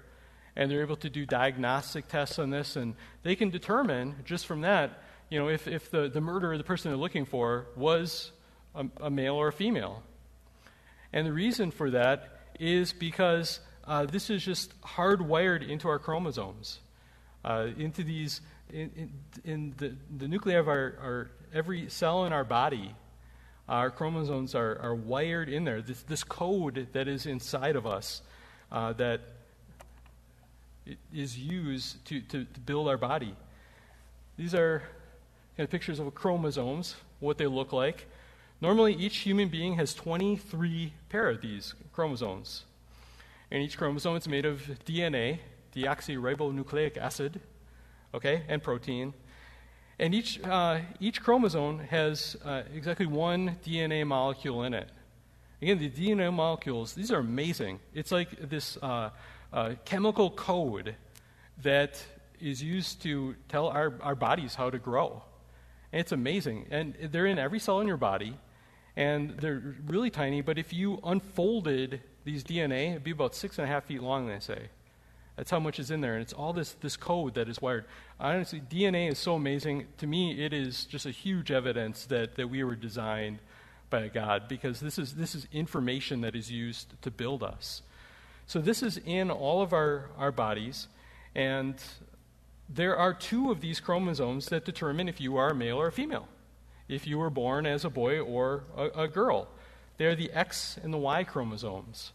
And 0.55 0.71
they're 0.71 0.79
able 0.79 0.95
to 0.95 1.09
do 1.09 1.25
diagnostic 1.25 2.07
tests 2.07 2.39
on 2.39 2.51
this, 2.51 2.77
and 2.77 2.95
they 3.23 3.35
can 3.35 3.49
determine 3.49 4.15
just 4.23 4.45
from 4.45 4.61
that, 4.61 5.03
you 5.29 5.37
know, 5.37 5.49
if, 5.49 5.67
if 5.67 5.91
the, 5.91 6.07
the 6.07 6.21
murderer, 6.21 6.57
the 6.57 6.63
person 6.63 6.89
they're 6.89 6.97
looking 6.97 7.25
for, 7.25 7.65
was 7.75 8.31
a, 8.75 8.85
a 9.01 9.09
male 9.09 9.35
or 9.35 9.49
a 9.49 9.53
female. 9.53 10.01
And 11.11 11.27
the 11.27 11.33
reason 11.33 11.69
for 11.69 11.91
that 11.91 12.39
is 12.61 12.93
because 12.93 13.59
uh, 13.85 14.05
this 14.05 14.29
is 14.29 14.43
just 14.43 14.79
hardwired 14.81 15.67
into 15.67 15.87
our 15.87 15.99
chromosomes, 15.99 16.79
uh, 17.43 17.67
into 17.77 18.03
these 18.03 18.41
in, 18.73 18.89
in, 18.95 19.11
in 19.43 19.73
the, 19.77 19.95
the 20.17 20.27
nuclei 20.27 20.53
of 20.53 20.67
our, 20.67 20.95
our, 21.01 21.31
every 21.53 21.89
cell 21.89 22.25
in 22.25 22.33
our 22.33 22.43
body, 22.43 22.95
our 23.69 23.91
chromosomes 23.91 24.55
are, 24.55 24.79
are 24.81 24.95
wired 24.95 25.47
in 25.47 25.63
there. 25.63 25.81
This, 25.81 26.01
this 26.03 26.23
code 26.23 26.87
that 26.93 27.07
is 27.07 27.25
inside 27.25 27.75
of 27.75 27.85
us 27.85 28.21
uh, 28.71 28.93
that 28.93 29.21
is 31.13 31.37
used 31.37 32.03
to, 32.05 32.19
to, 32.21 32.45
to, 32.45 32.59
build 32.61 32.87
our 32.87 32.97
body. 32.97 33.35
These 34.37 34.53
are 34.53 34.79
kind 35.55 35.65
of 35.65 35.69
pictures 35.69 35.99
of 35.99 36.13
chromosomes, 36.13 36.95
what 37.19 37.37
they 37.37 37.47
look 37.47 37.71
like. 37.71 38.07
Normally, 38.59 38.93
each 38.95 39.17
human 39.17 39.49
being 39.49 39.75
has 39.75 39.93
23 39.93 40.93
pair 41.09 41.29
of 41.29 41.41
these 41.41 41.73
chromosomes. 41.93 42.63
And 43.53 43.61
each 43.61 43.77
chromosome 43.77 44.15
is 44.15 44.27
made 44.27 44.45
of 44.45 44.63
DNA, 44.83 45.37
deoxyribonucleic 45.75 46.97
acid, 46.97 47.39
okay, 48.11 48.41
and 48.47 48.63
protein. 48.63 49.13
And 49.99 50.15
each, 50.15 50.43
uh, 50.43 50.79
each 50.99 51.21
chromosome 51.21 51.77
has 51.77 52.35
uh, 52.43 52.63
exactly 52.73 53.05
one 53.05 53.59
DNA 53.63 54.07
molecule 54.07 54.63
in 54.63 54.73
it. 54.73 54.89
Again, 55.61 55.77
the 55.77 55.91
DNA 55.91 56.33
molecules, 56.33 56.95
these 56.95 57.11
are 57.11 57.19
amazing. 57.19 57.79
It's 57.93 58.11
like 58.11 58.49
this 58.49 58.75
uh, 58.81 59.11
uh, 59.53 59.75
chemical 59.85 60.31
code 60.31 60.95
that 61.61 62.03
is 62.41 62.63
used 62.63 63.03
to 63.03 63.35
tell 63.49 63.67
our, 63.67 63.93
our 64.01 64.15
bodies 64.15 64.55
how 64.55 64.71
to 64.71 64.79
grow. 64.79 65.21
And 65.91 65.99
it's 65.99 66.11
amazing. 66.11 66.65
And 66.71 66.95
they're 67.11 67.27
in 67.27 67.37
every 67.37 67.59
cell 67.59 67.81
in 67.81 67.87
your 67.87 67.97
body, 67.97 68.35
and 68.95 69.37
they're 69.37 69.75
really 69.85 70.09
tiny, 70.09 70.41
but 70.41 70.57
if 70.57 70.73
you 70.73 70.99
unfolded 71.03 72.01
these 72.23 72.43
DNA, 72.43 72.91
it'd 72.91 73.03
be 73.03 73.11
about 73.11 73.35
six 73.35 73.57
and 73.57 73.65
a 73.65 73.71
half 73.71 73.85
feet 73.85 74.01
long, 74.01 74.27
they 74.27 74.39
say. 74.39 74.69
That's 75.35 75.49
how 75.49 75.59
much 75.59 75.79
is 75.79 75.89
in 75.89 76.01
there. 76.01 76.13
And 76.13 76.21
it's 76.21 76.33
all 76.33 76.53
this, 76.53 76.73
this 76.73 76.95
code 76.95 77.33
that 77.33 77.49
is 77.49 77.61
wired. 77.61 77.85
Honestly, 78.19 78.61
DNA 78.61 79.11
is 79.11 79.17
so 79.17 79.35
amazing. 79.35 79.87
To 79.97 80.07
me, 80.07 80.43
it 80.43 80.53
is 80.53 80.85
just 80.85 81.05
a 81.05 81.11
huge 81.11 81.51
evidence 81.51 82.05
that, 82.05 82.35
that 82.35 82.49
we 82.49 82.63
were 82.63 82.75
designed 82.75 83.39
by 83.89 84.07
God 84.09 84.47
because 84.47 84.79
this 84.79 84.97
is, 84.99 85.15
this 85.15 85.33
is 85.35 85.47
information 85.51 86.21
that 86.21 86.35
is 86.35 86.51
used 86.51 87.01
to 87.01 87.11
build 87.11 87.43
us. 87.43 87.81
So 88.45 88.59
this 88.59 88.83
is 88.83 88.97
in 89.05 89.31
all 89.31 89.61
of 89.61 89.73
our, 89.73 90.09
our 90.17 90.31
bodies. 90.31 90.87
And 91.33 91.75
there 92.69 92.95
are 92.95 93.13
two 93.13 93.51
of 93.51 93.61
these 93.61 93.79
chromosomes 93.79 94.47
that 94.47 94.65
determine 94.65 95.09
if 95.09 95.19
you 95.19 95.37
are 95.37 95.49
a 95.49 95.55
male 95.55 95.77
or 95.77 95.87
a 95.87 95.91
female, 95.91 96.27
if 96.87 97.07
you 97.07 97.17
were 97.17 97.29
born 97.29 97.65
as 97.65 97.85
a 97.85 97.89
boy 97.89 98.19
or 98.19 98.63
a, 98.77 99.03
a 99.03 99.07
girl. 99.07 99.47
They're 99.97 100.15
the 100.15 100.31
X 100.31 100.77
and 100.81 100.93
the 100.93 100.97
Y 100.97 101.23
chromosomes. 101.23 102.11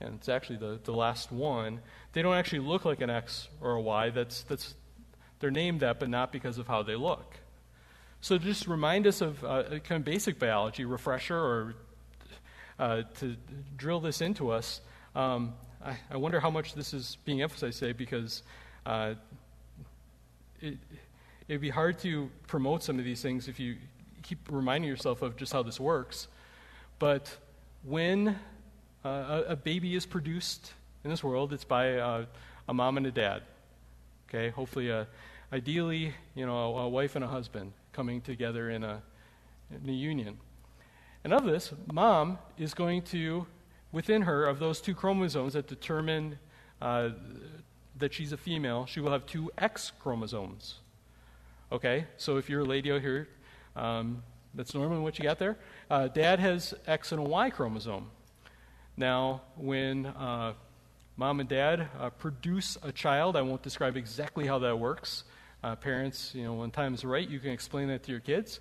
And 0.00 0.14
it's 0.14 0.28
actually 0.28 0.58
the, 0.58 0.78
the 0.84 0.92
last 0.92 1.32
one. 1.32 1.80
They 2.12 2.22
don't 2.22 2.36
actually 2.36 2.60
look 2.60 2.84
like 2.84 3.00
an 3.00 3.10
X 3.10 3.48
or 3.60 3.72
a 3.72 3.80
Y. 3.80 4.10
That's, 4.10 4.42
that's, 4.42 4.74
they're 5.40 5.50
named 5.50 5.80
that, 5.80 5.98
but 5.98 6.08
not 6.08 6.32
because 6.32 6.58
of 6.58 6.68
how 6.68 6.82
they 6.82 6.94
look. 6.94 7.36
So 8.20 8.38
just 8.38 8.66
remind 8.66 9.06
us 9.06 9.20
of 9.20 9.44
uh, 9.44 9.78
kind 9.80 10.00
of 10.00 10.04
basic 10.04 10.38
biology, 10.38 10.84
refresher, 10.84 11.36
or 11.36 11.74
uh, 12.78 13.02
to 13.18 13.36
drill 13.76 14.00
this 14.00 14.20
into 14.20 14.50
us. 14.50 14.80
Um, 15.14 15.54
I, 15.84 15.96
I, 16.10 16.16
wonder 16.16 16.40
how 16.40 16.50
much 16.50 16.74
this 16.74 16.92
is 16.92 17.16
being 17.24 17.42
emphasized 17.42 17.78
today 17.78 17.92
because 17.92 18.42
uh, 18.86 19.14
it, 20.60 20.78
it'd 21.48 21.60
be 21.60 21.70
hard 21.70 21.98
to 22.00 22.30
promote 22.46 22.82
some 22.82 22.98
of 22.98 23.04
these 23.04 23.22
things 23.22 23.48
if 23.48 23.58
you 23.58 23.76
keep 24.22 24.38
reminding 24.50 24.88
yourself 24.88 25.22
of 25.22 25.36
just 25.36 25.52
how 25.52 25.62
this 25.62 25.80
works. 25.80 26.28
But 26.98 27.36
when 27.84 28.38
uh, 29.04 29.42
a, 29.48 29.56
baby 29.56 29.94
is 29.94 30.04
produced 30.04 30.72
in 31.04 31.10
this 31.10 31.22
world, 31.22 31.52
it's 31.52 31.64
by 31.64 31.96
uh, 31.96 32.24
a 32.68 32.74
mom 32.74 32.96
and 32.96 33.06
a 33.06 33.12
dad. 33.12 33.42
Okay, 34.28 34.50
hopefully, 34.50 34.90
uh, 34.90 35.04
ideally, 35.52 36.12
you 36.34 36.44
know, 36.44 36.56
a, 36.56 36.82
a, 36.82 36.88
wife 36.88 37.14
and 37.14 37.24
a 37.24 37.28
husband 37.28 37.72
coming 37.92 38.20
together 38.20 38.70
in 38.70 38.82
a, 38.82 39.00
in 39.70 39.88
a 39.88 39.92
union. 39.92 40.38
And 41.24 41.32
of 41.32 41.44
this, 41.44 41.72
mom 41.92 42.38
is 42.58 42.74
going 42.74 43.02
to, 43.02 43.46
within 43.92 44.22
her, 44.22 44.44
of 44.44 44.58
those 44.58 44.80
two 44.80 44.94
chromosomes 44.94 45.52
that 45.52 45.68
determine 45.68 46.38
uh, 46.82 47.10
that 47.96 48.12
she's 48.12 48.32
a 48.32 48.36
female, 48.36 48.86
she 48.86 49.00
will 49.00 49.12
have 49.12 49.24
two 49.26 49.50
X 49.56 49.92
chromosomes. 50.00 50.76
Okay, 51.70 52.06
so 52.16 52.36
if 52.38 52.48
you're 52.48 52.62
a 52.62 52.64
lady 52.64 52.90
out 52.90 53.02
here, 53.02 53.28
um, 53.76 54.22
that's 54.54 54.74
normally 54.74 55.00
what 55.00 55.18
you 55.18 55.24
got 55.24 55.38
there. 55.38 55.58
Uh, 55.90 56.06
dad 56.06 56.38
has 56.38 56.74
X 56.86 57.12
and 57.12 57.20
a 57.20 57.24
Y 57.24 57.48
chromosome. 57.48 58.10
Now, 58.98 59.40
when 59.56 60.04
uh, 60.04 60.52
mom 61.16 61.40
and 61.40 61.48
dad 61.48 61.88
uh, 61.98 62.10
produce 62.10 62.76
a 62.82 62.92
child, 62.92 63.36
I 63.36 63.42
won't 63.42 63.62
describe 63.62 63.96
exactly 63.96 64.46
how 64.46 64.58
that 64.58 64.78
works. 64.78 65.24
Uh, 65.64 65.76
parents, 65.76 66.34
you 66.34 66.44
know, 66.44 66.54
when 66.54 66.70
time's 66.70 67.06
right, 67.06 67.26
you 67.26 67.38
can 67.40 67.52
explain 67.52 67.88
that 67.88 68.02
to 68.02 68.10
your 68.10 68.20
kids. 68.20 68.60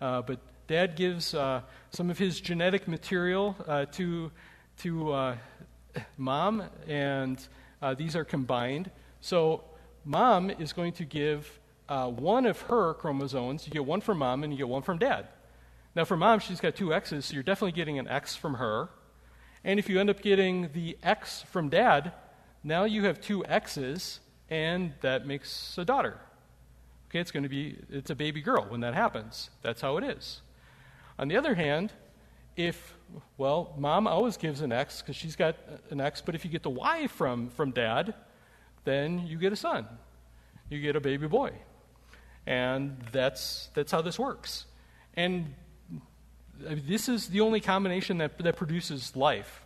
Uh, 0.00 0.22
but 0.22 0.40
dad 0.66 0.96
gives 0.96 1.32
uh, 1.32 1.60
some 1.90 2.10
of 2.10 2.18
his 2.18 2.40
genetic 2.40 2.88
material 2.88 3.56
to 3.92 4.32
to 4.78 5.36
mom, 6.16 6.64
and 6.88 7.46
these 7.96 8.16
are 8.16 8.24
combined. 8.24 8.90
So, 9.20 9.62
mom 10.04 10.50
is 10.50 10.72
going 10.72 10.94
to 10.94 11.04
give 11.04 11.60
uh, 11.88 12.08
one 12.08 12.46
of 12.46 12.60
her 12.62 12.94
chromosomes. 12.94 13.64
You 13.66 13.72
get 13.72 13.84
one 13.84 14.00
from 14.00 14.18
mom 14.18 14.42
and 14.42 14.52
you 14.52 14.56
get 14.56 14.68
one 14.68 14.82
from 14.82 14.98
dad. 14.98 15.28
Now, 15.94 16.04
for 16.04 16.16
mom, 16.16 16.40
she's 16.40 16.60
got 16.60 16.74
two 16.74 16.92
X's, 16.92 17.26
so 17.26 17.34
you're 17.34 17.42
definitely 17.42 17.72
getting 17.72 17.98
an 17.98 18.08
X 18.08 18.34
from 18.34 18.54
her. 18.54 18.88
And 19.62 19.78
if 19.78 19.88
you 19.88 20.00
end 20.00 20.10
up 20.10 20.20
getting 20.20 20.70
the 20.72 20.98
X 21.02 21.42
from 21.42 21.68
dad, 21.68 22.12
now 22.64 22.84
you 22.84 23.04
have 23.04 23.20
two 23.20 23.44
X's, 23.46 24.20
and 24.50 24.92
that 25.02 25.26
makes 25.26 25.78
a 25.78 25.84
daughter. 25.84 26.18
Okay, 27.08 27.20
it's 27.20 27.30
going 27.30 27.44
to 27.44 27.48
be, 27.48 27.78
it's 27.90 28.10
a 28.10 28.14
baby 28.14 28.40
girl 28.40 28.66
when 28.68 28.80
that 28.80 28.94
happens. 28.94 29.50
That's 29.62 29.80
how 29.80 29.96
it 29.96 30.04
is. 30.04 30.42
On 31.16 31.28
the 31.28 31.36
other 31.36 31.54
hand, 31.54 31.92
if, 32.56 32.96
well, 33.38 33.72
mom 33.78 34.08
always 34.08 34.36
gives 34.36 34.62
an 34.62 34.72
X 34.72 35.00
because 35.00 35.14
she's 35.14 35.36
got 35.36 35.56
an 35.90 36.00
X, 36.00 36.20
but 36.20 36.34
if 36.34 36.44
you 36.44 36.50
get 36.50 36.64
the 36.64 36.70
Y 36.70 37.06
from, 37.06 37.50
from 37.50 37.70
dad, 37.70 38.14
then 38.82 39.26
you 39.26 39.38
get 39.38 39.52
a 39.52 39.56
son. 39.56 39.86
You 40.68 40.80
get 40.80 40.96
a 40.96 41.00
baby 41.00 41.28
boy. 41.28 41.52
And 42.46 42.96
that's, 43.12 43.68
that's 43.74 43.92
how 43.92 44.02
this 44.02 44.18
works. 44.18 44.66
And 45.14 45.54
this 46.60 47.08
is 47.08 47.28
the 47.28 47.40
only 47.40 47.60
combination 47.60 48.18
that, 48.18 48.38
that 48.38 48.56
produces 48.56 49.14
life 49.16 49.64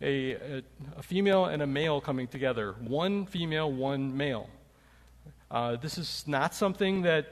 a, 0.00 0.32
a, 0.32 0.62
a 0.98 1.02
female 1.02 1.46
and 1.46 1.62
a 1.62 1.66
male 1.66 2.00
coming 2.00 2.26
together. 2.26 2.74
One 2.80 3.26
female, 3.26 3.70
one 3.70 4.16
male. 4.16 4.48
Uh, 5.50 5.76
this 5.76 5.96
is 5.98 6.24
not 6.26 6.54
something 6.54 7.02
that 7.02 7.26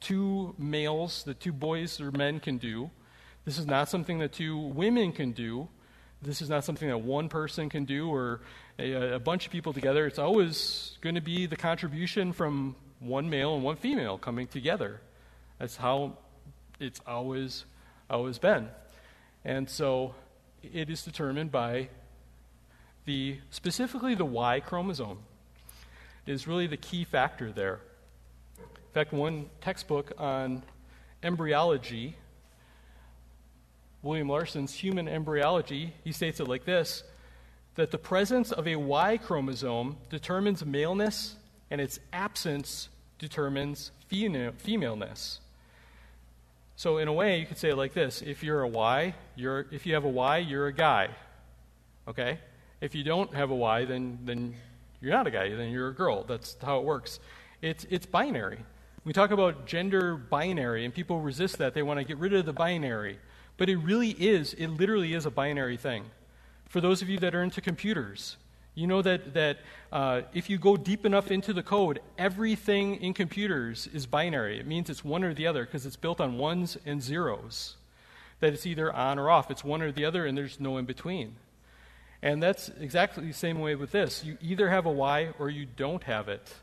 two 0.00 0.54
males, 0.58 1.24
the 1.24 1.34
two 1.34 1.52
boys 1.52 2.00
or 2.00 2.10
men 2.10 2.40
can 2.40 2.58
do. 2.58 2.90
This 3.44 3.58
is 3.58 3.66
not 3.66 3.88
something 3.88 4.18
that 4.20 4.32
two 4.32 4.58
women 4.58 5.12
can 5.12 5.32
do. 5.32 5.68
This 6.22 6.42
is 6.42 6.48
not 6.48 6.64
something 6.64 6.88
that 6.88 6.98
one 6.98 7.28
person 7.28 7.68
can 7.68 7.84
do 7.84 8.08
or 8.08 8.40
a, 8.78 9.14
a 9.14 9.18
bunch 9.18 9.46
of 9.46 9.52
people 9.52 9.72
together. 9.72 10.06
It's 10.06 10.18
always 10.18 10.96
going 11.00 11.14
to 11.14 11.20
be 11.20 11.46
the 11.46 11.56
contribution 11.56 12.32
from 12.32 12.76
one 13.00 13.30
male 13.30 13.54
and 13.54 13.62
one 13.62 13.76
female 13.76 14.18
coming 14.18 14.46
together. 14.46 15.00
That's 15.58 15.76
how 15.76 16.18
it's 16.80 17.00
always 17.06 17.64
always 18.10 18.38
been. 18.38 18.68
And 19.44 19.68
so 19.68 20.14
it 20.62 20.90
is 20.90 21.02
determined 21.02 21.52
by 21.52 21.88
the 23.04 23.38
specifically 23.50 24.14
the 24.14 24.24
Y 24.24 24.60
chromosome 24.60 25.18
is 26.26 26.46
really 26.46 26.66
the 26.66 26.76
key 26.76 27.04
factor 27.04 27.52
there. 27.52 27.80
In 28.58 28.92
fact, 28.92 29.12
one 29.12 29.48
textbook 29.60 30.12
on 30.18 30.62
embryology, 31.22 32.16
William 34.02 34.28
Larsen's 34.28 34.74
Human 34.74 35.08
Embryology, 35.08 35.94
he 36.04 36.12
states 36.12 36.40
it 36.40 36.48
like 36.48 36.64
this 36.64 37.02
that 37.76 37.92
the 37.92 37.98
presence 37.98 38.50
of 38.50 38.66
a 38.66 38.74
Y 38.74 39.18
chromosome 39.18 39.96
determines 40.10 40.64
maleness 40.64 41.36
and 41.70 41.80
its 41.80 42.00
absence 42.12 42.88
determines 43.18 43.92
femaleness. 44.08 45.40
So, 46.78 46.98
in 46.98 47.08
a 47.08 47.12
way, 47.12 47.40
you 47.40 47.46
could 47.46 47.58
say 47.58 47.70
it 47.70 47.76
like 47.76 47.92
this 47.92 48.22
if 48.22 48.44
you're 48.44 48.62
a 48.62 48.68
Y, 48.68 49.12
you're, 49.34 49.66
if 49.72 49.84
you 49.84 49.94
have 49.94 50.04
a 50.04 50.08
Y, 50.08 50.38
you're 50.38 50.68
a 50.68 50.72
guy. 50.72 51.08
Okay? 52.06 52.38
If 52.80 52.94
you 52.94 53.02
don't 53.02 53.34
have 53.34 53.50
a 53.50 53.54
Y, 53.56 53.84
then, 53.84 54.20
then 54.22 54.54
you're 55.00 55.10
not 55.10 55.26
a 55.26 55.32
guy, 55.32 55.52
then 55.56 55.72
you're 55.72 55.88
a 55.88 55.92
girl. 55.92 56.22
That's 56.22 56.56
how 56.62 56.78
it 56.78 56.84
works. 56.84 57.18
It's, 57.62 57.84
it's 57.90 58.06
binary. 58.06 58.60
We 59.04 59.12
talk 59.12 59.32
about 59.32 59.66
gender 59.66 60.14
binary, 60.14 60.84
and 60.84 60.94
people 60.94 61.20
resist 61.20 61.58
that. 61.58 61.74
They 61.74 61.82
want 61.82 61.98
to 61.98 62.04
get 62.04 62.16
rid 62.16 62.32
of 62.32 62.46
the 62.46 62.52
binary. 62.52 63.18
But 63.56 63.68
it 63.68 63.78
really 63.78 64.10
is, 64.10 64.54
it 64.54 64.68
literally 64.68 65.14
is 65.14 65.26
a 65.26 65.32
binary 65.32 65.78
thing. 65.78 66.04
For 66.68 66.80
those 66.80 67.02
of 67.02 67.08
you 67.08 67.18
that 67.18 67.34
are 67.34 67.42
into 67.42 67.60
computers, 67.60 68.36
you 68.78 68.86
know 68.86 69.02
that, 69.02 69.34
that 69.34 69.58
uh, 69.90 70.22
if 70.32 70.48
you 70.48 70.56
go 70.56 70.76
deep 70.76 71.04
enough 71.04 71.32
into 71.32 71.52
the 71.52 71.64
code, 71.64 71.98
everything 72.16 72.94
in 73.02 73.12
computers 73.12 73.88
is 73.92 74.06
binary. 74.06 74.60
It 74.60 74.66
means 74.68 74.88
it's 74.88 75.04
one 75.04 75.24
or 75.24 75.34
the 75.34 75.48
other 75.48 75.64
because 75.64 75.84
it's 75.84 75.96
built 75.96 76.20
on 76.20 76.38
ones 76.38 76.78
and 76.86 77.02
zeros. 77.02 77.76
That 78.38 78.52
it's 78.52 78.66
either 78.66 78.92
on 78.92 79.18
or 79.18 79.30
off. 79.30 79.50
It's 79.50 79.64
one 79.64 79.82
or 79.82 79.90
the 79.90 80.04
other, 80.04 80.24
and 80.26 80.38
there's 80.38 80.60
no 80.60 80.76
in 80.78 80.84
between. 80.84 81.34
And 82.22 82.40
that's 82.40 82.68
exactly 82.80 83.26
the 83.26 83.32
same 83.32 83.58
way 83.58 83.74
with 83.74 83.90
this. 83.90 84.24
You 84.24 84.38
either 84.40 84.68
have 84.70 84.86
a 84.86 84.92
Y 84.92 85.30
or 85.40 85.50
you 85.50 85.66
don't 85.66 86.04
have 86.04 86.28
it. 86.28 86.54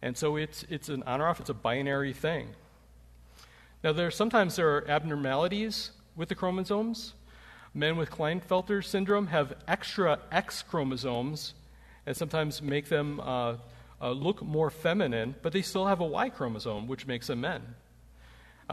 And 0.00 0.16
so 0.16 0.36
it's, 0.36 0.64
it's 0.70 0.88
an 0.88 1.02
on 1.02 1.20
or 1.20 1.28
off, 1.28 1.38
it's 1.38 1.50
a 1.50 1.54
binary 1.54 2.14
thing. 2.14 2.48
Now, 3.84 3.92
there 3.92 4.10
sometimes 4.10 4.56
there 4.56 4.74
are 4.74 4.88
abnormalities 4.88 5.90
with 6.16 6.30
the 6.30 6.34
chromosomes. 6.34 7.12
Men 7.74 7.96
with 7.96 8.10
Klinefelter 8.10 8.84
syndrome 8.84 9.28
have 9.28 9.54
extra 9.66 10.18
X 10.30 10.62
chromosomes 10.62 11.54
and 12.06 12.16
sometimes 12.16 12.60
make 12.60 12.88
them 12.88 13.20
uh, 13.20 13.56
uh, 14.00 14.10
look 14.10 14.42
more 14.42 14.68
feminine, 14.68 15.34
but 15.42 15.52
they 15.52 15.62
still 15.62 15.86
have 15.86 16.00
a 16.00 16.04
Y 16.04 16.28
chromosome, 16.28 16.86
which 16.86 17.06
makes 17.06 17.28
them 17.28 17.40
men. 17.40 17.62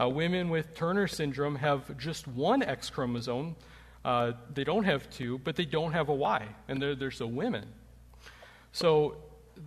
Uh, 0.00 0.08
women 0.08 0.50
with 0.50 0.74
Turner 0.74 1.06
syndrome 1.06 1.56
have 1.56 1.96
just 1.96 2.26
one 2.26 2.62
X 2.62 2.90
chromosome. 2.90 3.56
Uh, 4.04 4.32
they 4.52 4.64
don't 4.64 4.84
have 4.84 5.08
two, 5.10 5.38
but 5.38 5.56
they 5.56 5.64
don't 5.64 5.92
have 5.92 6.08
a 6.08 6.14
Y, 6.14 6.46
and 6.68 6.80
they're, 6.80 6.94
they're 6.94 7.10
still 7.10 7.30
women. 7.30 7.66
So 8.72 9.16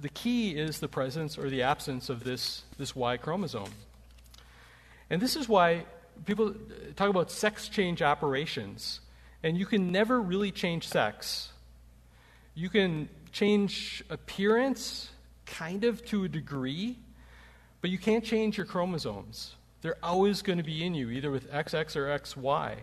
the 0.01 0.09
key 0.09 0.51
is 0.51 0.79
the 0.79 0.87
presence 0.87 1.37
or 1.37 1.49
the 1.49 1.61
absence 1.63 2.09
of 2.09 2.23
this, 2.23 2.63
this 2.77 2.95
Y 2.95 3.17
chromosome. 3.17 3.71
And 5.09 5.21
this 5.21 5.35
is 5.35 5.47
why 5.47 5.85
people 6.25 6.55
talk 6.95 7.09
about 7.09 7.31
sex 7.31 7.67
change 7.67 8.01
operations. 8.01 8.99
And 9.43 9.57
you 9.57 9.65
can 9.65 9.91
never 9.91 10.21
really 10.21 10.51
change 10.51 10.87
sex. 10.87 11.51
You 12.55 12.69
can 12.69 13.09
change 13.31 14.03
appearance, 14.09 15.09
kind 15.45 15.83
of 15.83 16.05
to 16.05 16.23
a 16.23 16.29
degree, 16.29 16.97
but 17.81 17.89
you 17.89 17.97
can't 17.97 18.23
change 18.23 18.57
your 18.57 18.65
chromosomes. 18.65 19.55
They're 19.81 19.97
always 20.01 20.41
going 20.41 20.59
to 20.59 20.63
be 20.63 20.85
in 20.85 20.93
you, 20.93 21.09
either 21.09 21.29
with 21.29 21.51
XX 21.51 21.95
or 21.97 22.19
XY. 22.19 22.77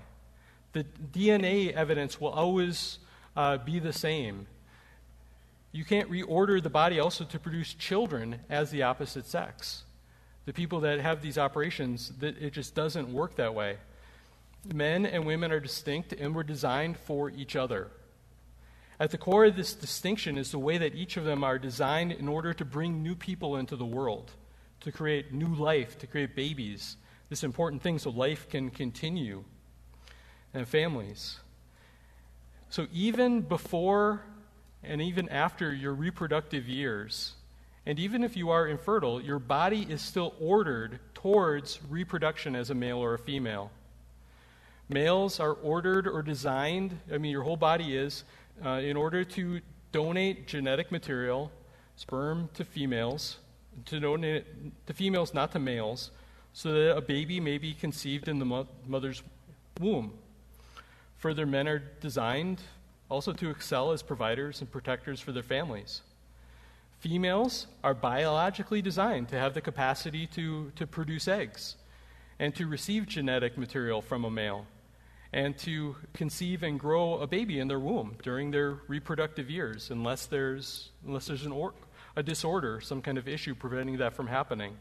The 0.72 0.84
DNA 1.12 1.72
evidence 1.72 2.20
will 2.20 2.28
always 2.28 2.98
uh, 3.34 3.56
be 3.58 3.78
the 3.78 3.92
same. 3.92 4.46
You 5.72 5.84
can't 5.84 6.10
reorder 6.10 6.62
the 6.62 6.70
body 6.70 7.00
also 7.00 7.24
to 7.24 7.38
produce 7.38 7.72
children 7.74 8.40
as 8.50 8.70
the 8.70 8.82
opposite 8.82 9.26
sex. 9.26 9.84
The 10.44 10.52
people 10.52 10.80
that 10.80 11.00
have 11.00 11.22
these 11.22 11.38
operations, 11.38 12.12
that 12.18 12.36
it 12.38 12.52
just 12.52 12.74
doesn't 12.74 13.08
work 13.08 13.36
that 13.36 13.54
way. 13.54 13.78
Men 14.64 15.06
and 15.06 15.24
women 15.24 15.52
are 15.52 15.60
distinct 15.60 16.12
and 16.12 16.34
were 16.34 16.42
designed 16.42 16.96
for 16.98 17.30
each 17.30 17.56
other. 17.56 17.90
At 18.98 19.10
the 19.10 19.18
core 19.18 19.46
of 19.46 19.56
this 19.56 19.72
distinction 19.72 20.36
is 20.36 20.50
the 20.50 20.58
way 20.58 20.76
that 20.76 20.94
each 20.94 21.16
of 21.16 21.24
them 21.24 21.42
are 21.42 21.58
designed 21.58 22.12
in 22.12 22.28
order 22.28 22.52
to 22.52 22.64
bring 22.66 23.02
new 23.02 23.14
people 23.14 23.56
into 23.56 23.74
the 23.74 23.86
world, 23.86 24.32
to 24.80 24.92
create 24.92 25.32
new 25.32 25.54
life, 25.54 25.98
to 25.98 26.06
create 26.06 26.36
babies, 26.36 26.96
this 27.30 27.42
important 27.42 27.80
thing 27.80 27.98
so 27.98 28.10
life 28.10 28.48
can 28.50 28.68
continue, 28.68 29.44
and 30.52 30.68
families. 30.68 31.38
So 32.68 32.86
even 32.92 33.40
before 33.40 34.22
and 34.82 35.00
even 35.00 35.28
after 35.30 35.72
your 35.72 35.94
reproductive 35.94 36.68
years, 36.68 37.34
and 37.86 37.98
even 37.98 38.22
if 38.22 38.36
you 38.36 38.50
are 38.50 38.66
infertile, 38.66 39.22
your 39.22 39.38
body 39.38 39.86
is 39.88 40.02
still 40.02 40.34
ordered 40.38 41.00
towards 41.14 41.80
reproduction 41.88 42.54
as 42.54 42.68
a 42.68 42.74
male 42.74 42.98
or 42.98 43.14
a 43.14 43.18
female. 43.18 43.70
Males 44.90 45.38
are 45.38 45.52
ordered 45.52 46.08
or 46.08 46.20
designed, 46.20 46.98
I 47.14 47.18
mean, 47.18 47.30
your 47.30 47.44
whole 47.44 47.56
body 47.56 47.96
is, 47.96 48.24
uh, 48.64 48.80
in 48.82 48.96
order 48.96 49.22
to 49.22 49.60
donate 49.92 50.48
genetic 50.48 50.90
material, 50.90 51.52
sperm 51.94 52.50
to 52.54 52.64
females, 52.64 53.38
to 53.86 54.00
donate 54.00 54.86
to 54.88 54.92
females, 54.92 55.32
not 55.32 55.52
to 55.52 55.60
males, 55.60 56.10
so 56.52 56.72
that 56.72 56.96
a 56.96 57.00
baby 57.00 57.38
may 57.38 57.56
be 57.56 57.72
conceived 57.72 58.26
in 58.26 58.40
the 58.40 58.44
mo- 58.44 58.66
mother's 58.84 59.22
womb. 59.78 60.12
Further, 61.18 61.46
men 61.46 61.68
are 61.68 61.78
designed 62.00 62.60
also 63.08 63.32
to 63.32 63.48
excel 63.48 63.92
as 63.92 64.02
providers 64.02 64.60
and 64.60 64.72
protectors 64.72 65.20
for 65.20 65.30
their 65.30 65.44
families. 65.44 66.00
Females 66.98 67.68
are 67.84 67.94
biologically 67.94 68.82
designed 68.82 69.28
to 69.28 69.38
have 69.38 69.54
the 69.54 69.60
capacity 69.60 70.26
to, 70.26 70.72
to 70.74 70.84
produce 70.84 71.28
eggs 71.28 71.76
and 72.40 72.56
to 72.56 72.66
receive 72.66 73.06
genetic 73.06 73.56
material 73.56 74.02
from 74.02 74.24
a 74.24 74.30
male 74.30 74.66
and 75.32 75.56
to 75.58 75.96
conceive 76.12 76.62
and 76.62 76.78
grow 76.78 77.18
a 77.18 77.26
baby 77.26 77.60
in 77.60 77.68
their 77.68 77.78
womb 77.78 78.16
during 78.22 78.50
their 78.50 78.80
reproductive 78.88 79.48
years, 79.48 79.90
unless 79.90 80.26
there's, 80.26 80.90
unless 81.06 81.26
there's 81.26 81.46
an 81.46 81.52
or, 81.52 81.74
a 82.16 82.22
disorder, 82.22 82.80
some 82.80 83.00
kind 83.00 83.16
of 83.16 83.28
issue 83.28 83.54
preventing 83.54 83.98
that 83.98 84.14
from 84.14 84.26
happening. 84.26 84.76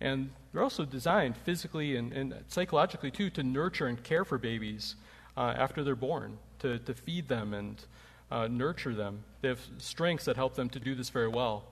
And 0.00 0.30
they're 0.52 0.62
also 0.62 0.84
designed 0.84 1.36
physically 1.36 1.96
and, 1.96 2.12
and 2.12 2.34
psychologically, 2.48 3.10
too, 3.10 3.30
to 3.30 3.42
nurture 3.42 3.86
and 3.86 4.02
care 4.02 4.24
for 4.24 4.38
babies 4.38 4.96
uh, 5.36 5.54
after 5.56 5.84
they're 5.84 5.96
born, 5.96 6.38
to, 6.60 6.78
to 6.80 6.94
feed 6.94 7.28
them 7.28 7.54
and 7.54 7.84
uh, 8.30 8.48
nurture 8.48 8.94
them. 8.94 9.24
They 9.40 9.48
have 9.48 9.60
strengths 9.78 10.24
that 10.24 10.36
help 10.36 10.54
them 10.54 10.68
to 10.70 10.80
do 10.80 10.94
this 10.94 11.10
very 11.10 11.28
well. 11.28 11.64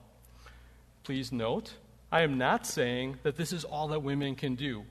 Please 1.03 1.31
note, 1.31 1.73
I 2.11 2.21
am 2.21 2.37
not 2.37 2.65
saying 2.65 3.19
that 3.23 3.35
this 3.35 3.51
is 3.51 3.63
all 3.63 3.89
that 3.89 4.01
women 4.01 4.35
can 4.35 4.55
do. 4.55 4.83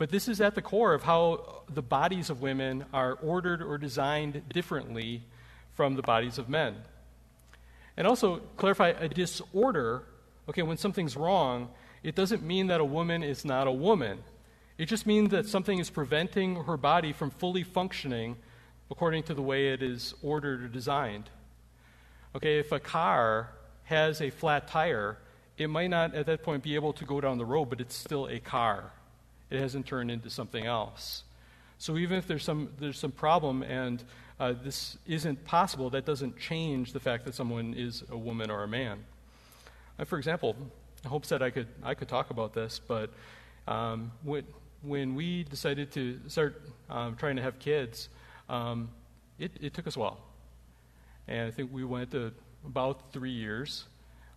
But 0.00 0.08
this 0.08 0.28
is 0.28 0.40
at 0.40 0.54
the 0.54 0.62
core 0.62 0.94
of 0.94 1.02
how 1.02 1.60
the 1.68 1.82
bodies 1.82 2.30
of 2.30 2.40
women 2.40 2.86
are 2.90 3.18
ordered 3.22 3.60
or 3.60 3.76
designed 3.76 4.48
differently 4.48 5.20
from 5.74 5.94
the 5.94 6.00
bodies 6.00 6.38
of 6.38 6.48
men. 6.48 6.76
And 7.98 8.06
also 8.06 8.38
clarify 8.56 8.94
a 8.98 9.10
disorder, 9.10 10.04
okay, 10.48 10.62
when 10.62 10.78
something's 10.78 11.18
wrong, 11.18 11.68
it 12.02 12.14
doesn't 12.14 12.42
mean 12.42 12.68
that 12.68 12.80
a 12.80 12.84
woman 12.84 13.22
is 13.22 13.44
not 13.44 13.66
a 13.66 13.70
woman. 13.70 14.20
It 14.78 14.86
just 14.86 15.06
means 15.06 15.32
that 15.32 15.46
something 15.46 15.78
is 15.78 15.90
preventing 15.90 16.64
her 16.64 16.78
body 16.78 17.12
from 17.12 17.28
fully 17.28 17.62
functioning 17.62 18.36
according 18.90 19.24
to 19.24 19.34
the 19.34 19.42
way 19.42 19.68
it 19.68 19.82
is 19.82 20.14
ordered 20.22 20.62
or 20.64 20.68
designed. 20.68 21.28
Okay, 22.34 22.58
if 22.58 22.72
a 22.72 22.80
car 22.80 23.50
has 23.84 24.22
a 24.22 24.30
flat 24.30 24.66
tire, 24.66 25.18
it 25.58 25.68
might 25.68 25.90
not 25.90 26.14
at 26.14 26.24
that 26.24 26.42
point 26.42 26.62
be 26.62 26.74
able 26.74 26.94
to 26.94 27.04
go 27.04 27.20
down 27.20 27.36
the 27.36 27.44
road, 27.44 27.66
but 27.66 27.82
it's 27.82 27.94
still 27.94 28.26
a 28.28 28.40
car. 28.40 28.92
It 29.50 29.60
hasn't 29.60 29.86
turned 29.86 30.10
into 30.10 30.30
something 30.30 30.64
else. 30.64 31.24
So 31.78 31.96
even 31.96 32.18
if 32.18 32.26
there's 32.26 32.44
some, 32.44 32.70
there's 32.78 32.98
some 32.98 33.10
problem 33.10 33.62
and 33.62 34.02
uh, 34.38 34.54
this 34.62 34.96
isn't 35.06 35.44
possible, 35.44 35.90
that 35.90 36.06
doesn't 36.06 36.38
change 36.38 36.92
the 36.92 37.00
fact 37.00 37.24
that 37.24 37.34
someone 37.34 37.74
is 37.74 38.04
a 38.10 38.16
woman 38.16 38.50
or 38.50 38.62
a 38.62 38.68
man. 38.68 39.04
Uh, 39.98 40.04
for 40.04 40.18
example, 40.18 40.56
I 41.04 41.08
Hope 41.08 41.24
said 41.24 41.42
I 41.42 41.50
could, 41.50 41.68
I 41.82 41.94
could 41.94 42.08
talk 42.08 42.30
about 42.30 42.54
this, 42.54 42.80
but 42.86 43.10
um, 43.66 44.12
when, 44.22 44.44
when 44.82 45.14
we 45.14 45.44
decided 45.44 45.90
to 45.92 46.18
start 46.28 46.62
um, 46.88 47.16
trying 47.16 47.36
to 47.36 47.42
have 47.42 47.58
kids, 47.58 48.08
um, 48.48 48.90
it, 49.38 49.52
it, 49.60 49.74
took 49.74 49.86
us 49.86 49.96
a 49.96 50.00
while. 50.00 50.20
And 51.28 51.48
I 51.48 51.50
think 51.50 51.72
we 51.72 51.84
went 51.84 52.10
to 52.12 52.32
about 52.66 53.12
three 53.12 53.30
years, 53.30 53.84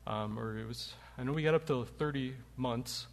um, 0.07 0.37
or 0.37 0.57
it 0.59 0.67
was, 0.67 0.93
I 1.17 1.23
know 1.23 1.33
we 1.33 1.43
got 1.43 1.55
up 1.55 1.65
to 1.67 1.85
30 1.97 2.35
months, 2.57 3.07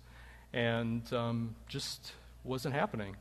and 0.53 1.11
um, 1.13 1.55
just 1.69 2.13
wasn't 2.45 2.75
happening. 2.75 3.17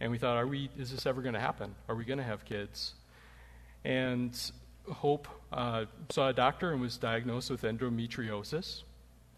And 0.00 0.10
we 0.10 0.18
thought, 0.18 0.36
are 0.36 0.46
we, 0.46 0.68
is 0.76 0.90
this 0.90 1.06
ever 1.06 1.22
going 1.22 1.34
to 1.34 1.40
happen? 1.40 1.74
Are 1.88 1.94
we 1.94 2.04
going 2.04 2.18
to 2.18 2.24
have 2.24 2.44
kids? 2.44 2.94
And 3.84 4.38
Hope 4.90 5.28
uh, 5.52 5.84
saw 6.10 6.28
a 6.28 6.32
doctor 6.32 6.72
and 6.72 6.80
was 6.80 6.96
diagnosed 6.96 7.50
with 7.50 7.62
endometriosis. 7.62 8.82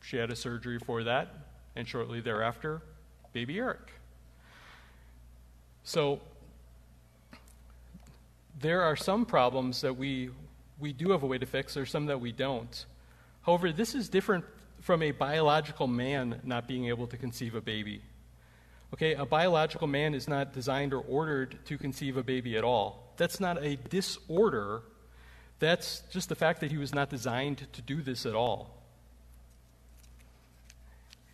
She 0.01 0.17
had 0.17 0.31
a 0.31 0.37
surgery 0.37 0.79
for 0.79 1.05
that, 1.05 1.29
and 1.77 1.87
shortly 1.87 2.21
thereafter, 2.21 2.83
baby 3.33 3.59
Eric. 3.59 3.93
So, 5.83 6.21
there 8.59 8.83
are 8.83 8.97
some 8.97 9.27
problems 9.27 9.83
that 9.83 9.97
we, 9.97 10.31
we 10.79 10.93
do 10.93 11.11
have 11.11 11.23
a 11.23 11.27
way 11.27 11.39
to 11.39 11.47
fix, 11.47 11.75
there's 11.75 11.91
some 11.91 12.07
that 12.07 12.21
we 12.21 12.33
don't. 12.33 12.87
However, 13.43 13.73
this 13.73 13.95
is 13.95 14.09
different 14.09 14.45
from 14.85 15.01
a 15.01 15.13
biological 15.13 15.87
man 15.87 16.39
not 16.45 16.69
being 16.69 16.89
able 16.89 17.07
to 17.07 17.17
conceive 17.17 17.55
a 17.55 17.61
baby. 17.63 18.03
Okay, 18.93 19.15
a 19.15 19.25
biological 19.25 19.87
man 19.87 20.15
is 20.15 20.29
not 20.29 20.53
designed 20.53 20.93
or 20.93 21.01
ordered 21.01 21.57
to 21.65 21.79
conceive 21.79 22.19
a 22.19 22.23
baby 22.23 22.55
at 22.59 22.65
all. 22.65 23.15
That's 23.17 23.41
not 23.41 23.57
a 23.65 23.77
disorder. 23.89 24.83
That's 25.59 26.03
just 26.11 26.29
the 26.29 26.35
fact 26.35 26.61
that 26.61 26.71
he 26.71 26.77
was 26.77 26.95
not 26.95 27.09
designed 27.09 27.67
to 27.73 27.81
do 27.81 28.03
this 28.03 28.27
at 28.27 28.35
all. 28.35 28.75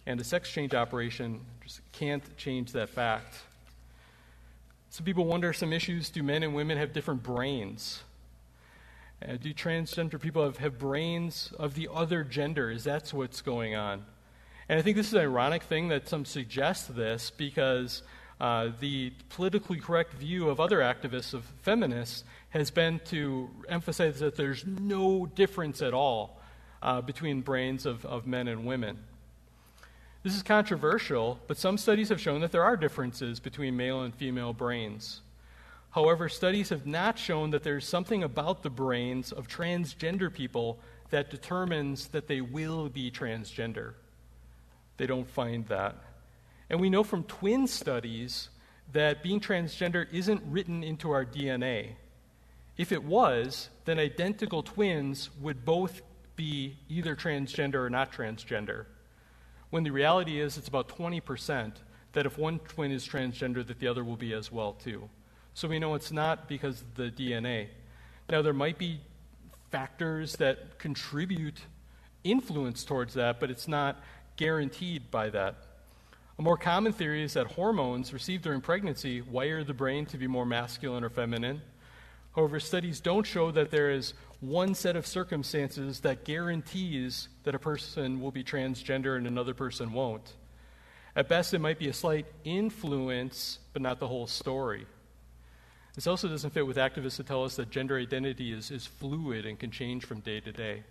And 0.06 0.20
a 0.20 0.24
sex 0.24 0.48
change 0.48 0.72
operation 0.72 1.40
just 1.60 1.80
can't 1.90 2.22
change 2.36 2.70
that 2.70 2.88
fact. 2.88 3.34
Some 4.90 5.04
people 5.04 5.24
wonder 5.24 5.52
some 5.52 5.72
issues 5.72 6.08
do 6.08 6.22
men 6.22 6.44
and 6.44 6.54
women 6.54 6.78
have 6.78 6.92
different 6.92 7.24
brains? 7.24 8.00
Uh, 9.22 9.36
do 9.36 9.52
transgender 9.52 10.20
people 10.20 10.42
have, 10.44 10.56
have 10.58 10.78
brains 10.78 11.52
of 11.58 11.74
the 11.74 11.88
other 11.92 12.24
gender? 12.24 12.70
Is 12.70 12.84
that 12.84 13.12
what's 13.12 13.42
going 13.42 13.74
on? 13.74 14.04
And 14.68 14.78
I 14.78 14.82
think 14.82 14.96
this 14.96 15.08
is 15.08 15.14
an 15.14 15.20
ironic 15.20 15.64
thing 15.64 15.88
that 15.88 16.08
some 16.08 16.24
suggest 16.24 16.94
this 16.94 17.30
because 17.30 18.02
uh, 18.40 18.70
the 18.80 19.12
politically 19.28 19.78
correct 19.78 20.14
view 20.14 20.48
of 20.48 20.60
other 20.60 20.78
activists, 20.78 21.34
of 21.34 21.44
feminists, 21.62 22.24
has 22.50 22.70
been 22.70 23.00
to 23.06 23.50
emphasize 23.68 24.20
that 24.20 24.36
there's 24.36 24.64
no 24.64 25.26
difference 25.26 25.82
at 25.82 25.92
all 25.92 26.40
uh, 26.82 27.02
between 27.02 27.42
brains 27.42 27.84
of, 27.84 28.06
of 28.06 28.26
men 28.26 28.48
and 28.48 28.64
women. 28.64 28.98
This 30.22 30.34
is 30.34 30.42
controversial, 30.42 31.38
but 31.46 31.58
some 31.58 31.76
studies 31.76 32.08
have 32.08 32.20
shown 32.20 32.40
that 32.40 32.52
there 32.52 32.64
are 32.64 32.76
differences 32.76 33.40
between 33.40 33.76
male 33.76 34.02
and 34.02 34.14
female 34.14 34.52
brains. 34.52 35.20
However, 35.90 36.28
studies 36.28 36.68
have 36.68 36.86
not 36.86 37.18
shown 37.18 37.50
that 37.50 37.62
there's 37.62 37.86
something 37.86 38.22
about 38.22 38.62
the 38.62 38.70
brains 38.70 39.32
of 39.32 39.48
transgender 39.48 40.32
people 40.32 40.78
that 41.10 41.30
determines 41.30 42.08
that 42.08 42.28
they 42.28 42.40
will 42.40 42.88
be 42.88 43.10
transgender 43.10 43.94
they 45.00 45.06
don't 45.06 45.30
find 45.30 45.66
that. 45.68 45.96
And 46.68 46.78
we 46.78 46.90
know 46.90 47.02
from 47.02 47.24
twin 47.24 47.66
studies 47.66 48.50
that 48.92 49.22
being 49.22 49.40
transgender 49.40 50.06
isn't 50.12 50.42
written 50.44 50.84
into 50.84 51.10
our 51.10 51.24
DNA. 51.24 51.92
If 52.76 52.92
it 52.92 53.02
was, 53.02 53.70
then 53.86 53.98
identical 53.98 54.62
twins 54.62 55.30
would 55.40 55.64
both 55.64 56.02
be 56.36 56.76
either 56.90 57.16
transgender 57.16 57.76
or 57.76 57.88
not 57.88 58.12
transgender. 58.12 58.84
When 59.70 59.84
the 59.84 59.90
reality 59.90 60.38
is 60.38 60.58
it's 60.58 60.68
about 60.68 60.90
20% 60.90 61.76
that 62.12 62.26
if 62.26 62.36
one 62.36 62.58
twin 62.58 62.90
is 62.90 63.08
transgender 63.08 63.66
that 63.66 63.78
the 63.78 63.88
other 63.88 64.04
will 64.04 64.18
be 64.18 64.34
as 64.34 64.52
well 64.52 64.74
too. 64.74 65.08
So 65.54 65.68
we 65.68 65.78
know 65.78 65.94
it's 65.94 66.12
not 66.12 66.48
because 66.48 66.80
of 66.80 66.94
the 66.94 67.10
DNA. 67.10 67.68
Now 68.28 68.42
there 68.42 68.52
might 68.52 68.78
be 68.78 69.00
factors 69.70 70.36
that 70.36 70.78
contribute 70.78 71.60
influence 72.24 72.84
towards 72.84 73.14
that, 73.14 73.40
but 73.40 73.50
it's 73.50 73.68
not 73.68 74.02
guaranteed 74.36 75.10
by 75.10 75.30
that. 75.30 75.56
A 76.38 76.42
more 76.42 76.56
common 76.56 76.92
theory 76.92 77.22
is 77.22 77.34
that 77.34 77.48
hormones 77.48 78.12
received 78.12 78.44
during 78.44 78.60
pregnancy 78.60 79.20
wire 79.20 79.62
the 79.62 79.74
brain 79.74 80.06
to 80.06 80.16
be 80.16 80.26
more 80.26 80.46
masculine 80.46 81.04
or 81.04 81.10
feminine. 81.10 81.60
However, 82.34 82.60
studies 82.60 83.00
don't 83.00 83.26
show 83.26 83.50
that 83.50 83.70
there 83.70 83.90
is 83.90 84.14
one 84.40 84.74
set 84.74 84.96
of 84.96 85.06
circumstances 85.06 86.00
that 86.00 86.24
guarantees 86.24 87.28
that 87.42 87.54
a 87.54 87.58
person 87.58 88.20
will 88.20 88.30
be 88.30 88.42
transgender 88.42 89.16
and 89.16 89.26
another 89.26 89.52
person 89.52 89.92
won't. 89.92 90.32
At 91.14 91.28
best, 91.28 91.52
it 91.52 91.58
might 91.58 91.78
be 91.78 91.88
a 91.88 91.92
slight 91.92 92.26
influence, 92.44 93.58
but 93.72 93.82
not 93.82 93.98
the 93.98 94.08
whole 94.08 94.26
story. 94.26 94.86
This 95.94 96.06
also 96.06 96.28
doesn't 96.28 96.50
fit 96.50 96.66
with 96.66 96.76
activists 96.76 97.16
that 97.16 97.26
tell 97.26 97.44
us 97.44 97.56
that 97.56 97.70
gender 97.70 97.98
identity 97.98 98.52
is, 98.52 98.70
is 98.70 98.86
fluid 98.86 99.44
and 99.44 99.58
can 99.58 99.70
change 99.70 100.04
from 100.04 100.20
day 100.20 100.40
to 100.40 100.52
day. 100.52 100.82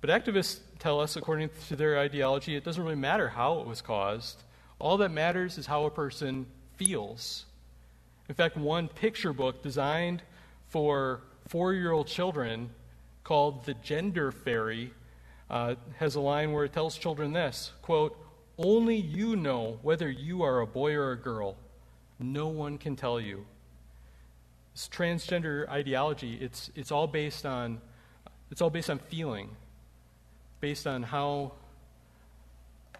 But 0.00 0.10
activists 0.10 0.60
tell 0.78 1.00
us, 1.00 1.16
according 1.16 1.50
to 1.68 1.76
their 1.76 1.98
ideology, 1.98 2.56
it 2.56 2.64
doesn't 2.64 2.82
really 2.82 2.94
matter 2.94 3.28
how 3.28 3.60
it 3.60 3.66
was 3.66 3.82
caused. 3.82 4.42
All 4.78 4.96
that 4.98 5.10
matters 5.10 5.58
is 5.58 5.66
how 5.66 5.84
a 5.84 5.90
person 5.90 6.46
feels. 6.76 7.44
In 8.28 8.34
fact, 8.34 8.56
one 8.56 8.88
picture 8.88 9.32
book 9.32 9.62
designed 9.62 10.22
for 10.68 11.20
four 11.48 11.74
year 11.74 11.92
old 11.92 12.06
children 12.06 12.70
called 13.24 13.66
The 13.66 13.74
Gender 13.74 14.32
Fairy 14.32 14.94
uh, 15.50 15.74
has 15.98 16.14
a 16.14 16.20
line 16.20 16.52
where 16.52 16.64
it 16.64 16.72
tells 16.72 16.96
children 16.96 17.32
this 17.32 17.72
quote, 17.82 18.16
Only 18.56 18.96
you 18.96 19.36
know 19.36 19.78
whether 19.82 20.08
you 20.08 20.42
are 20.42 20.60
a 20.60 20.66
boy 20.66 20.94
or 20.94 21.12
a 21.12 21.16
girl. 21.16 21.56
No 22.20 22.48
one 22.48 22.78
can 22.78 22.96
tell 22.96 23.20
you. 23.20 23.46
This 24.74 24.88
transgender 24.88 25.68
ideology, 25.68 26.38
it's, 26.40 26.70
it's 26.76 26.92
all 26.92 27.06
based 27.06 27.44
on 27.44 27.80
it's 28.50 28.60
all 28.60 28.70
based 28.70 28.90
on 28.90 28.98
feeling 28.98 29.50
based 30.60 30.86
on 30.86 31.02
how 31.02 31.52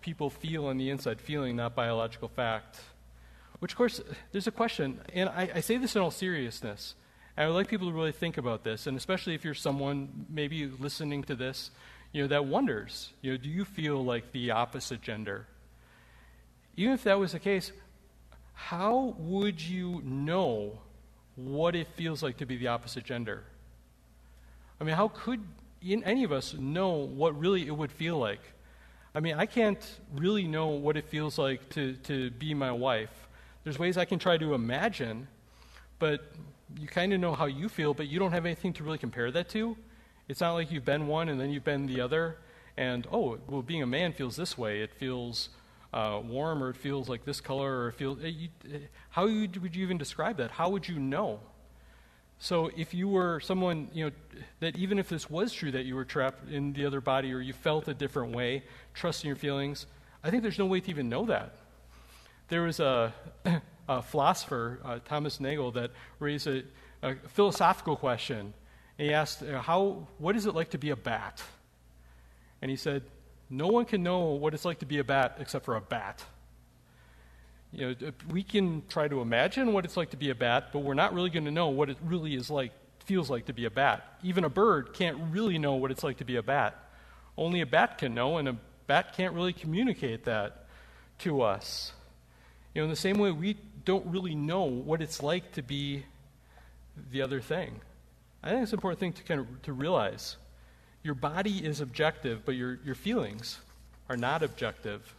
people 0.01 0.31
feel 0.31 0.67
on 0.67 0.79
the 0.79 0.91
inside, 0.91 1.21
feeling, 1.21 1.57
not 1.57 1.75
biological 1.75 2.29
fact. 2.29 2.81
Which, 3.59 3.73
of 3.73 3.77
course, 3.79 4.01
there's 4.33 4.47
a 4.47 4.51
question, 4.51 5.01
and 5.13 5.29
I, 5.29 5.51
I 5.57 5.61
say 5.61 5.77
this 5.77 5.95
in 5.95 6.01
all 6.01 6.11
seriousness. 6.11 6.95
I 7.37 7.47
would 7.47 7.55
like 7.55 7.69
people 7.69 7.89
to 7.89 7.95
really 7.95 8.13
think 8.13 8.39
about 8.39 8.65
this, 8.65 8.87
and 8.87 8.97
especially 8.97 9.35
if 9.35 9.45
you're 9.45 9.55
someone 9.55 10.27
maybe 10.29 10.67
listening 10.67 11.23
to 11.25 11.35
this, 11.35 11.71
you 12.13 12.23
know, 12.23 12.29
that 12.29 12.47
wonders, 12.47 13.13
you 13.21 13.33
know, 13.33 13.37
do 13.37 13.49
you 13.49 13.65
feel 13.65 14.03
like 14.03 14.33
the 14.33 14.51
opposite 14.51 15.03
gender? 15.03 15.47
Even 16.77 16.95
if 16.95 17.05
that 17.05 17.19
was 17.19 17.33
the 17.33 17.39
case, 17.39 17.73
how 18.69 19.15
would 19.19 19.61
you 19.61 20.01
know 20.05 20.79
what 21.37 21.75
it 21.75 21.89
feels 21.97 22.23
like 22.23 22.37
to 22.39 22.47
be 22.47 22.57
the 22.57 22.69
opposite 22.69 23.05
gender? 23.05 23.45
I 24.81 24.85
mean, 24.85 24.95
how 24.95 25.09
could 25.09 25.41
any 25.83 26.25
of 26.25 26.33
us 26.33 26.55
know 26.55 26.91
what 26.91 27.39
really 27.39 27.67
it 27.67 27.77
would 27.77 27.93
feel 27.93 28.19
like. 28.19 28.41
I 29.15 29.21
mean, 29.21 29.35
I 29.35 29.47
can't 29.47 29.85
really 30.15 30.47
know 30.47 30.69
what 30.69 30.97
it 30.97 31.09
feels 31.09 31.39
like 31.39 31.69
to, 31.71 31.95
to 32.05 32.31
be 32.31 32.55
my 32.55 32.71
wife. 32.71 33.11
There's 33.65 33.79
ways 33.79 33.97
I 33.97 34.05
can 34.05 34.19
try 34.19 34.37
to 34.39 34.55
imagine, 34.55 35.27
but 35.99 36.33
you 36.79 36.87
kind 36.87 37.13
of 37.13 37.21
know 37.21 37.35
how 37.35 37.47
you 37.47 37.69
feel, 37.69 37.95
but 37.95 38.07
you 38.09 38.19
don't 38.19 38.33
have 38.33 38.47
anything 38.47 38.73
to 38.75 38.85
really 38.85 38.99
compare 38.99 39.31
that 39.33 39.49
to. 39.51 39.77
It's 40.29 40.41
not 40.41 40.53
like 40.53 40.71
you've 40.71 40.85
been 40.85 41.09
one 41.09 41.29
and 41.29 41.41
then 41.41 41.51
you've 41.51 41.65
been 41.65 41.87
the 41.87 42.01
other, 42.01 42.37
and 42.77 43.07
oh, 43.11 43.39
well, 43.49 43.63
being 43.63 43.83
a 43.83 43.87
man 43.87 44.13
feels 44.13 44.37
this 44.37 44.57
way. 44.57 44.81
It 44.81 44.95
feels 44.95 45.49
uh, 45.93 46.21
warm, 46.25 46.63
or 46.63 46.71
it 46.71 46.77
feels 46.77 47.09
like 47.09 47.25
this 47.25 47.41
color, 47.41 47.81
or 47.81 47.89
it 47.89 47.95
feels. 47.95 48.19
Eh, 48.23 48.49
eh, 48.73 48.79
how 49.11 49.25
would 49.25 49.75
you 49.75 49.83
even 49.83 49.99
describe 49.99 50.37
that? 50.37 50.51
How 50.51 50.71
would 50.71 50.89
you 50.89 50.99
know? 50.99 51.41
So 52.43 52.71
if 52.75 52.95
you 52.95 53.07
were 53.07 53.39
someone, 53.41 53.91
you 53.93 54.07
know, 54.07 54.13
that 54.61 54.77
even 54.77 54.99
if 54.99 55.11
this 55.11 55.29
was 55.29 55.53
true 55.53 55.71
that 55.73 55.85
you 55.85 55.95
were 55.95 56.07
trapped 56.07 56.51
in 56.51 56.73
the 56.73 56.87
other 56.87 57.03
body 57.03 57.35
or 57.35 57.41
you 57.41 57.53
felt 57.53 57.87
a 57.87 57.93
different 57.93 58.35
way, 58.35 58.63
trusting 58.95 59.29
your 59.29 59.37
feelings, 59.37 59.87
I 60.25 60.31
think 60.31 60.43
there's 60.43 60.59
no 60.59 60.65
way 60.65 60.81
to 60.81 60.91
even 60.91 61.11
know 61.11 61.27
that. 61.27 61.55
There 62.49 62.63
was 62.63 62.81
a, 62.81 63.13
a 63.89 64.01
philosopher, 64.01 64.81
uh, 64.83 64.99
Thomas 65.05 65.39
Nagel, 65.39 65.71
that 65.73 65.91
raised 66.19 66.47
a, 66.47 66.63
a, 67.03 67.15
philosophical 67.29 67.95
question. 67.95 68.55
And 68.99 69.09
he 69.09 69.13
asked, 69.13 69.43
uh, 69.43 69.61
how, 69.61 70.07
what 70.17 70.35
is 70.35 70.47
it 70.47 70.55
like 70.55 70.71
to 70.71 70.79
be 70.79 70.89
a 70.89 70.97
bat? 70.97 71.43
And 72.63 72.71
he 72.71 72.77
said, 72.77 73.03
no 73.51 73.67
one 73.67 73.85
can 73.85 74.03
know 74.03 74.29
what 74.31 74.55
it's 74.55 74.65
like 74.65 74.79
to 74.79 74.87
be 74.87 74.99
a 74.99 75.05
bat 75.05 75.37
except 75.41 75.65
for 75.65 75.77
a 75.77 75.81
bat. 75.81 76.25
You 77.73 77.89
know, 77.89 78.11
we 78.31 78.43
can 78.43 78.83
try 78.89 79.09
to 79.09 79.21
imagine 79.21 79.73
what 79.73 79.85
it's 79.85 79.97
like 79.97 80.11
to 80.11 80.17
be 80.17 80.31
a 80.31 80.35
bat, 80.35 80.69
but 80.73 80.81
we're 80.81 80.95
not 80.95 81.13
really 81.15 81.31
going 81.31 81.45
to 81.45 81.51
know 81.51 81.69
what 81.69 81.91
it 81.91 81.97
really 82.03 82.35
is 82.35 82.51
like, 82.51 82.73
feels 83.05 83.31
like 83.31 83.47
to 83.47 83.53
be 83.53 83.65
a 83.65 83.71
bat. 83.71 84.05
Even 84.23 84.45
a 84.45 84.49
bird 84.49 84.93
can't 84.93 85.19
really 85.31 85.59
know 85.59 85.75
what 85.75 85.91
it's 85.91 86.03
like 86.03 86.19
to 86.19 86.25
be 86.25 86.37
a 86.37 86.43
bat. 86.43 86.77
Only 87.37 87.61
a 87.61 87.67
bat 87.67 87.99
can 87.99 88.15
know, 88.15 88.39
and 88.39 88.49
a 88.49 88.57
bat 88.87 89.15
can't 89.17 89.35
really 89.35 89.53
communicate 89.53 90.25
that 90.25 90.67
to 91.21 91.43
us. 91.43 91.93
You 92.75 92.83
know, 92.83 92.85
in 92.85 92.91
the 92.91 92.97
same 92.97 93.19
way, 93.19 93.31
we 93.31 93.57
don't 93.85 94.07
really 94.07 94.35
know 94.35 94.63
what 94.63 95.01
it's 95.01 95.23
like 95.23 95.53
to 95.53 95.63
be 95.63 96.05
the 97.11 97.23
other 97.23 97.41
thing. 97.41 97.81
I 98.43 98.51
think 98.51 98.63
it's 98.63 98.73
an 98.73 98.79
important 98.79 99.01
thing 99.01 99.13
to 99.13 99.23
kind 99.23 99.41
of 99.41 99.63
to 99.63 99.73
realize. 99.73 100.37
Your 101.03 101.15
body 101.15 101.65
is 101.65 101.81
objective, 101.81 102.45
but 102.45 102.57
your, 102.57 102.79
your 102.85 102.95
feelings 102.95 103.59
are 104.09 104.17
not 104.17 104.43
objective. 104.43 105.15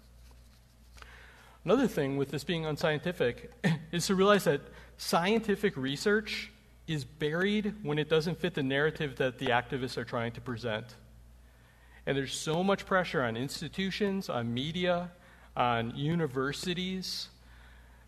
Another 1.63 1.87
thing 1.87 2.17
with 2.17 2.31
this 2.31 2.43
being 2.43 2.65
unscientific 2.65 3.51
is 3.91 4.07
to 4.07 4.15
realize 4.15 4.43
that 4.45 4.61
scientific 4.97 5.75
research 5.77 6.51
is 6.87 7.03
buried 7.03 7.73
when 7.83 7.97
it 7.97 8.09
doesn't 8.09 8.39
fit 8.39 8.53
the 8.53 8.63
narrative 8.63 9.15
that 9.17 9.37
the 9.37 9.47
activists 9.47 9.97
are 9.97 10.03
trying 10.03 10.31
to 10.33 10.41
present. 10.41 10.85
And 12.05 12.17
there's 12.17 12.33
so 12.33 12.63
much 12.63 12.85
pressure 12.85 13.21
on 13.21 13.37
institutions, 13.37 14.29
on 14.29 14.53
media, 14.53 15.11
on 15.55 15.95
universities, 15.95 17.29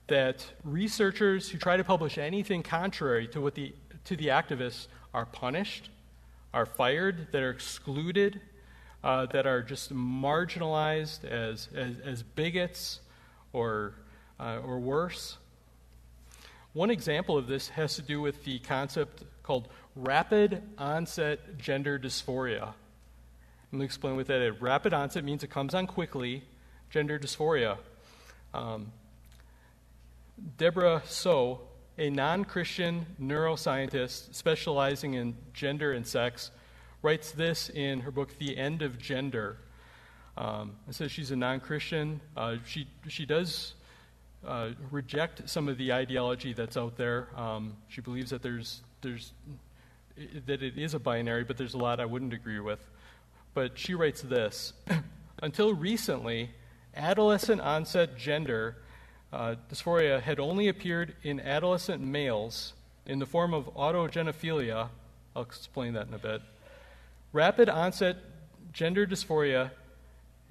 that 0.08 0.46
researchers 0.64 1.50
who 1.50 1.58
try 1.58 1.78
to 1.78 1.84
publish 1.84 2.18
anything 2.18 2.64
contrary 2.64 3.28
to 3.28 3.40
what 3.40 3.56
the, 3.56 3.74
to 4.06 4.16
the 4.16 4.28
activists 4.28 4.88
are 5.14 5.26
punished, 5.26 5.90
are 6.54 6.66
fired, 6.66 7.28
that 7.32 7.42
are 7.42 7.50
excluded, 7.50 8.40
uh, 9.04 9.26
that 9.28 9.46
are 9.46 9.62
just 9.62 9.94
marginalized 9.94 11.26
as, 11.26 11.68
as, 11.76 12.00
as 12.00 12.24
bigots 12.24 13.00
or, 13.52 13.96
uh, 14.40 14.60
or 14.66 14.80
worse. 14.80 15.38
One 16.74 16.90
example 16.90 17.38
of 17.38 17.48
this 17.48 17.70
has 17.70 17.96
to 17.96 18.02
do 18.02 18.22
with 18.22 18.44
the 18.46 18.60
concept 18.60 19.24
called 19.44 19.68
rapid 19.96 20.62
onset 20.78 21.58
gender 21.58 22.00
dysphoria. 22.00 22.74
Let 23.72 23.80
me 23.80 23.86
explain 23.86 24.16
what 24.16 24.28
that 24.28 24.42
is. 24.42 24.62
Rapid 24.62 24.94
onset 24.94 25.24
means 25.24 25.44
it 25.44 25.50
comes 25.50 25.74
on 25.74 25.88
quickly. 25.88 26.44
Gender 26.90 27.20
dysphoria. 27.20 27.78
Um, 28.54 28.92
Debra 30.58 31.02
Soh, 31.06 31.62
a 31.98 32.10
non 32.10 32.46
Christian 32.46 33.06
neuroscientist 33.22 34.34
specializing 34.34 35.14
in 35.14 35.36
gender 35.54 35.94
and 35.94 36.06
sex, 36.06 36.52
writes 37.02 37.32
this 37.32 37.70
in 37.70 38.02
her 38.02 38.12
book, 38.12 38.38
The 38.40 38.58
End 38.58 38.82
of 38.82 38.98
Gender. 38.98 39.58
Um, 40.36 40.74
it 40.90 40.96
says 40.96 41.12
she's 41.12 41.32
a 41.32 41.36
non 41.36 41.60
Christian. 41.60 42.22
Uh, 42.36 42.56
she, 42.66 42.88
she 43.08 43.26
does 43.26 43.76
uh, 44.46 44.70
reject 44.92 45.48
some 45.48 45.68
of 45.68 45.78
the 45.78 45.94
ideology 45.94 46.54
that's 46.54 46.78
out 46.78 46.98
there. 46.98 47.28
Um, 47.36 47.76
she 47.88 48.02
believes 48.02 48.32
that 48.32 48.42
there's, 48.42 48.82
there's, 49.02 49.34
that 50.46 50.64
it 50.64 50.78
is 50.78 50.94
a 50.94 51.00
binary, 51.00 51.44
but 51.44 51.58
there's 51.58 51.76
a 51.76 51.78
lot 51.78 52.00
I 52.00 52.06
wouldn't 52.06 52.34
agree 52.34 52.60
with. 52.60 52.80
But 53.54 53.78
she 53.78 53.94
writes 53.94 54.22
this 54.22 54.74
Until 55.44 55.74
recently, 55.74 56.50
adolescent 56.96 57.62
onset 57.62 58.18
gender 58.18 58.78
uh, 59.34 59.56
dysphoria 59.70 60.22
had 60.22 60.40
only 60.40 60.68
appeared 60.68 61.16
in 61.24 61.40
adolescent 61.40 62.02
males 62.02 62.74
in 63.06 63.20
the 63.20 63.26
form 63.26 63.54
of 63.54 63.66
autogynephilia. 63.74 64.90
I'll 65.36 65.42
explain 65.42 65.94
that 65.94 66.08
in 66.08 66.14
a 66.14 66.20
bit. 66.20 66.42
Rapid 67.32 67.68
onset 67.68 68.18
gender 68.72 69.08
dysphoria 69.08 69.72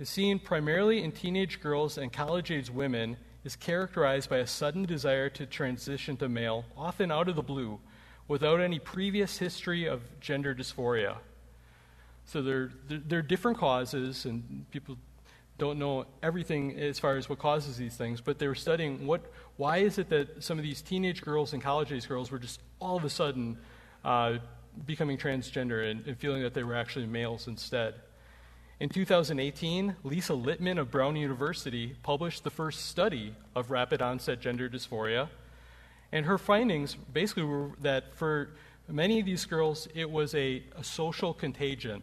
is 0.01 0.09
seen 0.09 0.41
primarily 0.41 1.03
in 1.05 1.12
teenage 1.12 1.61
girls 1.61 1.97
and 1.97 2.12
college 2.12 2.51
age 2.51 2.70
women, 2.70 3.16
is 3.45 3.55
characterized 3.57 4.28
by 4.28 4.39
a 4.39 4.47
sudden 4.47 4.85
desire 4.85 5.28
to 5.30 5.47
transition 5.47 6.16
to 6.16 6.28
male, 6.28 6.64
often 6.76 7.12
out 7.12 7.28
of 7.28 7.37
the 7.37 7.43
blue, 7.43 7.78
without 8.26 8.61
any 8.61 8.78
previous 8.78 9.39
history 9.39 9.87
of 9.87 10.03
gender 10.20 10.55
dysphoria. 10.55 11.16
So 12.24 12.43
there, 12.43 12.70
there, 12.89 13.18
are 13.18 13.22
different 13.22 13.59
causes, 13.59 14.24
and 14.24 14.64
people 14.70 14.97
don't 15.59 15.79
know 15.79 16.07
everything 16.23 16.79
as 16.79 16.99
far 16.99 17.17
as 17.17 17.29
what 17.29 17.39
causes 17.39 17.77
these 17.77 17.97
things, 17.97 18.21
but 18.21 18.39
they 18.39 18.49
were 18.49 18.55
studying 18.55 19.07
what, 19.07 19.21
why 19.57 19.79
is 19.79 19.99
it 19.99 20.09
that 20.09 20.43
some 20.43 20.59
of 20.59 20.65
these 20.65 20.83
teenage 20.83 21.23
girls 21.23 21.53
and 21.53 21.63
college 21.63 21.93
age 21.93 22.09
girls 22.09 22.31
were 22.31 22.39
just 22.39 22.61
all 22.81 22.97
of 22.97 23.05
a 23.05 23.11
sudden 23.11 23.59
uh, 24.05 24.39
becoming 24.87 25.19
transgender 25.19 25.91
and, 25.91 26.07
and 26.07 26.19
feeling 26.19 26.43
that 26.43 26.55
they 26.55 26.63
were 26.63 26.75
actually 26.75 27.07
males 27.07 27.47
instead. 27.47 27.95
In 28.81 28.89
2018, 28.89 29.95
Lisa 30.03 30.33
Littman 30.33 30.79
of 30.79 30.91
Brown 30.91 31.15
University 31.15 31.95
published 32.03 32.43
the 32.43 32.51
first 32.51 32.87
study 32.87 33.35
of 33.55 33.71
rapid 33.71 34.03
onset 34.03 34.41
gender 34.41 34.69
dysphoria. 34.69 35.29
And 36.11 36.27
her 36.27 36.37
findings 36.37 36.97
basically 37.13 37.45
were 37.45 37.71
that 37.81 38.17
for 38.17 38.51
many 38.89 39.21
of 39.21 39.27
these 39.27 39.45
girls, 39.45 39.87
it 39.95 40.11
was 40.11 40.35
a, 40.35 40.65
a 40.77 40.83
social 40.83 41.33
contagion. 41.33 42.03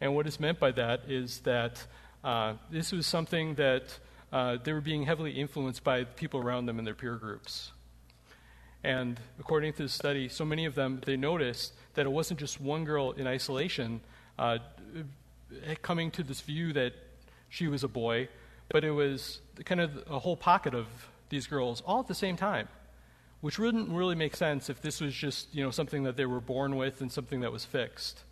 And 0.00 0.14
what 0.14 0.26
is 0.26 0.40
meant 0.40 0.58
by 0.58 0.72
that 0.72 1.02
is 1.08 1.40
that 1.40 1.86
uh, 2.22 2.54
this 2.70 2.92
was 2.92 3.06
something 3.06 3.54
that 3.54 3.98
uh, 4.32 4.58
they 4.62 4.72
were 4.72 4.80
being 4.80 5.04
heavily 5.04 5.32
influenced 5.32 5.84
by 5.84 6.04
people 6.04 6.40
around 6.40 6.66
them 6.66 6.78
in 6.78 6.84
their 6.84 6.94
peer 6.94 7.16
groups. 7.16 7.72
And 8.82 9.18
according 9.38 9.72
to 9.74 9.84
the 9.84 9.88
study, 9.88 10.28
so 10.28 10.44
many 10.44 10.66
of 10.66 10.74
them, 10.74 11.00
they 11.06 11.16
noticed 11.16 11.72
that 11.94 12.04
it 12.04 12.10
wasn't 12.10 12.40
just 12.40 12.60
one 12.60 12.84
girl 12.84 13.12
in 13.12 13.26
isolation 13.26 14.00
uh, 14.38 14.58
coming 15.82 16.10
to 16.12 16.22
this 16.22 16.40
view 16.40 16.72
that 16.72 16.92
she 17.48 17.68
was 17.68 17.84
a 17.84 17.88
boy, 17.88 18.28
but 18.68 18.84
it 18.84 18.90
was 18.90 19.40
kind 19.64 19.80
of 19.80 20.02
a 20.10 20.18
whole 20.18 20.36
pocket 20.36 20.74
of 20.74 20.86
these 21.28 21.46
girls 21.46 21.82
all 21.86 22.00
at 22.00 22.08
the 22.08 22.14
same 22.14 22.36
time, 22.36 22.68
which 23.40 23.58
wouldn't 23.58 23.88
really 23.88 24.14
make 24.14 24.36
sense 24.36 24.68
if 24.68 24.82
this 24.82 25.00
was 25.00 25.14
just 25.14 25.54
you 25.54 25.62
know 25.62 25.70
something 25.70 26.02
that 26.02 26.16
they 26.16 26.26
were 26.26 26.40
born 26.40 26.76
with 26.76 27.00
and 27.00 27.10
something 27.12 27.40
that 27.40 27.52
was 27.52 27.64
fixed. 27.64 28.24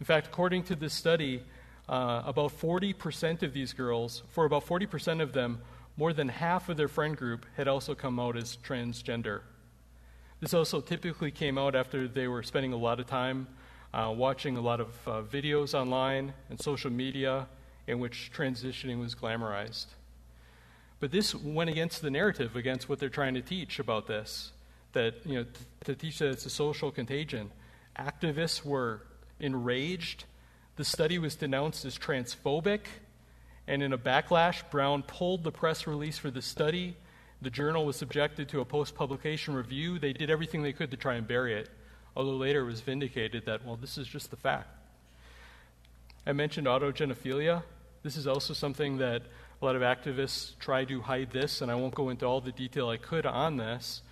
In 0.00 0.06
fact, 0.06 0.28
according 0.28 0.64
to 0.64 0.74
this 0.74 0.94
study, 0.94 1.42
uh, 1.88 2.22
about 2.24 2.58
40% 2.58 3.42
of 3.42 3.52
these 3.52 3.74
girls, 3.74 4.22
for 4.30 4.46
about 4.46 4.66
40% 4.66 5.20
of 5.20 5.32
them, 5.34 5.60
more 5.96 6.14
than 6.14 6.28
half 6.28 6.70
of 6.70 6.78
their 6.78 6.88
friend 6.88 7.16
group 7.16 7.44
had 7.56 7.68
also 7.68 7.94
come 7.94 8.18
out 8.18 8.36
as 8.36 8.56
transgender. 8.56 9.42
This 10.40 10.54
also 10.54 10.80
typically 10.80 11.30
came 11.30 11.58
out 11.58 11.74
after 11.74 12.08
they 12.08 12.26
were 12.26 12.42
spending 12.42 12.72
a 12.72 12.76
lot 12.76 12.98
of 12.98 13.06
time 13.06 13.46
uh, 13.92 14.12
watching 14.16 14.56
a 14.56 14.60
lot 14.60 14.80
of 14.80 14.88
uh, 15.06 15.22
videos 15.22 15.74
online 15.74 16.32
and 16.48 16.58
social 16.58 16.90
media 16.90 17.46
in 17.86 17.98
which 17.98 18.30
transitioning 18.34 19.00
was 19.00 19.14
glamorized. 19.14 19.86
But 21.00 21.10
this 21.10 21.34
went 21.34 21.68
against 21.68 22.00
the 22.00 22.10
narrative, 22.10 22.56
against 22.56 22.88
what 22.88 22.98
they're 22.98 23.08
trying 23.08 23.34
to 23.34 23.42
teach 23.42 23.78
about 23.78 24.06
this, 24.06 24.52
that, 24.92 25.14
you 25.26 25.34
know, 25.34 25.44
t- 25.44 25.50
to 25.84 25.94
teach 25.94 26.18
that 26.20 26.28
it's 26.28 26.46
a 26.46 26.50
social 26.50 26.90
contagion. 26.90 27.50
Activists 27.98 28.64
were 28.64 29.02
enraged. 29.40 30.24
The 30.76 30.84
study 30.84 31.18
was 31.18 31.34
denounced 31.36 31.84
as 31.84 31.98
transphobic. 31.98 32.80
And 33.66 33.82
in 33.82 33.92
a 33.92 33.98
backlash, 33.98 34.68
Brown 34.70 35.02
pulled 35.02 35.44
the 35.44 35.52
press 35.52 35.86
release 35.86 36.18
for 36.18 36.30
the 36.30 36.42
study. 36.42 36.96
The 37.42 37.50
journal 37.50 37.86
was 37.86 37.96
subjected 37.96 38.48
to 38.50 38.60
a 38.60 38.64
post 38.64 38.94
publication 38.94 39.54
review. 39.54 39.98
They 39.98 40.12
did 40.12 40.30
everything 40.30 40.62
they 40.62 40.72
could 40.72 40.90
to 40.90 40.96
try 40.96 41.14
and 41.14 41.26
bury 41.26 41.54
it 41.54 41.68
although 42.16 42.36
later 42.36 42.60
it 42.60 42.66
was 42.66 42.80
vindicated 42.80 43.46
that, 43.46 43.64
well, 43.64 43.76
this 43.76 43.98
is 43.98 44.06
just 44.06 44.30
the 44.30 44.36
fact. 44.36 44.68
I 46.26 46.32
mentioned 46.32 46.66
autogynephilia. 46.66 47.62
This 48.02 48.16
is 48.16 48.26
also 48.26 48.52
something 48.52 48.98
that 48.98 49.22
a 49.60 49.64
lot 49.64 49.76
of 49.76 49.82
activists 49.82 50.58
try 50.58 50.84
to 50.84 51.00
hide 51.00 51.30
this, 51.30 51.60
and 51.60 51.70
I 51.70 51.74
won't 51.74 51.94
go 51.94 52.08
into 52.08 52.26
all 52.26 52.40
the 52.40 52.52
detail 52.52 52.88
I 52.88 52.96
could 52.96 53.26
on 53.26 53.56
this. 53.56 54.02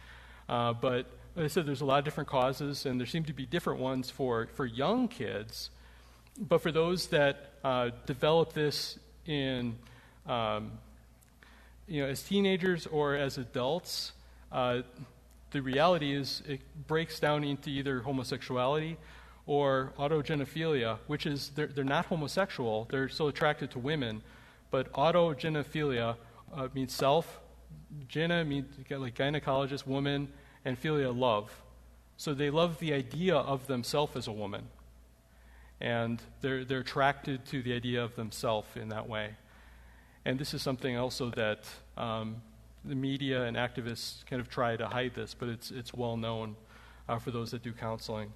Uh, 0.49 0.73
but 0.73 1.07
like 1.39 1.45
I 1.45 1.49
said, 1.49 1.67
there's 1.67 1.83
a 1.83 1.85
lot 1.85 2.01
of 2.01 2.05
different 2.05 2.29
causes, 2.29 2.85
and 2.85 2.99
there 2.99 3.07
seem 3.07 3.23
to 3.27 3.33
be 3.33 3.47
different 3.47 3.79
ones 3.79 4.11
for, 4.11 4.49
for 4.55 4.67
young 4.67 5.07
kids. 5.07 5.71
But 6.37 6.61
for 6.63 6.73
those 6.73 7.07
that 7.09 7.53
uh, 7.63 7.91
develop 8.07 8.55
this 8.55 8.99
in, 9.25 9.77
um, 10.27 10.73
you 11.87 12.03
know, 12.03 12.09
as 12.09 12.25
teenagers 12.25 12.89
or 12.89 13.15
as 13.15 13.39
adults, 13.39 14.15
uh, 14.51 14.83
the 15.53 15.63
reality 15.63 16.13
is 16.13 16.43
it 16.45 16.61
breaks 16.89 17.21
down 17.21 17.45
into 17.45 17.71
either 17.71 18.01
homosexuality 18.01 18.97
or 19.47 19.93
autogynephilia, 19.97 20.99
which 21.07 21.25
is 21.25 21.51
they're, 21.51 21.69
they're 21.69 21.85
not 21.85 22.07
homosexual, 22.07 22.89
they're 22.91 23.09
still 23.09 23.29
attracted 23.29 23.71
to 23.71 23.79
women, 23.79 24.23
but 24.73 24.93
autogynephilia 24.93 26.17
uh, 26.53 26.67
means 26.75 26.93
self, 26.93 27.39
gena 28.09 28.45
means 28.45 28.67
like 28.91 29.15
gynecologist, 29.15 29.87
woman, 29.87 30.27
and 30.69 30.81
philia, 30.81 31.17
love. 31.17 31.51
So 32.19 32.35
they 32.35 32.51
love 32.51 32.79
the 32.79 32.93
idea 32.93 33.37
of 33.37 33.67
themselves 33.67 34.17
as 34.17 34.27
a 34.27 34.33
woman. 34.33 34.65
And 35.81 36.21
they're, 36.43 36.65
they're 36.65 36.81
attracted 36.81 37.47
to 37.47 37.63
the 37.63 37.73
idea 37.73 38.05
of 38.05 38.17
themselves 38.17 38.69
in 38.77 38.91
that 38.91 39.09
way. 39.09 39.31
And 40.25 40.39
this 40.39 40.53
is 40.53 40.61
something 40.61 40.97
also 40.99 41.31
that 41.31 41.65
um, 41.97 42.43
the 42.85 42.95
media 42.95 43.45
and 43.45 43.57
activists 43.57 44.27
kind 44.27 44.41
of 44.41 44.51
try 44.51 44.77
to 44.77 44.87
hide 44.87 45.15
this, 45.15 45.33
but 45.33 45.49
it's, 45.49 45.71
it's 45.71 45.95
well 45.95 46.17
known 46.17 46.55
uh, 47.09 47.19
for 47.19 47.31
those 47.31 47.51
that 47.53 47.63
do 47.63 47.73
counseling. 47.73 48.31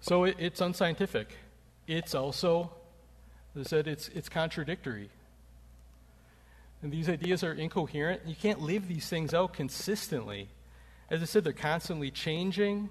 So 0.00 0.24
it, 0.24 0.36
it's 0.38 0.60
unscientific. 0.62 1.36
It's 1.86 2.14
also, 2.14 2.70
as 3.54 3.66
I 3.66 3.68
said, 3.68 3.88
it's, 3.88 4.08
it's 4.08 4.30
contradictory. 4.30 5.10
And 6.80 6.90
these 6.90 7.08
ideas 7.08 7.44
are 7.44 7.52
incoherent. 7.52 8.22
You 8.26 8.34
can't 8.34 8.60
live 8.60 8.88
these 8.88 9.08
things 9.08 9.34
out 9.34 9.52
consistently. 9.52 10.48
As 11.12 11.20
I 11.20 11.26
said, 11.26 11.44
they're 11.44 11.52
constantly 11.52 12.10
changing. 12.10 12.88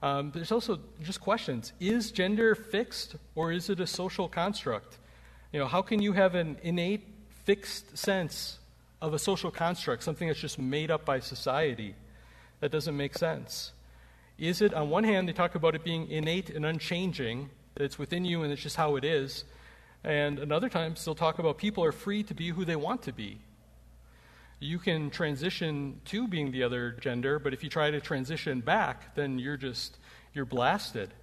Um, 0.00 0.30
there's 0.32 0.52
also 0.52 0.78
just 1.02 1.20
questions. 1.20 1.72
Is 1.80 2.12
gender 2.12 2.54
fixed 2.54 3.16
or 3.34 3.50
is 3.50 3.68
it 3.68 3.80
a 3.80 3.86
social 3.86 4.28
construct? 4.28 4.98
You 5.52 5.58
know, 5.58 5.66
how 5.66 5.82
can 5.82 6.00
you 6.00 6.12
have 6.12 6.36
an 6.36 6.56
innate, 6.62 7.04
fixed 7.42 7.98
sense 7.98 8.60
of 9.02 9.12
a 9.12 9.18
social 9.18 9.50
construct, 9.50 10.04
something 10.04 10.28
that's 10.28 10.38
just 10.38 10.60
made 10.60 10.92
up 10.92 11.04
by 11.04 11.18
society? 11.18 11.96
That 12.60 12.70
doesn't 12.70 12.96
make 12.96 13.18
sense. 13.18 13.72
Is 14.38 14.62
it, 14.62 14.72
on 14.72 14.88
one 14.88 15.02
hand, 15.02 15.28
they 15.28 15.32
talk 15.32 15.56
about 15.56 15.74
it 15.74 15.82
being 15.82 16.08
innate 16.12 16.50
and 16.50 16.64
unchanging, 16.64 17.50
that 17.74 17.82
it's 17.82 17.98
within 17.98 18.24
you 18.24 18.44
and 18.44 18.52
it's 18.52 18.62
just 18.62 18.76
how 18.76 18.94
it 18.94 19.04
is. 19.04 19.42
And 20.04 20.38
another 20.38 20.68
time, 20.68 20.94
still 20.94 21.16
talk 21.16 21.40
about 21.40 21.58
people 21.58 21.82
are 21.82 21.90
free 21.90 22.22
to 22.22 22.34
be 22.34 22.50
who 22.50 22.64
they 22.64 22.76
want 22.76 23.02
to 23.02 23.12
be. 23.12 23.40
You 24.60 24.78
can 24.78 25.10
transition 25.10 26.00
to 26.06 26.26
being 26.26 26.50
the 26.50 26.64
other 26.64 26.92
gender, 26.92 27.38
but 27.38 27.52
if 27.52 27.62
you 27.62 27.70
try 27.70 27.90
to 27.90 28.00
transition 28.00 28.60
back, 28.60 29.14
then 29.14 29.38
you're 29.38 29.56
just, 29.56 29.98
you're 30.34 30.44
blasted. 30.44 31.14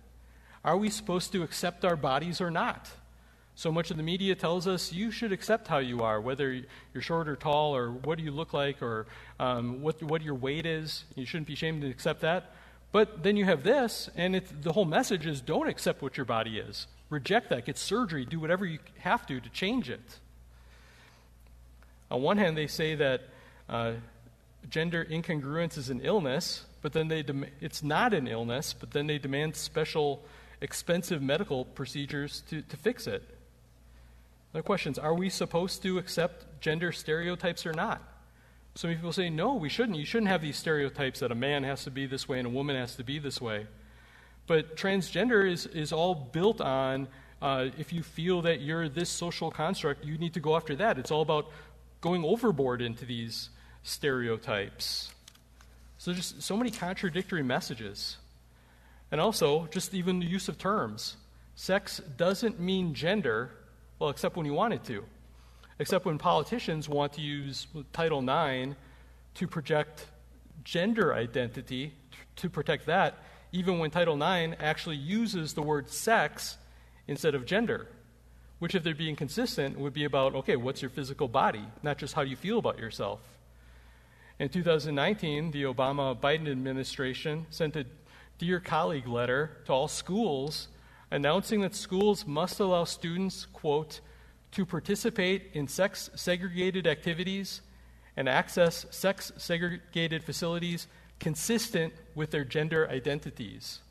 Are 0.64 0.78
we 0.78 0.90
supposed 0.90 1.32
to 1.34 1.44
accept 1.44 1.84
our 1.84 1.96
bodies 1.96 2.40
or 2.40 2.50
not? 2.50 2.90
So 3.58 3.72
much 3.72 3.92
of 3.92 3.98
the 3.98 4.04
media 4.04 4.36
tells 4.36 4.68
us 4.68 4.92
you 4.92 5.12
should 5.12 5.32
accept 5.32 5.68
how 5.68 5.78
you 5.78 6.02
are, 6.02 6.20
whether 6.20 6.52
you're 6.94 7.02
short 7.02 7.30
or 7.30 7.36
tall, 7.36 7.76
or 7.76 7.92
what 7.92 8.18
do 8.18 8.24
you 8.24 8.32
look 8.32 8.54
like, 8.54 8.82
or 8.82 9.06
um, 9.40 9.82
what, 9.82 10.02
what 10.04 10.22
your 10.22 10.36
weight 10.36 10.66
is. 10.66 11.06
You 11.16 11.26
shouldn't 11.26 11.48
be 11.48 11.54
ashamed 11.54 11.82
to 11.82 11.90
accept 11.90 12.22
that. 12.22 12.54
But 12.92 13.24
then 13.24 13.38
you 13.38 13.46
have 13.46 13.64
this, 13.64 14.10
and 14.16 14.42
the 14.62 14.74
whole 14.74 14.86
message 14.86 15.26
is 15.26 15.42
don't 15.42 15.68
accept 15.68 16.02
what 16.02 16.18
your 16.18 16.26
body 16.26 16.60
is. 16.60 16.88
Reject 17.10 17.50
that. 17.50 17.66
Get 17.66 17.78
surgery. 17.78 18.26
Do 18.26 18.40
whatever 18.40 18.66
you 18.66 18.80
have 19.00 19.26
to 19.28 19.40
to 19.40 19.50
change 19.50 19.90
it. 19.90 20.20
On 22.12 22.22
one 22.22 22.38
hand, 22.38 22.58
they 22.58 22.68
say 22.68 22.96
that 22.96 23.22
uh, 23.68 23.94
gender 24.70 25.06
incongruence 25.06 25.78
is 25.78 25.90
an 25.90 26.02
illness, 26.04 26.66
but 26.82 26.94
then 26.94 27.08
they 27.08 27.24
dem- 27.24 27.46
it's 27.62 27.84
not 27.84 28.14
an 28.14 28.28
illness, 28.28 28.74
but 28.74 28.92
then 28.92 29.08
they 29.08 29.18
demand 29.18 29.56
special, 29.56 30.24
expensive 30.62 31.22
medical 31.22 31.66
procedures 31.66 32.44
to, 32.50 32.62
to 32.62 32.78
fix 32.78 33.08
it. 33.08 33.24
The 34.54 34.62
questions 34.62 34.98
Are 34.98 35.14
we 35.14 35.30
supposed 35.30 35.82
to 35.84 35.98
accept 35.98 36.62
gender 36.62 36.92
stereotypes 36.92 37.66
or 37.66 37.74
not? 37.74 38.02
Some 38.76 38.94
people 38.94 39.14
say, 39.14 39.30
no, 39.30 39.54
we 39.54 39.70
shouldn't. 39.70 39.98
You 39.98 40.06
shouldn't 40.06 40.30
have 40.30 40.42
these 40.42 40.58
stereotypes 40.58 41.22
that 41.22 41.32
a 41.32 41.36
man 41.36 41.64
has 41.64 41.86
to 41.86 41.92
be 41.92 42.06
this 42.06 42.28
way 42.28 42.40
and 42.40 42.48
a 42.48 42.52
woman 42.52 42.76
has 42.76 42.96
to 42.98 43.04
be 43.04 43.20
this 43.20 43.40
way. 43.40 43.68
But 44.48 44.76
transgender 44.76 45.50
is, 45.50 45.66
is 45.66 45.94
all 45.94 46.14
built 46.14 46.60
on 46.60 47.08
uh, 47.42 47.70
if 47.78 47.94
you 47.94 48.04
feel 48.04 48.42
that 48.44 48.62
you're 48.62 48.90
this 48.90 49.10
social 49.10 49.50
construct, 49.50 50.04
you 50.04 50.18
need 50.18 50.34
to 50.34 50.40
go 50.40 50.56
after 50.56 50.76
that. 50.76 50.98
It's 50.98 51.12
all 51.12 51.22
about 51.22 51.50
going 52.06 52.24
overboard 52.24 52.82
into 52.82 53.04
these 53.04 53.50
stereotypes. 53.84 55.12
So 55.98 56.14
just 56.14 56.42
so 56.42 56.56
many 56.56 56.72
contradictory 56.72 57.44
messages. 57.44 58.18
And 59.12 59.20
also, 59.20 59.68
just 59.72 59.94
even 59.94 60.20
the 60.20 60.26
use 60.26 60.48
of 60.48 60.58
terms. 60.58 61.18
Sex 61.56 62.02
doesn't 62.16 62.60
mean 62.60 62.94
gender, 62.94 63.52
well, 64.00 64.10
except 64.10 64.38
when 64.38 64.46
you 64.46 64.54
want 64.54 64.74
it 64.74 64.84
to 64.86 65.04
except 65.80 66.06
when 66.06 66.18
politicians 66.18 66.88
want 66.88 67.14
to 67.14 67.22
use 67.22 67.68
Title 67.92 68.20
IX 68.20 68.76
to 69.36 69.48
project 69.48 70.08
gender 70.64 71.14
identity, 71.14 71.94
to 72.38 72.50
protect 72.50 72.86
that, 72.86 73.16
even 73.52 73.80
when 73.80 73.92
Title 73.92 74.16
IX 74.16 74.56
actually 74.60 74.96
uses 74.96 75.54
the 75.54 75.62
word 75.62 75.90
sex 75.90 76.58
instead 77.08 77.36
of 77.36 77.46
gender. 77.46 77.88
Which, 78.66 78.74
if 78.74 78.84
they're 78.84 78.96
being 78.96 79.16
consistent, 79.16 79.78
would 79.78 79.94
be 79.94 80.06
about 80.06 80.34
okay, 80.34 80.56
what's 80.56 80.82
your 80.82 80.90
physical 80.90 81.28
body, 81.28 81.64
not 81.84 82.00
just 82.00 82.16
how 82.16 82.24
you 82.24 82.36
feel 82.36 82.58
about 82.58 82.80
yourself. 82.80 83.20
In 84.40 84.50
2019, 84.50 85.52
the 85.52 85.66
Obama 85.66 86.20
Biden 86.20 86.50
administration 86.50 87.46
sent 87.52 87.76
a 87.76 87.86
Dear 88.40 88.60
Colleague 88.60 89.08
letter 89.08 89.58
to 89.66 89.72
all 89.72 89.88
schools 89.88 90.68
announcing 91.12 91.62
that 91.62 91.76
schools 91.76 92.26
must 92.26 92.60
allow 92.60 92.86
students, 92.86 93.46
quote, 93.46 94.00
to 94.54 94.66
participate 94.66 95.52
in 95.54 95.68
sex 95.68 96.10
segregated 96.16 96.88
activities 96.88 97.62
and 98.18 98.28
access 98.28 98.88
sex 98.90 99.32
segregated 99.38 100.24
facilities 100.24 100.88
consistent 101.20 101.94
with 102.16 102.32
their 102.32 102.44
gender 102.44 102.90
identities. 102.90 103.82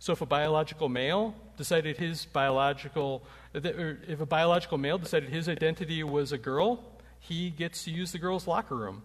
So, 0.00 0.14
if 0.14 0.20
a 0.20 0.26
biological 0.26 0.88
male 0.88 1.36
decided 1.56 1.96
his 1.96 2.24
biological, 2.24 3.22
if 3.54 4.20
a 4.20 4.26
biological 4.26 4.78
male 4.78 4.98
decided 4.98 5.30
his 5.30 5.48
identity 5.48 6.02
was 6.02 6.32
a 6.32 6.38
girl, 6.38 6.84
he 7.18 7.50
gets 7.50 7.84
to 7.84 7.90
use 7.90 8.12
the 8.12 8.18
girls' 8.18 8.46
locker 8.46 8.76
room 8.76 9.02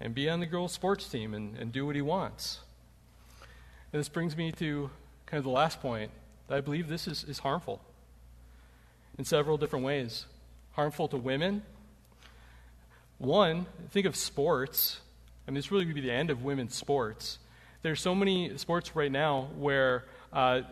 and 0.00 0.14
be 0.14 0.28
on 0.28 0.40
the 0.40 0.46
girls' 0.46 0.72
sports 0.72 1.08
team 1.08 1.34
and, 1.34 1.56
and 1.56 1.72
do 1.72 1.86
what 1.86 1.94
he 1.96 2.02
wants. 2.02 2.60
And 3.92 4.00
this 4.00 4.08
brings 4.08 4.36
me 4.36 4.52
to 4.52 4.90
kind 5.26 5.38
of 5.38 5.44
the 5.44 5.50
last 5.50 5.80
point. 5.80 6.10
that 6.48 6.56
I 6.56 6.60
believe 6.60 6.88
this 6.88 7.06
is, 7.06 7.24
is 7.24 7.38
harmful 7.40 7.80
in 9.18 9.24
several 9.24 9.56
different 9.56 9.84
ways. 9.84 10.26
Harmful 10.72 11.08
to 11.08 11.16
women. 11.16 11.62
One, 13.18 13.66
think 13.90 14.06
of 14.06 14.16
sports. 14.16 15.00
I 15.46 15.50
mean, 15.50 15.56
this 15.56 15.70
really 15.70 15.86
would 15.86 15.94
be 15.94 16.00
the 16.00 16.10
end 16.10 16.30
of 16.30 16.42
women's 16.42 16.74
sports. 16.74 17.38
There's 17.82 18.00
so 18.00 18.14
many 18.14 18.56
sports 18.58 18.96
right 18.96 19.12
now 19.12 19.48
where 19.56 20.04
uh, 20.34 20.62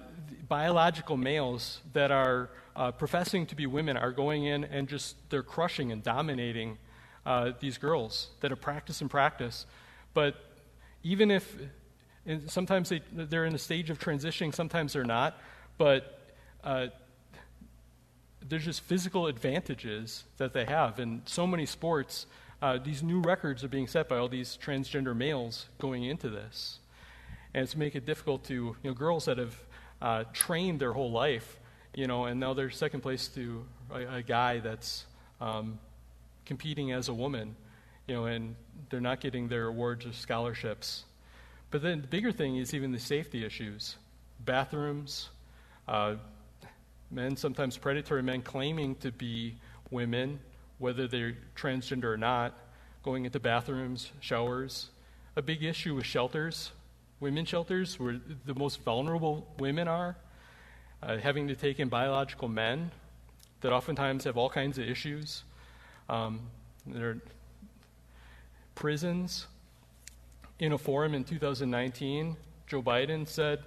biological 0.48 1.16
males 1.16 1.80
that 1.92 2.10
are 2.10 2.50
uh, 2.76 2.90
professing 2.90 3.46
to 3.46 3.54
be 3.54 3.66
women 3.66 3.96
are 3.96 4.12
going 4.12 4.44
in 4.44 4.64
and 4.64 4.88
just 4.88 5.16
they're 5.30 5.42
crushing 5.42 5.92
and 5.92 6.02
dominating 6.02 6.76
uh, 7.24 7.52
these 7.60 7.78
girls 7.78 8.28
that 8.40 8.50
are 8.52 8.56
practice 8.56 9.00
and 9.00 9.10
practice. 9.10 9.66
But 10.12 10.34
even 11.02 11.30
if 11.30 11.56
sometimes 12.46 12.88
they, 12.88 13.02
they're 13.12 13.44
in 13.44 13.54
a 13.54 13.58
stage 13.58 13.88
of 13.90 13.98
transitioning, 13.98 14.54
sometimes 14.54 14.92
they're 14.92 15.04
not. 15.04 15.38
But 15.78 16.18
uh, 16.64 16.88
there's 18.48 18.64
just 18.64 18.82
physical 18.82 19.26
advantages 19.26 20.24
that 20.36 20.52
they 20.52 20.64
have. 20.64 20.98
In 20.98 21.22
so 21.24 21.46
many 21.46 21.66
sports, 21.66 22.26
uh, 22.60 22.78
these 22.78 23.02
new 23.02 23.20
records 23.20 23.64
are 23.64 23.68
being 23.68 23.86
set 23.86 24.08
by 24.08 24.18
all 24.18 24.28
these 24.28 24.58
transgender 24.62 25.16
males 25.16 25.66
going 25.78 26.04
into 26.04 26.28
this. 26.28 26.78
And 27.54 27.62
it's 27.62 27.76
make 27.76 27.94
it 27.94 28.06
difficult 28.06 28.44
to, 28.44 28.54
you 28.54 28.76
know, 28.84 28.94
girls 28.94 29.26
that 29.26 29.38
have 29.38 29.56
uh, 30.00 30.24
trained 30.32 30.80
their 30.80 30.92
whole 30.92 31.10
life, 31.10 31.58
you 31.94 32.06
know, 32.06 32.24
and 32.24 32.40
now 32.40 32.54
they're 32.54 32.70
second 32.70 33.00
place 33.00 33.28
to 33.28 33.64
a, 33.92 34.16
a 34.16 34.22
guy 34.22 34.58
that's 34.58 35.06
um, 35.40 35.78
competing 36.46 36.92
as 36.92 37.08
a 37.08 37.14
woman, 37.14 37.54
you 38.06 38.14
know, 38.14 38.24
and 38.24 38.54
they're 38.90 39.00
not 39.00 39.20
getting 39.20 39.48
their 39.48 39.66
awards 39.66 40.06
or 40.06 40.12
scholarships. 40.12 41.04
But 41.70 41.82
then 41.82 42.02
the 42.02 42.06
bigger 42.06 42.32
thing 42.32 42.56
is 42.56 42.74
even 42.74 42.92
the 42.92 42.98
safety 42.98 43.44
issues 43.44 43.96
bathrooms, 44.44 45.28
uh, 45.86 46.16
men, 47.10 47.36
sometimes 47.36 47.76
predatory 47.76 48.22
men, 48.22 48.42
claiming 48.42 48.96
to 48.96 49.12
be 49.12 49.54
women, 49.90 50.40
whether 50.78 51.06
they're 51.06 51.36
transgender 51.54 52.04
or 52.04 52.16
not, 52.16 52.58
going 53.02 53.24
into 53.24 53.38
bathrooms, 53.38 54.10
showers. 54.20 54.88
A 55.36 55.42
big 55.42 55.62
issue 55.62 55.94
with 55.94 56.04
shelters, 56.04 56.72
women's 57.22 57.48
shelters, 57.48 57.98
where 57.98 58.20
the 58.44 58.54
most 58.54 58.82
vulnerable 58.82 59.46
women 59.58 59.88
are, 59.88 60.16
uh, 61.02 61.16
having 61.16 61.48
to 61.48 61.54
take 61.54 61.80
in 61.80 61.88
biological 61.88 62.48
men 62.48 62.90
that 63.62 63.72
oftentimes 63.72 64.24
have 64.24 64.36
all 64.36 64.50
kinds 64.50 64.76
of 64.76 64.86
issues. 64.86 65.44
Um, 66.08 66.40
there 66.86 67.10
are 67.10 67.18
prisons. 68.74 69.46
In 70.58 70.72
a 70.72 70.78
forum 70.78 71.14
in 71.14 71.24
2019, 71.24 72.36
Joe 72.66 72.82
Biden 72.82 73.26
said, 73.26 73.60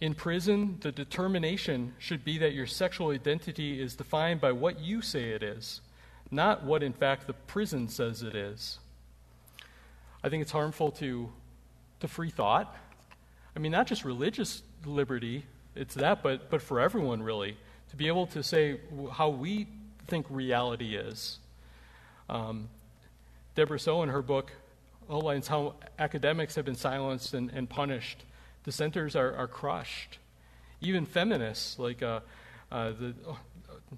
in 0.00 0.14
prison, 0.14 0.78
the 0.80 0.92
determination 0.92 1.94
should 1.98 2.24
be 2.24 2.38
that 2.38 2.54
your 2.54 2.66
sexual 2.66 3.10
identity 3.10 3.80
is 3.80 3.94
defined 3.94 4.40
by 4.40 4.52
what 4.52 4.80
you 4.80 5.02
say 5.02 5.30
it 5.30 5.42
is, 5.42 5.82
not 6.30 6.64
what, 6.64 6.82
in 6.82 6.92
fact, 6.92 7.26
the 7.26 7.34
prison 7.34 7.86
says 7.88 8.22
it 8.22 8.34
is. 8.34 8.78
I 10.24 10.28
think 10.28 10.42
it's 10.42 10.52
harmful 10.52 10.90
to, 10.92 11.30
to 12.00 12.08
free 12.08 12.30
thought. 12.30 12.74
I 13.54 13.58
mean, 13.58 13.72
not 13.72 13.86
just 13.86 14.04
religious 14.04 14.62
liberty, 14.84 15.44
it's 15.74 15.94
that, 15.94 16.22
but, 16.22 16.50
but 16.50 16.62
for 16.62 16.80
everyone, 16.80 17.22
really, 17.22 17.56
to 17.90 17.96
be 17.96 18.08
able 18.08 18.26
to 18.28 18.42
say 18.42 18.80
how 19.12 19.28
we 19.28 19.66
think 20.06 20.26
reality 20.28 20.96
is. 20.96 21.38
Um, 22.28 22.68
Debra 23.54 23.78
Soh, 23.78 24.02
in 24.02 24.08
her 24.08 24.22
book, 24.22 24.52
outlines 25.10 25.48
how 25.48 25.74
academics 25.98 26.54
have 26.54 26.64
been 26.64 26.76
silenced 26.76 27.34
and, 27.34 27.50
and 27.50 27.68
punished 27.68 28.24
dissenters 28.64 29.16
are, 29.16 29.34
are 29.34 29.48
crushed. 29.48 30.18
Even 30.80 31.04
feminists, 31.06 31.78
like 31.78 32.02
uh, 32.02 32.20
uh, 32.70 32.92
the, 32.92 33.14
uh, 33.28 33.34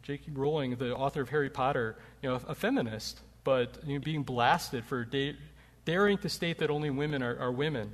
J.K. 0.03 0.33
Rowling, 0.33 0.77
the 0.77 0.95
author 0.95 1.21
of 1.21 1.29
Harry 1.29 1.51
Potter, 1.51 1.97
you 2.23 2.31
know, 2.31 2.41
a, 2.49 2.55
feminist, 2.55 3.21
but 3.45 3.79
you 3.87 3.95
know, 3.95 4.01
being 4.01 4.23
blasted 4.23 4.85
for 4.85 5.05
da- 5.05 5.37
daring 5.85 6.19
to 6.19 6.29
state 6.29 6.59
that 6.59 6.71
only 6.71 6.91
women 6.91 7.23
are, 7.23 7.39
are 7.39 7.53
women. 7.53 7.93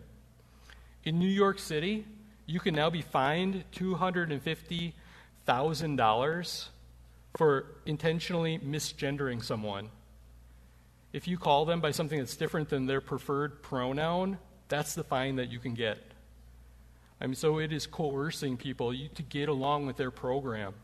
In 1.04 1.18
New 1.18 1.28
York 1.28 1.58
City, 1.58 2.06
you 2.46 2.60
can 2.60 2.74
now 2.74 2.88
be 2.90 3.02
fined 3.02 3.64
$250,000 3.72 6.68
for 7.36 7.66
intentionally 7.86 8.58
misgendering 8.58 9.42
someone. 9.42 9.90
if 11.12 11.26
you 11.26 11.38
call 11.38 11.64
them 11.64 11.80
by 11.80 11.90
something 11.90 12.18
that's 12.18 12.36
different 12.36 12.68
than 12.68 12.86
their 12.86 13.00
preferred 13.00 13.62
pronoun, 13.62 14.38
that's 14.68 14.94
the 14.94 15.02
fine 15.02 15.36
that 15.36 15.50
you 15.50 15.58
can 15.58 15.74
get. 15.74 15.98
I 17.20 17.26
mean, 17.26 17.34
so 17.34 17.58
it 17.58 17.72
is 17.72 17.86
coercing 17.86 18.56
people 18.56 18.92
to 18.92 19.22
get 19.22 19.48
along 19.48 19.86
with 19.86 19.96
their 19.96 20.10
program. 20.10 20.74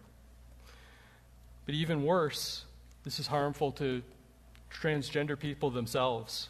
But 1.67 1.75
even 1.75 2.03
worse, 2.03 2.65
this 3.05 3.21
is 3.21 3.27
harmful 3.27 3.73
to 3.73 4.03
transgender 4.73 5.39
people 5.39 5.71
themselves, 5.71 6.49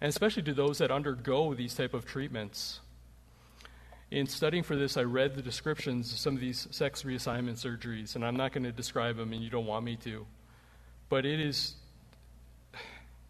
and 0.00 0.08
especially 0.08 0.42
to 0.44 0.54
those 0.54 0.78
that 0.78 0.90
undergo 0.90 1.54
these 1.54 1.74
type 1.74 1.94
of 1.94 2.06
treatments. 2.06 2.80
In 4.10 4.26
studying 4.26 4.64
for 4.64 4.74
this, 4.74 4.96
I 4.96 5.02
read 5.02 5.34
the 5.34 5.42
descriptions 5.42 6.12
of 6.12 6.18
some 6.18 6.34
of 6.34 6.40
these 6.40 6.66
sex 6.70 7.02
reassignment 7.02 7.64
surgeries, 7.64 8.16
and 8.16 8.24
I'm 8.24 8.34
not 8.34 8.52
going 8.52 8.64
to 8.64 8.72
describe 8.72 9.16
them, 9.16 9.32
and 9.32 9.42
you 9.42 9.50
don't 9.50 9.66
want 9.66 9.84
me 9.84 9.96
to. 9.96 10.26
But 11.08 11.24
it 11.26 11.38
is, 11.38 11.74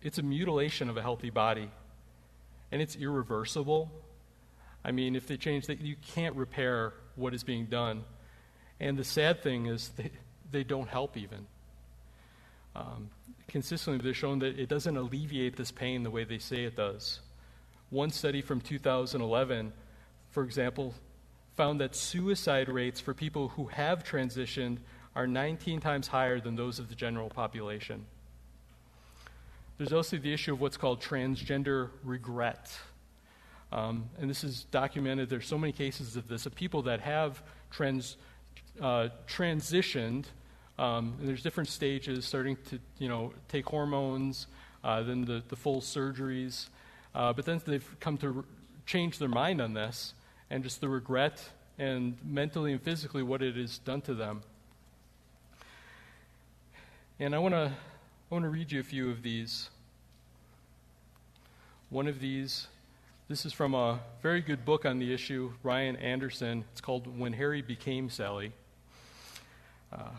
it's 0.00 0.18
a 0.18 0.22
mutilation 0.22 0.88
of 0.88 0.96
a 0.96 1.02
healthy 1.02 1.28
body, 1.28 1.70
and 2.72 2.80
it's 2.80 2.96
irreversible. 2.96 3.90
I 4.82 4.92
mean, 4.92 5.16
if 5.16 5.26
they 5.26 5.36
change 5.36 5.66
that, 5.66 5.80
you 5.80 5.96
can't 6.14 6.34
repair 6.34 6.94
what 7.16 7.34
is 7.34 7.44
being 7.44 7.66
done. 7.66 8.04
And 8.78 8.96
the 8.96 9.04
sad 9.04 9.42
thing 9.42 9.66
is, 9.66 9.90
they, 9.96 10.10
they 10.50 10.64
don't 10.64 10.88
help 10.88 11.18
even. 11.18 11.46
Um, 12.74 13.10
consistently, 13.48 14.02
they've 14.02 14.16
shown 14.16 14.38
that 14.40 14.58
it 14.58 14.68
doesn't 14.68 14.96
alleviate 14.96 15.56
this 15.56 15.70
pain 15.70 16.02
the 16.02 16.10
way 16.10 16.24
they 16.24 16.38
say 16.38 16.64
it 16.64 16.76
does. 16.76 17.20
One 17.90 18.10
study 18.10 18.40
from 18.40 18.60
2011, 18.60 19.72
for 20.30 20.44
example, 20.44 20.94
found 21.56 21.80
that 21.80 21.94
suicide 21.94 22.68
rates 22.68 23.00
for 23.00 23.12
people 23.12 23.48
who 23.48 23.66
have 23.66 24.04
transitioned 24.04 24.78
are 25.16 25.26
19 25.26 25.80
times 25.80 26.06
higher 26.06 26.40
than 26.40 26.56
those 26.56 26.78
of 26.78 26.88
the 26.88 26.94
general 26.94 27.28
population. 27.28 28.06
There's 29.76 29.92
also 29.92 30.18
the 30.18 30.32
issue 30.32 30.52
of 30.52 30.60
what's 30.60 30.76
called 30.76 31.00
transgender 31.00 31.90
regret. 32.04 32.70
Um, 33.72 34.10
and 34.18 34.28
this 34.28 34.44
is 34.44 34.64
documented. 34.64 35.28
There's 35.28 35.46
so 35.46 35.58
many 35.58 35.72
cases 35.72 36.16
of 36.16 36.28
this 36.28 36.46
of 36.46 36.54
people 36.54 36.82
that 36.82 37.00
have 37.00 37.42
trans, 37.70 38.16
uh, 38.80 39.08
transitioned 39.26 40.26
um, 40.80 41.14
there's 41.20 41.42
different 41.42 41.68
stages, 41.68 42.24
starting 42.24 42.56
to 42.70 42.78
you 42.98 43.08
know 43.08 43.34
take 43.48 43.66
hormones, 43.66 44.46
uh, 44.82 45.02
then 45.02 45.26
the, 45.26 45.42
the 45.48 45.56
full 45.56 45.82
surgeries, 45.82 46.68
uh, 47.14 47.34
but 47.34 47.44
then 47.44 47.60
they've 47.66 47.96
come 48.00 48.16
to 48.16 48.30
re- 48.30 48.42
change 48.86 49.18
their 49.18 49.28
mind 49.28 49.60
on 49.60 49.74
this, 49.74 50.14
and 50.48 50.64
just 50.64 50.80
the 50.80 50.88
regret 50.88 51.50
and 51.78 52.16
mentally 52.24 52.72
and 52.72 52.80
physically 52.80 53.22
what 53.22 53.42
it 53.42 53.56
has 53.56 53.76
done 53.76 54.00
to 54.00 54.14
them. 54.14 54.40
And 57.18 57.34
I 57.34 57.38
want 57.38 57.52
to 57.52 57.66
I 58.30 58.34
want 58.34 58.44
to 58.44 58.48
read 58.48 58.72
you 58.72 58.80
a 58.80 58.84
few 58.84 59.10
of 59.10 59.22
these. 59.22 59.68
One 61.90 62.06
of 62.06 62.20
these, 62.20 62.68
this 63.28 63.44
is 63.44 63.52
from 63.52 63.74
a 63.74 64.00
very 64.22 64.40
good 64.40 64.64
book 64.64 64.86
on 64.86 64.98
the 64.98 65.12
issue, 65.12 65.52
Ryan 65.62 65.96
Anderson. 65.96 66.64
It's 66.72 66.80
called 66.80 67.18
When 67.18 67.34
Harry 67.34 67.60
Became 67.60 68.08
Sally. 68.08 68.52
Uh, 69.92 70.10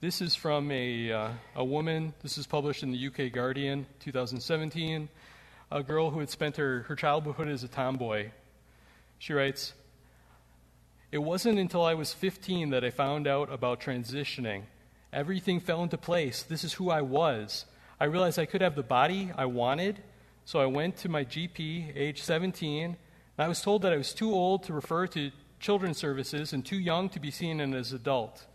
this 0.00 0.22
is 0.22 0.34
from 0.34 0.70
a, 0.70 1.12
uh, 1.12 1.30
a 1.56 1.64
woman. 1.64 2.14
This 2.22 2.38
is 2.38 2.46
published 2.46 2.82
in 2.82 2.90
the 2.90 3.06
UK 3.08 3.30
Guardian, 3.30 3.86
2017. 4.00 5.10
A 5.70 5.82
girl 5.82 6.10
who 6.10 6.20
had 6.20 6.30
spent 6.30 6.56
her, 6.56 6.84
her 6.88 6.96
childhood 6.96 7.48
as 7.48 7.64
a 7.64 7.68
tomboy. 7.68 8.30
She 9.18 9.34
writes 9.34 9.74
It 11.12 11.18
wasn't 11.18 11.58
until 11.58 11.84
I 11.84 11.92
was 11.92 12.14
15 12.14 12.70
that 12.70 12.82
I 12.82 12.88
found 12.88 13.26
out 13.26 13.52
about 13.52 13.80
transitioning. 13.80 14.62
Everything 15.12 15.60
fell 15.60 15.82
into 15.82 15.98
place. 15.98 16.42
This 16.44 16.64
is 16.64 16.72
who 16.72 16.88
I 16.88 17.02
was. 17.02 17.66
I 18.00 18.04
realized 18.04 18.38
I 18.38 18.46
could 18.46 18.62
have 18.62 18.76
the 18.76 18.82
body 18.82 19.30
I 19.36 19.44
wanted, 19.44 20.02
so 20.46 20.60
I 20.60 20.66
went 20.66 20.96
to 20.98 21.10
my 21.10 21.26
GP, 21.26 21.94
age 21.94 22.22
17, 22.22 22.84
and 22.84 22.96
I 23.36 23.48
was 23.48 23.60
told 23.60 23.82
that 23.82 23.92
I 23.92 23.98
was 23.98 24.14
too 24.14 24.32
old 24.32 24.62
to 24.62 24.72
refer 24.72 25.06
to 25.08 25.30
children's 25.58 25.98
services 25.98 26.54
and 26.54 26.64
too 26.64 26.78
young 26.78 27.10
to 27.10 27.20
be 27.20 27.30
seen 27.30 27.60
as 27.60 27.92
an 27.92 27.96
adult. 27.96 28.46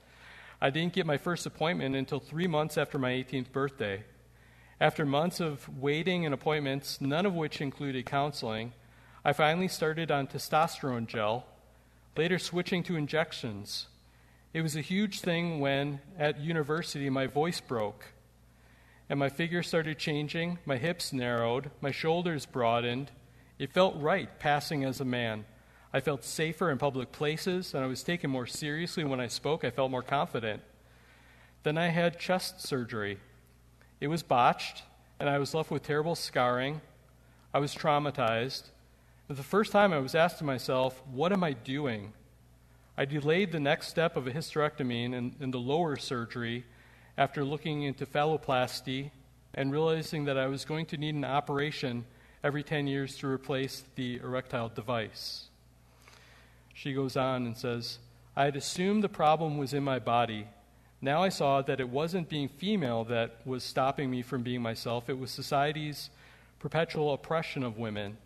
I 0.61 0.69
didn't 0.69 0.93
get 0.93 1.05
my 1.05 1.17
first 1.17 1.45
appointment 1.45 1.95
until 1.95 2.19
three 2.19 2.47
months 2.47 2.77
after 2.77 2.97
my 2.97 3.11
18th 3.11 3.51
birthday. 3.51 4.03
After 4.79 5.05
months 5.05 5.39
of 5.39 5.67
waiting 5.79 6.25
and 6.25 6.33
appointments, 6.33 6.99
none 6.99 7.25
of 7.25 7.33
which 7.33 7.61
included 7.61 8.05
counseling, 8.05 8.73
I 9.23 9.33
finally 9.33 9.67
started 9.67 10.11
on 10.11 10.27
testosterone 10.27 11.07
gel, 11.07 11.45
later 12.17 12.39
switching 12.39 12.83
to 12.83 12.95
injections. 12.95 13.87
It 14.53 14.61
was 14.61 14.75
a 14.75 14.81
huge 14.81 15.21
thing 15.21 15.59
when, 15.59 15.99
at 16.17 16.39
university, 16.39 17.09
my 17.09 17.27
voice 17.27 17.59
broke 17.59 18.05
and 19.09 19.19
my 19.19 19.29
figure 19.29 19.61
started 19.61 19.99
changing, 19.99 20.59
my 20.65 20.77
hips 20.77 21.13
narrowed, 21.13 21.69
my 21.81 21.91
shoulders 21.91 22.45
broadened. 22.45 23.11
It 23.59 23.71
felt 23.71 23.95
right 23.97 24.39
passing 24.39 24.83
as 24.83 24.99
a 24.99 25.05
man. 25.05 25.45
I 25.95 26.01
felt 26.01 26.25
safer 26.25 26.71
in 26.71 26.77
public 26.77 27.13
places, 27.13 27.73
and 27.73 27.81
I 27.81 27.87
was 27.87 28.03
taken 28.03 28.29
more 28.29 28.45
seriously 28.45 29.05
when 29.05 29.21
I 29.21 29.27
spoke. 29.27 29.63
I 29.63 29.69
felt 29.69 29.91
more 29.91 30.03
confident. 30.03 30.61
Then 31.63 31.77
I 31.77 31.87
had 31.87 32.19
chest 32.19 32.59
surgery. 32.59 33.17
It 34.01 34.09
was 34.09 34.21
botched, 34.21 34.83
and 35.21 35.29
I 35.29 35.39
was 35.39 35.53
left 35.53 35.71
with 35.71 35.83
terrible 35.83 36.15
scarring. 36.15 36.81
I 37.53 37.59
was 37.59 37.73
traumatized. 37.73 38.63
For 39.27 39.35
the 39.35 39.41
first 39.41 39.71
time, 39.71 39.93
I 39.93 39.99
was 39.99 40.11
to 40.11 40.43
myself, 40.43 41.01
What 41.09 41.31
am 41.31 41.45
I 41.45 41.53
doing? 41.53 42.11
I 42.97 43.05
delayed 43.05 43.53
the 43.53 43.61
next 43.61 43.87
step 43.87 44.17
of 44.17 44.27
a 44.27 44.31
hysterectomy 44.31 45.05
and, 45.05 45.33
and 45.39 45.53
the 45.53 45.59
lower 45.59 45.95
surgery 45.95 46.65
after 47.17 47.45
looking 47.45 47.83
into 47.83 48.05
phalloplasty 48.05 49.11
and 49.53 49.71
realizing 49.71 50.25
that 50.25 50.37
I 50.37 50.47
was 50.47 50.65
going 50.65 50.87
to 50.87 50.97
need 50.97 51.15
an 51.15 51.23
operation 51.23 52.03
every 52.43 52.63
10 52.63 52.85
years 52.85 53.17
to 53.19 53.27
replace 53.27 53.85
the 53.95 54.17
erectile 54.17 54.67
device 54.67 55.47
she 56.75 56.93
goes 56.93 57.15
on 57.15 57.45
and 57.45 57.57
says, 57.57 57.99
I 58.35 58.43
had 58.43 58.57
assumed 58.57 59.01
the 59.01 59.09
problem 59.09 59.57
was 59.57 59.73
in 59.73 59.83
my 59.83 59.97
body. 59.97 60.45
Now 61.01 61.23
I 61.23 61.29
saw 61.29 61.61
that 61.61 61.79
it 61.79 61.87
wasn't 61.87 62.27
being 62.27 62.49
female 62.49 63.05
that 63.05 63.37
was 63.45 63.63
stopping 63.63 64.11
me 64.11 64.21
from 64.21 64.43
being 64.43 64.61
myself, 64.61 65.09
it 65.09 65.17
was 65.17 65.31
society's 65.31 66.09
perpetual 66.59 67.13
oppression 67.13 67.63
of 67.63 67.77
women. 67.77 68.17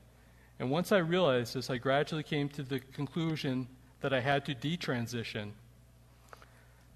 And 0.59 0.71
once 0.71 0.91
I 0.91 0.97
realized 0.97 1.53
this, 1.53 1.69
I 1.69 1.77
gradually 1.77 2.23
came 2.23 2.49
to 2.49 2.63
the 2.63 2.79
conclusion 2.79 3.67
that 4.01 4.13
I 4.13 4.19
had 4.19 4.45
to 4.45 4.55
detransition. 4.55 5.51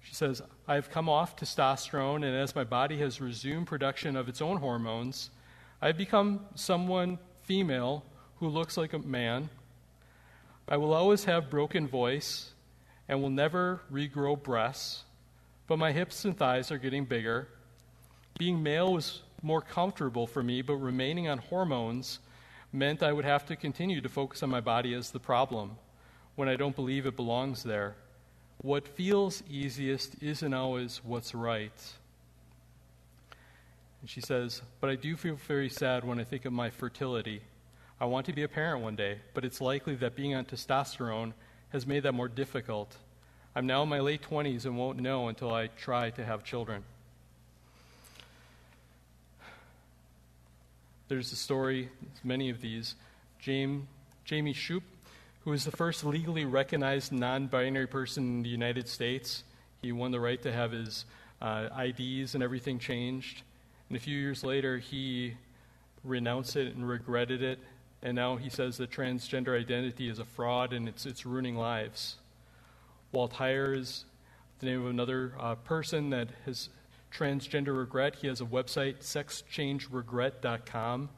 She 0.02 0.14
says, 0.14 0.42
I've 0.66 0.90
come 0.90 1.08
off 1.08 1.36
testosterone, 1.36 2.24
and 2.24 2.36
as 2.36 2.54
my 2.56 2.64
body 2.64 2.98
has 2.98 3.20
resumed 3.20 3.68
production 3.68 4.16
of 4.16 4.28
its 4.28 4.42
own 4.42 4.56
hormones, 4.56 5.30
I've 5.80 5.96
become 5.96 6.40
someone 6.56 7.18
female 7.42 8.04
who 8.40 8.48
looks 8.48 8.76
like 8.76 8.92
a 8.92 8.98
man 8.98 9.48
I 10.66 10.76
will 10.78 10.94
always 10.94 11.24
have 11.24 11.50
broken 11.50 11.86
voice 11.86 12.50
and 13.08 13.20
will 13.20 13.30
never 13.30 13.82
regrow 13.92 14.42
breasts, 14.42 15.04
but 15.66 15.78
my 15.78 15.92
hips 15.92 16.24
and 16.24 16.36
thighs 16.36 16.70
are 16.70 16.78
getting 16.78 17.04
bigger. 17.04 17.48
Being 18.38 18.62
male 18.62 18.92
was 18.92 19.22
more 19.42 19.60
comfortable 19.60 20.26
for 20.26 20.42
me, 20.42 20.62
but 20.62 20.76
remaining 20.76 21.28
on 21.28 21.38
hormones 21.38 22.18
meant 22.72 23.02
I 23.02 23.12
would 23.12 23.26
have 23.26 23.44
to 23.46 23.56
continue 23.56 24.00
to 24.00 24.08
focus 24.08 24.42
on 24.42 24.48
my 24.48 24.60
body 24.60 24.94
as 24.94 25.10
the 25.10 25.20
problem 25.20 25.76
when 26.34 26.48
I 26.48 26.56
don't 26.56 26.74
believe 26.74 27.04
it 27.06 27.14
belongs 27.14 27.62
there. 27.62 27.94
What 28.58 28.88
feels 28.88 29.42
easiest 29.48 30.22
isn't 30.22 30.54
always 30.54 31.02
what's 31.04 31.34
right. 31.34 31.92
And 34.00 34.08
she 34.08 34.22
says, 34.22 34.62
But 34.80 34.90
I 34.90 34.96
do 34.96 35.16
feel 35.16 35.36
very 35.36 35.68
sad 35.68 36.04
when 36.04 36.18
I 36.18 36.24
think 36.24 36.46
of 36.46 36.52
my 36.52 36.70
fertility. 36.70 37.42
I 38.00 38.06
want 38.06 38.26
to 38.26 38.32
be 38.32 38.42
a 38.42 38.48
parent 38.48 38.82
one 38.82 38.96
day, 38.96 39.18
but 39.34 39.44
it's 39.44 39.60
likely 39.60 39.94
that 39.96 40.16
being 40.16 40.34
on 40.34 40.44
testosterone 40.44 41.32
has 41.70 41.86
made 41.86 42.02
that 42.02 42.12
more 42.12 42.28
difficult. 42.28 42.96
I'm 43.54 43.66
now 43.66 43.84
in 43.84 43.88
my 43.88 44.00
late 44.00 44.22
20s 44.28 44.64
and 44.64 44.76
won't 44.76 44.98
know 44.98 45.28
until 45.28 45.54
I 45.54 45.68
try 45.68 46.10
to 46.10 46.24
have 46.24 46.42
children. 46.42 46.82
There's 51.06 51.30
a 51.32 51.36
story, 51.36 51.88
many 52.24 52.50
of 52.50 52.60
these. 52.60 52.96
James, 53.38 53.86
Jamie 54.24 54.54
Shupe, 54.54 54.82
who 55.44 55.50
was 55.50 55.64
the 55.64 55.70
first 55.70 56.04
legally 56.04 56.44
recognized 56.44 57.12
non 57.12 57.46
binary 57.46 57.86
person 57.86 58.24
in 58.24 58.42
the 58.42 58.48
United 58.48 58.88
States. 58.88 59.44
He 59.82 59.92
won 59.92 60.10
the 60.10 60.20
right 60.20 60.42
to 60.42 60.50
have 60.50 60.72
his 60.72 61.04
uh, 61.40 61.68
IDs 61.78 62.34
and 62.34 62.42
everything 62.42 62.80
changed. 62.80 63.42
And 63.88 63.96
a 63.96 64.00
few 64.00 64.18
years 64.18 64.42
later, 64.42 64.78
he 64.78 65.34
renounced 66.02 66.56
it 66.56 66.74
and 66.74 66.88
regretted 66.88 67.42
it 67.42 67.60
and 68.04 68.14
now 68.14 68.36
he 68.36 68.48
says 68.50 68.76
that 68.76 68.90
transgender 68.90 69.58
identity 69.58 70.08
is 70.10 70.20
a 70.20 70.24
fraud 70.24 70.74
and 70.74 70.88
it's, 70.88 71.06
it's 71.06 71.24
ruining 71.24 71.56
lives. 71.56 72.16
Walt 73.12 73.32
Heyer 73.32 73.74
is 73.76 74.04
the 74.58 74.66
name 74.66 74.82
of 74.82 74.90
another 74.90 75.32
uh, 75.40 75.54
person 75.54 76.10
that 76.10 76.28
has 76.44 76.68
transgender 77.10 77.74
regret. 77.76 78.16
He 78.16 78.26
has 78.26 78.42
a 78.42 78.44
website, 78.44 78.98
sexchangeregret.com, 79.00 81.08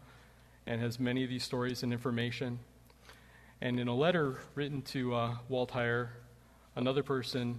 and 0.66 0.80
has 0.80 1.00
many 1.00 1.24
of 1.24 1.30
these 1.30 1.42
stories 1.42 1.82
and 1.82 1.92
information. 1.92 2.60
And 3.60 3.80
in 3.80 3.88
a 3.88 3.94
letter 3.94 4.38
written 4.54 4.82
to 4.82 5.14
uh, 5.14 5.36
Walt 5.48 5.72
Heyer, 5.72 6.10
another 6.76 7.02
person 7.02 7.58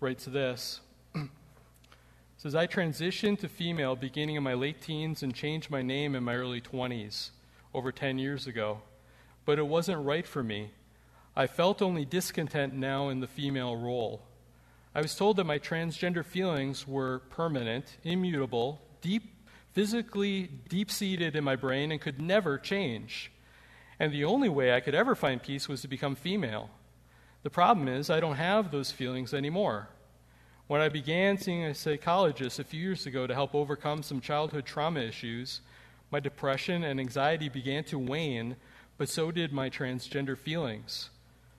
writes 0.00 0.24
this 0.24 0.80
says, 2.36 2.56
I 2.56 2.66
transitioned 2.66 3.38
to 3.40 3.48
female 3.48 3.94
beginning 3.94 4.34
in 4.34 4.42
my 4.42 4.54
late 4.54 4.80
teens 4.80 5.22
and 5.22 5.32
changed 5.32 5.70
my 5.70 5.82
name 5.82 6.16
in 6.16 6.24
my 6.24 6.34
early 6.34 6.60
20s, 6.60 7.30
over 7.74 7.92
10 7.92 8.18
years 8.18 8.46
ago. 8.46 8.80
But 9.44 9.58
it 9.58 9.66
wasn't 9.66 10.04
right 10.04 10.26
for 10.26 10.42
me. 10.42 10.70
I 11.36 11.46
felt 11.46 11.82
only 11.82 12.04
discontent 12.04 12.74
now 12.74 13.08
in 13.08 13.20
the 13.20 13.26
female 13.26 13.76
role. 13.76 14.22
I 14.94 15.00
was 15.00 15.14
told 15.14 15.36
that 15.36 15.44
my 15.44 15.58
transgender 15.58 16.24
feelings 16.24 16.88
were 16.88 17.20
permanent, 17.30 17.96
immutable, 18.02 18.80
deep, 19.00 19.34
physically 19.72 20.50
deep 20.68 20.90
seated 20.90 21.36
in 21.36 21.44
my 21.44 21.54
brain, 21.54 21.92
and 21.92 22.00
could 22.00 22.20
never 22.20 22.58
change. 22.58 23.30
And 24.00 24.12
the 24.12 24.24
only 24.24 24.48
way 24.48 24.74
I 24.74 24.80
could 24.80 24.94
ever 24.94 25.14
find 25.14 25.42
peace 25.42 25.68
was 25.68 25.82
to 25.82 25.88
become 25.88 26.16
female. 26.16 26.70
The 27.42 27.50
problem 27.50 27.86
is, 27.86 28.10
I 28.10 28.20
don't 28.20 28.36
have 28.36 28.70
those 28.70 28.90
feelings 28.90 29.32
anymore. 29.32 29.88
When 30.66 30.80
I 30.80 30.88
began 30.88 31.38
seeing 31.38 31.64
a 31.64 31.74
psychologist 31.74 32.58
a 32.58 32.64
few 32.64 32.80
years 32.80 33.06
ago 33.06 33.26
to 33.26 33.34
help 33.34 33.54
overcome 33.54 34.02
some 34.02 34.20
childhood 34.20 34.66
trauma 34.66 35.00
issues, 35.00 35.60
my 36.10 36.20
depression 36.20 36.84
and 36.84 36.98
anxiety 36.98 37.48
began 37.48 37.84
to 37.84 37.98
wane, 37.98 38.56
but 38.96 39.08
so 39.08 39.30
did 39.30 39.52
my 39.52 39.68
transgender 39.68 40.36
feelings. 40.36 41.10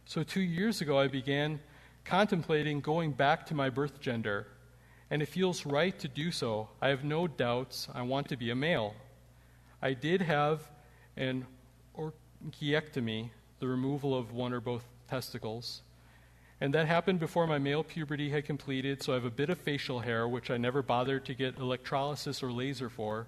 So, 0.05 0.23
two 0.23 0.41
years 0.41 0.81
ago, 0.81 0.97
I 0.97 1.07
began 1.07 1.59
contemplating 2.03 2.81
going 2.81 3.11
back 3.11 3.45
to 3.45 3.53
my 3.53 3.69
birth 3.69 3.99
gender, 3.99 4.47
and 5.11 5.21
it 5.21 5.27
feels 5.27 5.65
right 5.65 5.97
to 5.99 6.07
do 6.07 6.31
so. 6.31 6.69
I 6.81 6.89
have 6.89 7.03
no 7.03 7.27
doubts 7.27 7.87
I 7.93 8.01
want 8.01 8.27
to 8.29 8.37
be 8.37 8.49
a 8.49 8.55
male. 8.55 8.95
I 9.81 9.93
did 9.93 10.21
have 10.21 10.67
an 11.15 11.45
orchiectomy, 11.95 13.29
the 13.59 13.67
removal 13.67 14.17
of 14.17 14.31
one 14.31 14.53
or 14.53 14.59
both 14.59 14.83
testicles. 15.09 15.83
And 16.61 16.73
that 16.73 16.87
happened 16.87 17.19
before 17.19 17.47
my 17.47 17.57
male 17.57 17.83
puberty 17.83 18.29
had 18.29 18.45
completed, 18.45 19.01
so 19.01 19.13
I 19.13 19.15
have 19.15 19.25
a 19.25 19.29
bit 19.29 19.49
of 19.49 19.57
facial 19.57 19.99
hair, 19.99 20.27
which 20.27 20.51
I 20.51 20.57
never 20.57 20.81
bothered 20.81 21.25
to 21.25 21.33
get 21.33 21.57
electrolysis 21.57 22.43
or 22.43 22.51
laser 22.51 22.89
for. 22.89 23.27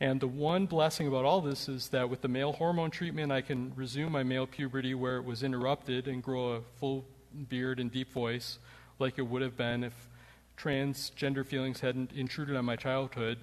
And 0.00 0.20
the 0.20 0.28
one 0.28 0.66
blessing 0.66 1.06
about 1.06 1.24
all 1.24 1.40
this 1.40 1.68
is 1.68 1.88
that 1.88 2.10
with 2.10 2.20
the 2.20 2.28
male 2.28 2.52
hormone 2.52 2.90
treatment, 2.90 3.30
I 3.30 3.40
can 3.40 3.72
resume 3.76 4.12
my 4.12 4.22
male 4.22 4.46
puberty 4.46 4.94
where 4.94 5.16
it 5.16 5.24
was 5.24 5.42
interrupted 5.42 6.08
and 6.08 6.22
grow 6.22 6.52
a 6.52 6.60
full 6.76 7.04
beard 7.48 7.78
and 7.80 7.90
deep 7.90 8.12
voice 8.12 8.58
like 8.98 9.18
it 9.18 9.22
would 9.22 9.42
have 9.42 9.56
been 9.56 9.84
if 9.84 10.08
transgender 10.56 11.44
feelings 11.46 11.80
hadn't 11.80 12.12
intruded 12.12 12.56
on 12.56 12.64
my 12.64 12.76
childhood. 12.76 13.38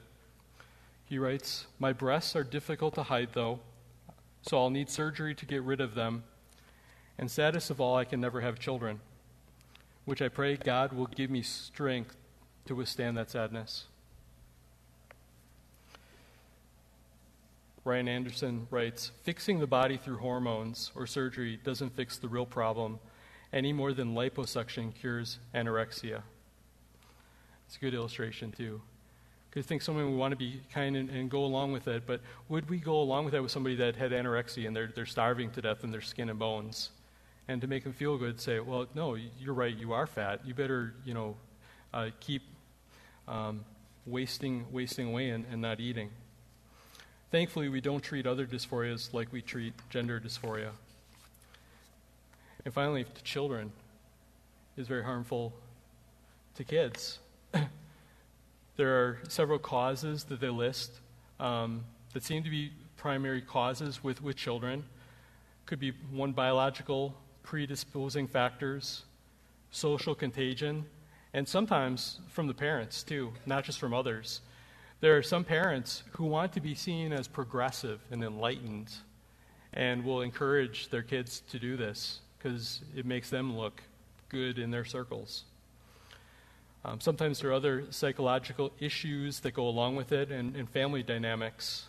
He 1.06 1.18
writes, 1.18 1.68
My 1.80 1.93
breasts 1.93 2.36
are 2.36 2.43
difficult 2.43 2.95
to 2.95 3.04
hide, 3.04 3.30
though, 3.34 3.60
so 4.41 4.58
I'll 4.58 4.70
need 4.70 4.89
surgery 4.89 5.36
to 5.36 5.45
get 5.45 5.62
rid 5.64 5.82
of 5.82 5.95
them. 5.95 6.24
And 7.18 7.30
saddest 7.30 7.70
of 7.70 7.82
all, 7.82 7.95
I 7.95 8.06
can 8.06 8.22
never 8.22 8.41
have 8.41 8.60
children, 8.60 8.99
which 10.06 10.22
I 10.22 10.30
pray 10.30 10.56
God 10.58 10.93
will 10.93 11.08
give 11.08 11.30
me 11.30 11.41
strength 11.41 12.16
to 12.66 12.76
withstand 12.76 13.18
that 13.18 13.30
sadness. 13.30 13.86
Ryan 17.84 18.07
Anderson 18.07 18.67
writes 18.69 19.11
Fixing 19.23 19.59
the 19.59 19.67
body 19.67 19.97
through 19.97 20.17
hormones 20.17 20.91
or 20.95 21.07
surgery 21.07 21.59
doesn't 21.63 21.95
fix 21.95 22.17
the 22.17 22.27
real 22.27 22.45
problem 22.45 22.99
any 23.51 23.73
more 23.73 23.93
than 23.93 24.13
liposuction 24.13 24.93
cures 24.93 25.39
anorexia. 25.55 26.21
It's 27.65 27.77
a 27.77 27.79
good 27.79 27.93
illustration, 27.93 28.51
too. 28.51 28.82
Because 29.49 29.65
I 29.65 29.67
think 29.67 29.82
someone 29.82 30.09
we 30.11 30.15
want 30.15 30.32
to 30.32 30.38
be 30.38 30.61
kind 30.73 30.95
and, 30.95 31.09
and, 31.09 31.29
go 31.29 31.43
along 31.43 31.73
with 31.73 31.88
it, 31.88 32.03
but 32.05 32.21
would 32.47 32.69
we 32.69 32.77
go 32.77 33.01
along 33.01 33.25
with 33.25 33.34
that 33.34 33.41
with 33.41 33.51
somebody 33.51 33.75
that 33.75 33.95
had 33.95 34.11
anorexia 34.11 34.67
and 34.67 34.75
they're, 34.75 34.91
they're 34.95 35.05
starving 35.05 35.51
to 35.51 35.61
death 35.61 35.84
in 35.84 35.91
their 35.91 36.01
skin 36.01 36.29
and 36.29 36.39
bones? 36.39 36.91
And 37.47 37.59
to 37.59 37.67
make 37.67 37.84
them 37.84 37.91
feel 37.91 38.17
good, 38.17 38.39
say, 38.39 38.59
well, 38.59 38.88
no, 38.93 39.15
you're 39.15 39.53
right, 39.53 39.75
you 39.75 39.91
are 39.91 40.07
fat. 40.07 40.41
You 40.45 40.53
better, 40.53 40.93
you 41.03 41.13
know, 41.13 41.36
uh, 41.93 42.09
keep 42.21 42.43
um, 43.27 43.65
wasting, 44.05 44.65
wasting 44.71 45.09
away 45.09 45.32
and, 45.32 45.45
and 45.51 45.61
not 45.61 45.79
eating. 45.79 46.11
Thankfully, 47.32 47.69
we 47.69 47.79
don't 47.79 48.03
treat 48.03 48.27
other 48.27 48.45
dysphorias 48.45 49.13
like 49.13 49.32
we 49.32 49.41
treat 49.41 49.73
gender 49.89 50.19
dysphoria. 50.19 50.71
And 52.65 52.73
finally, 52.73 53.05
to 53.05 53.23
children, 53.23 53.71
is 54.75 54.86
very 54.89 55.05
harmful 55.05 55.53
to 56.55 56.65
kids. 56.65 57.19
there 58.75 58.89
are 58.89 59.19
several 59.29 59.59
causes 59.59 60.25
that 60.25 60.41
they 60.41 60.49
list 60.49 60.91
um, 61.39 61.86
that 62.13 62.23
seem 62.23 62.43
to 62.43 62.49
be 62.49 62.73
primary 62.97 63.41
causes 63.41 64.03
with, 64.03 64.21
with 64.21 64.36
children. 64.36 64.84
Could 65.65 65.79
be 65.79 65.93
one 66.11 66.34
biological 66.34 67.15
predisposing 67.43 68.27
factors, 68.27 69.03
social 69.71 70.13
contagion, 70.13 70.86
and 71.34 71.47
sometimes 71.47 72.19
from 72.27 72.47
the 72.47 72.53
parents 72.53 73.03
too, 73.03 73.32
not 73.45 73.63
just 73.63 73.79
from 73.79 73.93
others. 73.93 74.41
There 75.02 75.18
are 75.18 75.24
some 75.24 75.43
parents 75.43 76.04
who 76.12 76.26
want 76.26 76.54
to 76.54 76.62
be 76.62 76.76
seen 76.76 77.12
as 77.12 77.28
progressive 77.28 77.99
and 78.12 78.24
enlightened 78.24 78.91
and 79.74 80.06
will 80.06 80.22
encourage 80.22 80.89
their 80.89 81.02
kids 81.02 81.41
to 81.49 81.58
do 81.58 81.76
this 81.76 82.20
because 82.38 82.82
it 82.95 83.04
makes 83.04 83.32
them 83.32 83.58
look 83.58 83.82
good 84.30 84.60
in 84.60 84.70
their 84.70 84.86
circles. 84.86 85.45
Um, 86.86 86.99
sometimes 86.99 87.39
there 87.39 87.49
are 87.49 87.54
other 87.54 87.86
psychological 87.89 88.72
issues 88.80 89.39
that 89.39 89.56
go 89.56 89.68
along 89.68 89.95
with 89.95 90.12
it 90.12 90.30
and, 90.30 90.56
and 90.56 90.70
family 90.70 91.02
dynamics. 91.02 91.86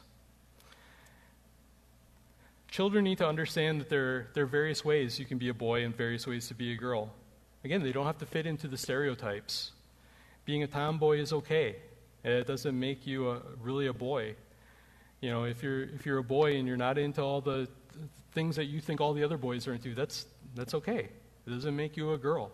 Children 2.69 3.05
need 3.05 3.19
to 3.19 3.29
understand 3.29 3.79
that 3.83 3.91
there, 3.91 4.29
there 4.33 4.45
are 4.45 4.47
various 4.47 4.87
ways 4.87 5.19
you 5.19 5.27
can 5.27 5.37
be 5.37 5.51
a 5.51 5.55
boy 5.55 5.85
and 5.85 5.95
various 5.95 6.27
ways 6.27 6.49
to 6.49 6.55
be 6.55 6.73
a 6.73 6.77
girl. 6.77 7.13
Again, 7.63 7.83
they 7.83 7.93
don't 7.93 8.07
have 8.07 8.19
to 8.19 8.27
fit 8.27 8.47
into 8.47 8.69
the 8.69 8.79
stereotypes. 8.79 9.73
Being 10.47 10.63
a 10.63 10.67
tomboy 10.67 11.19
is 11.19 11.35
okay. 11.35 11.77
It 12.25 12.47
doesn't 12.47 12.79
make 12.79 13.07
you 13.07 13.31
a, 13.31 13.43
really 13.61 13.87
a 13.87 13.93
boy. 13.93 14.37
You 15.20 15.31
know, 15.31 15.45
if 15.45 15.62
you're 15.62 15.83
if 15.83 16.07
you're 16.07 16.18
a 16.18 16.25
boy 16.25 16.57
and 16.57 16.66
you're 16.66 16.77
not 16.77 16.99
into 16.99 17.20
all 17.20 17.41
the 17.41 17.68
things 18.33 18.57
that 18.57 18.66
you 18.66 18.81
think 18.81 19.01
all 19.01 19.12
the 19.12 19.25
other 19.25 19.39
boys 19.39 19.66
are 19.66 19.75
into, 19.75 19.95
that's 19.95 20.27
that's 20.55 20.75
okay. 20.75 21.09
It 21.47 21.51
doesn't 21.51 21.75
make 21.75 21.97
you 21.97 22.12
a 22.12 22.18
girl. 22.18 22.51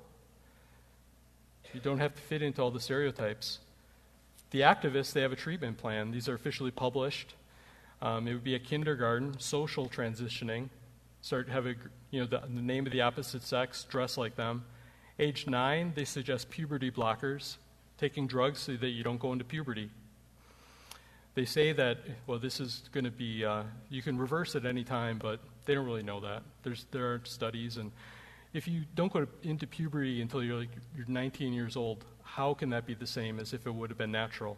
You 1.75 1.81
don't 1.81 1.99
have 1.99 2.15
to 2.15 2.23
fit 2.23 2.43
into 2.43 2.63
all 2.63 2.71
the 2.71 2.81
stereotypes. 2.81 3.59
The 4.51 4.63
activists, 4.63 5.13
they 5.13 5.21
have 5.21 5.33
a 5.33 5.37
treatment 5.37 5.77
plan. 5.77 6.11
These 6.11 6.29
are 6.29 6.35
officially 6.35 6.71
published. 6.71 7.35
Um, 8.01 8.27
it 8.27 8.33
would 8.33 8.45
be 8.45 8.55
a 8.55 8.59
kindergarten, 8.59 9.39
social 9.39 9.89
transitioning. 9.89 10.71
Start 11.21 11.49
have 11.49 11.67
a, 11.67 11.75
you 12.11 12.21
know, 12.21 12.27
the, 12.27 12.41
the 12.41 12.63
name 12.63 12.87
of 12.87 12.93
the 12.93 13.03
opposite 13.03 13.43
sex, 13.43 13.85
dress 13.85 14.17
like 14.17 14.37
them. 14.37 14.65
Age 15.19 15.47
nine, 15.47 15.93
they 15.95 16.05
suggest 16.05 16.49
puberty 16.49 16.91
blockers, 16.91 17.57
taking 17.99 18.27
drugs 18.27 18.61
so 18.61 18.77
that 18.77 18.89
you 18.89 19.03
don't 19.03 19.21
go 19.21 19.33
into 19.33 19.45
puberty. 19.45 19.91
They 21.35 21.45
say 21.45 21.73
that, 21.73 21.99
well, 22.27 22.39
this 22.39 22.61
is 22.61 22.89
going 22.93 23.05
to 23.05 23.11
be, 23.11 23.45
uh, 23.45 23.65
you 23.91 24.03
can 24.03 24.19
reverse 24.19 24.57
at 24.57 24.65
any 24.65 24.85
time, 24.85 25.19
but 25.19 25.41
they 25.67 25.75
don't 25.75 25.85
really 25.85 26.03
know 26.03 26.21
that. 26.21 26.43
There's, 26.63 26.87
there 26.91 27.13
are 27.13 27.21
studies, 27.25 27.77
and 27.77 27.93
if 28.53 28.67
you 28.67 28.83
don't 28.95 29.13
go 29.13 29.27
into 29.43 29.67
puberty 29.67 30.23
until 30.23 30.43
you're 30.43 30.59
like 30.59 30.71
you're 30.97 31.07
19 31.07 31.53
years 31.53 31.77
old, 31.77 32.05
how 32.23 32.55
can 32.55 32.71
that 32.71 32.87
be 32.87 32.95
the 32.95 33.07
same 33.07 33.39
as 33.39 33.53
if 33.53 33.67
it 33.67 33.75
would 33.75 33.91
have 33.91 33.99
been 33.99 34.13
natural? 34.13 34.57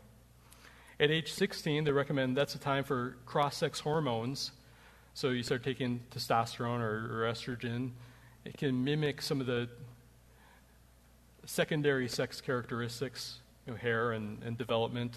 At 0.99 1.11
age 1.11 1.32
16, 1.32 1.84
they 1.84 1.93
recommend 1.93 2.36
that's 2.36 2.55
a 2.55 2.59
time 2.59 2.84
for 2.84 3.16
cross-sex 3.26 3.80
hormones. 3.80 4.53
So 5.14 5.30
you 5.30 5.43
start 5.43 5.64
taking 5.64 6.01
testosterone 6.14 6.80
or, 6.80 7.24
or 7.24 7.32
estrogen. 7.32 7.91
It 8.45 8.57
can 8.57 8.84
mimic 8.84 9.22
some 9.22 9.41
of 9.41 9.47
the 9.47 9.68
secondary 11.51 12.09
sex 12.09 12.41
characteristics, 12.41 13.41
you 13.67 13.73
know, 13.73 13.77
hair 13.77 14.13
and, 14.13 14.41
and 14.45 14.57
development. 14.57 15.17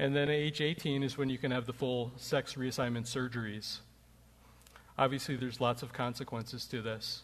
And 0.00 0.14
then 0.14 0.28
age 0.28 0.60
18 0.60 1.04
is 1.04 1.16
when 1.16 1.30
you 1.30 1.38
can 1.38 1.52
have 1.52 1.66
the 1.66 1.72
full 1.72 2.10
sex 2.16 2.54
reassignment 2.54 3.04
surgeries. 3.04 3.78
Obviously, 4.98 5.36
there's 5.36 5.60
lots 5.60 5.84
of 5.84 5.92
consequences 5.92 6.66
to 6.66 6.82
this. 6.82 7.22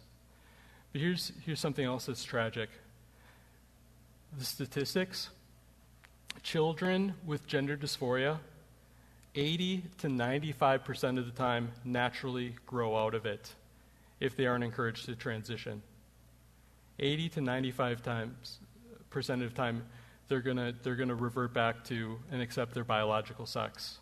But 0.92 1.00
here's, 1.00 1.32
here's 1.44 1.58
something 1.58 1.84
else 1.84 2.06
that's 2.06 2.24
tragic 2.24 2.70
the 4.38 4.44
statistics 4.44 5.30
children 6.44 7.14
with 7.26 7.48
gender 7.48 7.76
dysphoria, 7.76 8.38
80 9.34 9.82
to 9.98 10.06
95% 10.06 11.18
of 11.18 11.26
the 11.26 11.32
time, 11.32 11.72
naturally 11.84 12.54
grow 12.64 12.96
out 12.96 13.14
of 13.14 13.26
it 13.26 13.52
if 14.20 14.36
they 14.36 14.46
aren't 14.46 14.62
encouraged 14.62 15.06
to 15.06 15.16
transition. 15.16 15.82
80 17.00 17.28
to 17.30 17.40
95 17.40 18.02
times 18.02 18.58
percent 19.10 19.42
of 19.42 19.54
time 19.54 19.82
they're 20.28 20.40
going 20.40 20.74
they're 20.82 20.94
to 20.94 21.14
revert 21.14 21.52
back 21.52 21.82
to 21.84 22.18
and 22.30 22.40
accept 22.40 22.72
their 22.72 22.84
biological 22.84 23.46
sex. 23.46 23.98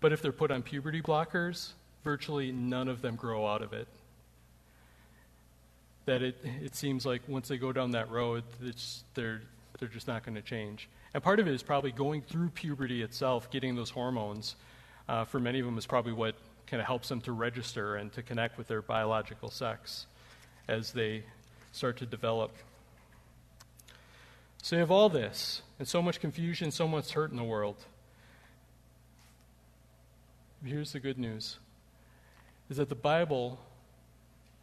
But 0.00 0.12
if 0.12 0.22
they're 0.22 0.32
put 0.32 0.50
on 0.50 0.62
puberty 0.62 1.02
blockers, 1.02 1.72
virtually 2.02 2.52
none 2.52 2.88
of 2.88 3.02
them 3.02 3.14
grow 3.14 3.46
out 3.46 3.62
of 3.62 3.72
it. 3.72 3.86
That 6.06 6.22
it, 6.22 6.38
it 6.62 6.74
seems 6.74 7.04
like 7.04 7.22
once 7.28 7.48
they 7.48 7.58
go 7.58 7.70
down 7.70 7.90
that 7.92 8.10
road, 8.10 8.44
they're, 9.14 9.42
they're 9.78 9.88
just 9.88 10.08
not 10.08 10.24
going 10.24 10.34
to 10.34 10.42
change. 10.42 10.88
And 11.12 11.22
part 11.22 11.38
of 11.38 11.46
it 11.46 11.54
is 11.54 11.62
probably 11.62 11.92
going 11.92 12.22
through 12.22 12.50
puberty 12.50 13.02
itself, 13.02 13.50
getting 13.50 13.76
those 13.76 13.90
hormones. 13.90 14.56
Uh, 15.06 15.24
for 15.24 15.38
many 15.38 15.60
of 15.60 15.66
them, 15.66 15.76
is 15.76 15.86
probably 15.86 16.12
what 16.12 16.34
kind 16.66 16.80
of 16.80 16.86
helps 16.86 17.08
them 17.08 17.20
to 17.22 17.32
register 17.32 17.96
and 17.96 18.10
to 18.14 18.22
connect 18.22 18.56
with 18.56 18.68
their 18.68 18.80
biological 18.80 19.50
sex 19.50 20.06
as 20.66 20.92
they 20.92 21.22
start 21.74 21.96
to 21.96 22.06
develop. 22.06 22.52
So 24.62 24.76
you 24.76 24.80
have 24.80 24.90
all 24.90 25.08
this, 25.08 25.62
and 25.78 25.88
so 25.88 26.00
much 26.00 26.20
confusion, 26.20 26.70
so 26.70 26.86
much 26.86 27.12
hurt 27.12 27.30
in 27.30 27.36
the 27.36 27.44
world. 27.44 27.76
Here's 30.64 30.92
the 30.92 31.00
good 31.00 31.18
news 31.18 31.58
is 32.70 32.78
that 32.78 32.88
the 32.88 32.94
Bible, 32.94 33.58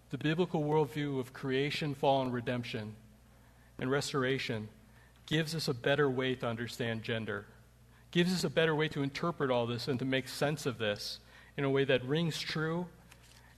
the 0.09 0.17
biblical 0.17 0.63
worldview 0.63 1.19
of 1.19 1.33
creation, 1.33 1.93
fall, 1.93 2.23
and 2.23 2.33
redemption, 2.33 2.95
and 3.77 3.91
restoration, 3.91 4.69
gives 5.27 5.53
us 5.53 5.67
a 5.67 5.73
better 5.73 6.09
way 6.09 6.33
to 6.33 6.47
understand 6.47 7.03
gender, 7.03 7.45
gives 8.09 8.33
us 8.33 8.43
a 8.43 8.49
better 8.49 8.73
way 8.73 8.87
to 8.87 9.03
interpret 9.03 9.51
all 9.51 9.67
this 9.67 9.87
and 9.87 9.99
to 9.99 10.05
make 10.05 10.27
sense 10.27 10.65
of 10.65 10.79
this 10.79 11.19
in 11.57 11.63
a 11.63 11.69
way 11.69 11.83
that 11.83 12.03
rings 12.05 12.39
true 12.39 12.87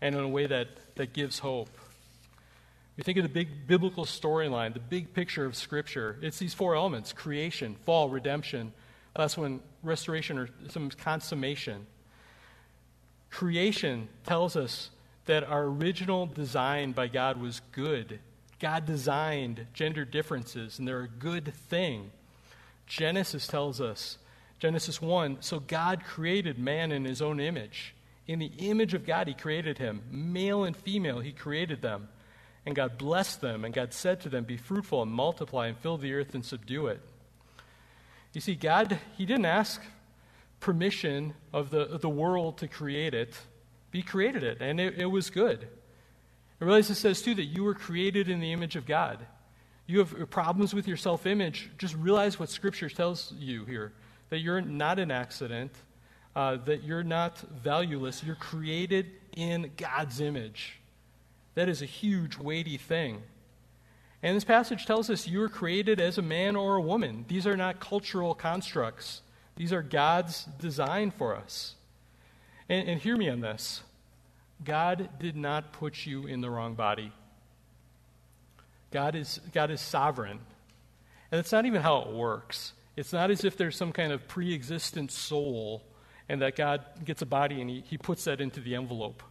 and 0.01 0.15
in 0.15 0.21
a 0.21 0.27
way 0.27 0.45
that, 0.45 0.67
that 0.95 1.13
gives 1.13 1.39
hope. 1.39 1.69
You 2.95 3.03
think 3.03 3.17
of 3.17 3.23
the 3.23 3.29
big 3.29 3.67
biblical 3.67 4.05
storyline, 4.05 4.73
the 4.73 4.79
big 4.79 5.13
picture 5.13 5.45
of 5.45 5.55
Scripture. 5.55 6.17
It's 6.21 6.37
these 6.37 6.53
four 6.53 6.75
elements 6.75 7.11
creation, 7.11 7.75
fall, 7.85 8.09
redemption. 8.09 8.73
That's 9.15 9.37
when 9.37 9.61
restoration 9.81 10.37
or 10.37 10.49
some 10.69 10.89
consummation. 10.89 11.87
Creation 13.29 14.09
tells 14.25 14.55
us 14.55 14.89
that 15.25 15.43
our 15.43 15.63
original 15.63 16.27
design 16.27 16.91
by 16.91 17.07
God 17.07 17.39
was 17.39 17.61
good. 17.71 18.19
God 18.59 18.85
designed 18.85 19.67
gender 19.73 20.05
differences, 20.05 20.77
and 20.77 20.87
they're 20.87 21.01
a 21.01 21.07
good 21.07 21.53
thing. 21.53 22.11
Genesis 22.85 23.47
tells 23.47 23.81
us, 23.81 24.17
Genesis 24.59 25.01
1, 25.01 25.37
so 25.41 25.59
God 25.59 26.03
created 26.03 26.59
man 26.59 26.91
in 26.91 27.05
his 27.05 27.21
own 27.21 27.39
image. 27.39 27.95
In 28.27 28.39
the 28.39 28.51
image 28.59 28.93
of 28.93 29.05
God, 29.05 29.27
he 29.27 29.33
created 29.33 29.79
him. 29.79 30.01
Male 30.09 30.63
and 30.63 30.77
female, 30.77 31.19
he 31.19 31.31
created 31.31 31.81
them. 31.81 32.07
And 32.65 32.75
God 32.75 32.97
blessed 32.97 33.41
them, 33.41 33.65
and 33.65 33.73
God 33.73 33.93
said 33.93 34.21
to 34.21 34.29
them, 34.29 34.45
Be 34.45 34.57
fruitful 34.57 35.01
and 35.01 35.11
multiply 35.11 35.67
and 35.67 35.77
fill 35.77 35.97
the 35.97 36.13
earth 36.13 36.33
and 36.33 36.45
subdue 36.45 36.87
it. 36.87 37.01
You 38.31 38.41
see, 38.41 38.55
God, 38.55 38.99
He 39.17 39.25
didn't 39.25 39.45
ask 39.45 39.81
permission 40.59 41.33
of 41.51 41.71
the, 41.71 41.81
of 41.81 42.01
the 42.01 42.09
world 42.09 42.59
to 42.59 42.67
create 42.67 43.13
it. 43.13 43.37
He 43.91 44.01
created 44.01 44.43
it, 44.43 44.59
and 44.61 44.79
it, 44.79 44.97
it 44.97 45.05
was 45.05 45.29
good. 45.29 45.67
I 46.61 46.65
realize 46.65 46.89
it 46.89 46.95
says, 46.95 47.21
too, 47.21 47.35
that 47.35 47.45
you 47.45 47.63
were 47.63 47.73
created 47.73 48.29
in 48.29 48.39
the 48.39 48.53
image 48.53 48.77
of 48.77 48.85
God. 48.85 49.19
You 49.85 49.99
have 49.99 50.29
problems 50.29 50.73
with 50.73 50.87
your 50.87 50.97
self 50.97 51.25
image, 51.25 51.69
just 51.77 51.95
realize 51.95 52.39
what 52.39 52.49
Scripture 52.49 52.89
tells 52.89 53.33
you 53.37 53.65
here 53.65 53.91
that 54.29 54.39
you're 54.39 54.61
not 54.61 54.97
an 54.97 55.11
accident, 55.11 55.71
uh, 56.35 56.57
that 56.65 56.83
you're 56.83 57.03
not 57.03 57.37
valueless. 57.61 58.23
You're 58.23 58.33
created 58.33 59.11
in 59.35 59.69
God's 59.77 60.21
image. 60.21 60.79
That 61.55 61.69
is 61.69 61.81
a 61.81 61.85
huge, 61.85 62.37
weighty 62.37 62.77
thing. 62.77 63.21
And 64.21 64.37
this 64.37 64.45
passage 64.45 64.85
tells 64.85 65.09
us 65.09 65.27
you 65.27 65.39
were 65.39 65.49
created 65.49 65.99
as 65.99 66.17
a 66.17 66.21
man 66.21 66.55
or 66.55 66.75
a 66.75 66.81
woman. 66.81 67.25
These 67.27 67.45
are 67.45 67.57
not 67.57 67.79
cultural 67.79 68.33
constructs, 68.33 69.21
these 69.55 69.73
are 69.73 69.83
God's 69.83 70.45
design 70.59 71.11
for 71.11 71.35
us. 71.35 71.75
And, 72.69 72.87
and 72.87 73.01
hear 73.01 73.17
me 73.17 73.29
on 73.29 73.41
this 73.41 73.83
God 74.63 75.09
did 75.19 75.35
not 75.35 75.73
put 75.73 76.05
you 76.05 76.25
in 76.25 76.41
the 76.41 76.49
wrong 76.49 76.73
body. 76.73 77.11
God 78.91 79.15
is, 79.15 79.39
God 79.53 79.71
is 79.71 79.81
sovereign. 79.81 80.39
And 81.31 81.39
it's 81.39 81.51
not 81.51 81.65
even 81.65 81.81
how 81.81 82.01
it 82.03 82.13
works. 82.13 82.73
It's 82.95 83.11
not 83.11 83.31
as 83.31 83.43
if 83.43 83.57
there's 83.57 83.75
some 83.75 83.91
kind 83.91 84.11
of 84.11 84.27
pre 84.27 84.53
existent 84.53 85.11
soul 85.11 85.83
and 86.29 86.41
that 86.41 86.55
God 86.55 86.83
gets 87.03 87.21
a 87.21 87.25
body 87.25 87.59
and 87.59 87.69
he, 87.69 87.83
he 87.87 87.97
puts 87.97 88.23
that 88.25 88.39
into 88.39 88.59
the 88.59 88.75
envelope. 88.75 89.23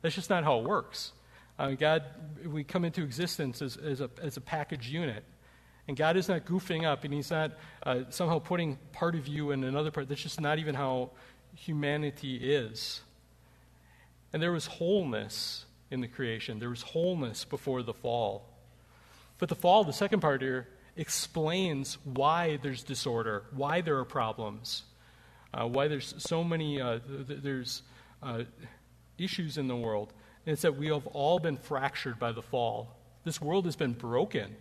That's 0.00 0.14
just 0.14 0.30
not 0.30 0.44
how 0.44 0.60
it 0.60 0.64
works. 0.64 1.12
Uh, 1.58 1.70
God, 1.70 2.04
we 2.46 2.64
come 2.64 2.84
into 2.84 3.02
existence 3.02 3.62
as, 3.62 3.76
as, 3.76 4.00
a, 4.00 4.10
as 4.22 4.36
a 4.36 4.40
package 4.40 4.88
unit. 4.88 5.24
And 5.88 5.96
God 5.96 6.16
is 6.16 6.28
not 6.28 6.44
goofing 6.44 6.84
up, 6.84 7.04
and 7.04 7.12
He's 7.12 7.30
not 7.30 7.52
uh, 7.82 8.00
somehow 8.10 8.38
putting 8.38 8.78
part 8.92 9.14
of 9.14 9.26
you 9.26 9.50
in 9.50 9.64
another 9.64 9.90
part. 9.90 10.08
That's 10.08 10.22
just 10.22 10.40
not 10.40 10.58
even 10.58 10.74
how 10.74 11.10
humanity 11.56 12.36
is. 12.36 13.00
And 14.32 14.42
there 14.42 14.52
was 14.52 14.66
wholeness 14.66 15.66
in 15.90 16.00
the 16.00 16.08
creation, 16.08 16.58
there 16.58 16.70
was 16.70 16.82
wholeness 16.82 17.44
before 17.44 17.82
the 17.82 17.92
fall. 17.92 18.48
But 19.38 19.50
the 19.50 19.54
fall, 19.54 19.84
the 19.84 19.92
second 19.92 20.20
part 20.20 20.40
here, 20.40 20.68
explains 20.96 21.98
why 22.04 22.58
there's 22.62 22.82
disorder, 22.82 23.44
why 23.50 23.80
there 23.80 23.98
are 23.98 24.04
problems, 24.04 24.84
uh, 25.52 25.66
why 25.66 25.88
there's 25.88 26.14
so 26.16 26.42
many 26.42 26.80
uh, 26.80 27.00
th- 27.26 27.40
there's 27.42 27.82
uh, 28.22 28.44
issues 29.18 29.58
in 29.58 29.68
the 29.68 29.76
world. 29.76 30.12
And 30.46 30.54
it's 30.54 30.62
that 30.62 30.76
we 30.76 30.88
have 30.88 31.06
all 31.08 31.38
been 31.38 31.56
fractured 31.56 32.18
by 32.18 32.32
the 32.32 32.42
fall. 32.42 32.96
This 33.24 33.40
world 33.40 33.64
has 33.66 33.76
been 33.76 33.92
broken. 33.92 34.56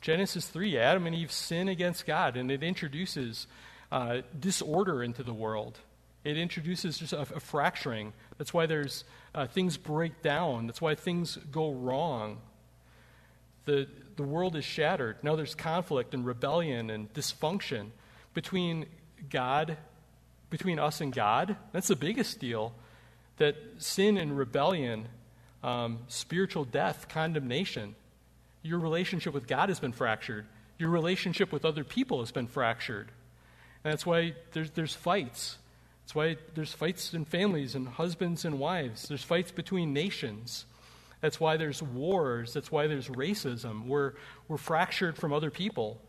Genesis 0.00 0.46
3, 0.46 0.78
Adam 0.78 1.06
and 1.06 1.16
Eve 1.16 1.32
sin 1.32 1.68
against 1.68 2.06
God, 2.06 2.36
and 2.36 2.50
it 2.50 2.62
introduces 2.62 3.46
uh, 3.90 4.18
disorder 4.38 5.02
into 5.02 5.22
the 5.22 5.32
world. 5.32 5.78
It 6.24 6.36
introduces 6.36 6.98
just 6.98 7.12
a, 7.12 7.20
a 7.20 7.40
fracturing. 7.40 8.12
That's 8.36 8.52
why 8.52 8.66
there's 8.66 9.04
uh, 9.34 9.46
things 9.46 9.76
break 9.76 10.22
down. 10.22 10.66
That's 10.66 10.80
why 10.80 10.94
things 10.94 11.38
go 11.50 11.72
wrong. 11.72 12.38
The, 13.64 13.88
the 14.16 14.22
world 14.22 14.56
is 14.56 14.64
shattered. 14.64 15.16
Now 15.22 15.36
there's 15.36 15.54
conflict 15.54 16.14
and 16.14 16.24
rebellion 16.24 16.90
and 16.90 17.12
dysfunction 17.12 17.88
between 18.34 18.86
God, 19.30 19.78
between 20.50 20.78
us 20.78 21.00
and 21.00 21.12
God. 21.12 21.56
That's 21.72 21.88
the 21.88 21.96
biggest 21.96 22.38
deal 22.38 22.74
that 23.38 23.56
sin 23.78 24.16
and 24.16 24.36
rebellion, 24.36 25.08
um, 25.62 26.00
spiritual 26.08 26.64
death, 26.64 27.08
condemnation, 27.08 27.94
your 28.62 28.78
relationship 28.78 29.34
with 29.34 29.46
God 29.46 29.68
has 29.68 29.80
been 29.80 29.92
fractured. 29.92 30.46
Your 30.78 30.90
relationship 30.90 31.52
with 31.52 31.64
other 31.64 31.84
people 31.84 32.20
has 32.20 32.30
been 32.30 32.46
fractured. 32.46 33.10
And 33.84 33.92
that's 33.92 34.04
why 34.04 34.34
there's, 34.52 34.70
there's 34.72 34.94
fights. 34.94 35.58
That's 36.02 36.14
why 36.14 36.36
there's 36.54 36.72
fights 36.72 37.14
in 37.14 37.24
families 37.24 37.74
and 37.74 37.88
husbands 37.88 38.44
and 38.44 38.58
wives. 38.58 39.08
There's 39.08 39.22
fights 39.22 39.50
between 39.50 39.92
nations. 39.92 40.66
That's 41.20 41.40
why 41.40 41.56
there's 41.56 41.82
wars. 41.82 42.52
That's 42.52 42.70
why 42.70 42.86
there's 42.86 43.08
racism. 43.08 43.86
We're, 43.86 44.14
we're 44.48 44.56
fractured 44.56 45.16
from 45.16 45.32
other 45.32 45.50
people. 45.50 46.00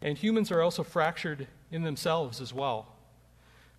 And 0.00 0.16
humans 0.16 0.50
are 0.52 0.62
also 0.62 0.82
fractured 0.82 1.48
in 1.70 1.82
themselves 1.82 2.40
as 2.40 2.52
well 2.52 2.97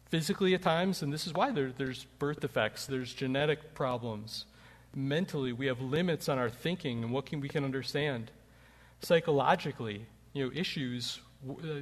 physically 0.10 0.53
at 0.53 0.62
times, 0.62 1.01
and 1.01 1.14
this 1.14 1.28
is 1.28 1.34
why 1.34 1.52
there, 1.52 1.72
there's 1.72 2.06
birth 2.18 2.41
defects, 2.41 2.86
there's 2.86 3.14
genetic 3.14 3.73
problems. 3.73 4.45
Mentally, 4.95 5.53
we 5.53 5.68
have 5.68 5.81
limits 5.81 6.27
on 6.27 6.40
our 6.40 6.49
thinking 6.49 7.03
and 7.03 7.14
what 7.14 7.27
can, 7.27 7.40
we 7.40 7.48
can 7.48 7.64
understand. 7.64 8.31
Psychologically, 9.02 10.06
you 10.34 10.45
know, 10.45 10.52
issues, 10.53 11.19
uh, 11.48 11.81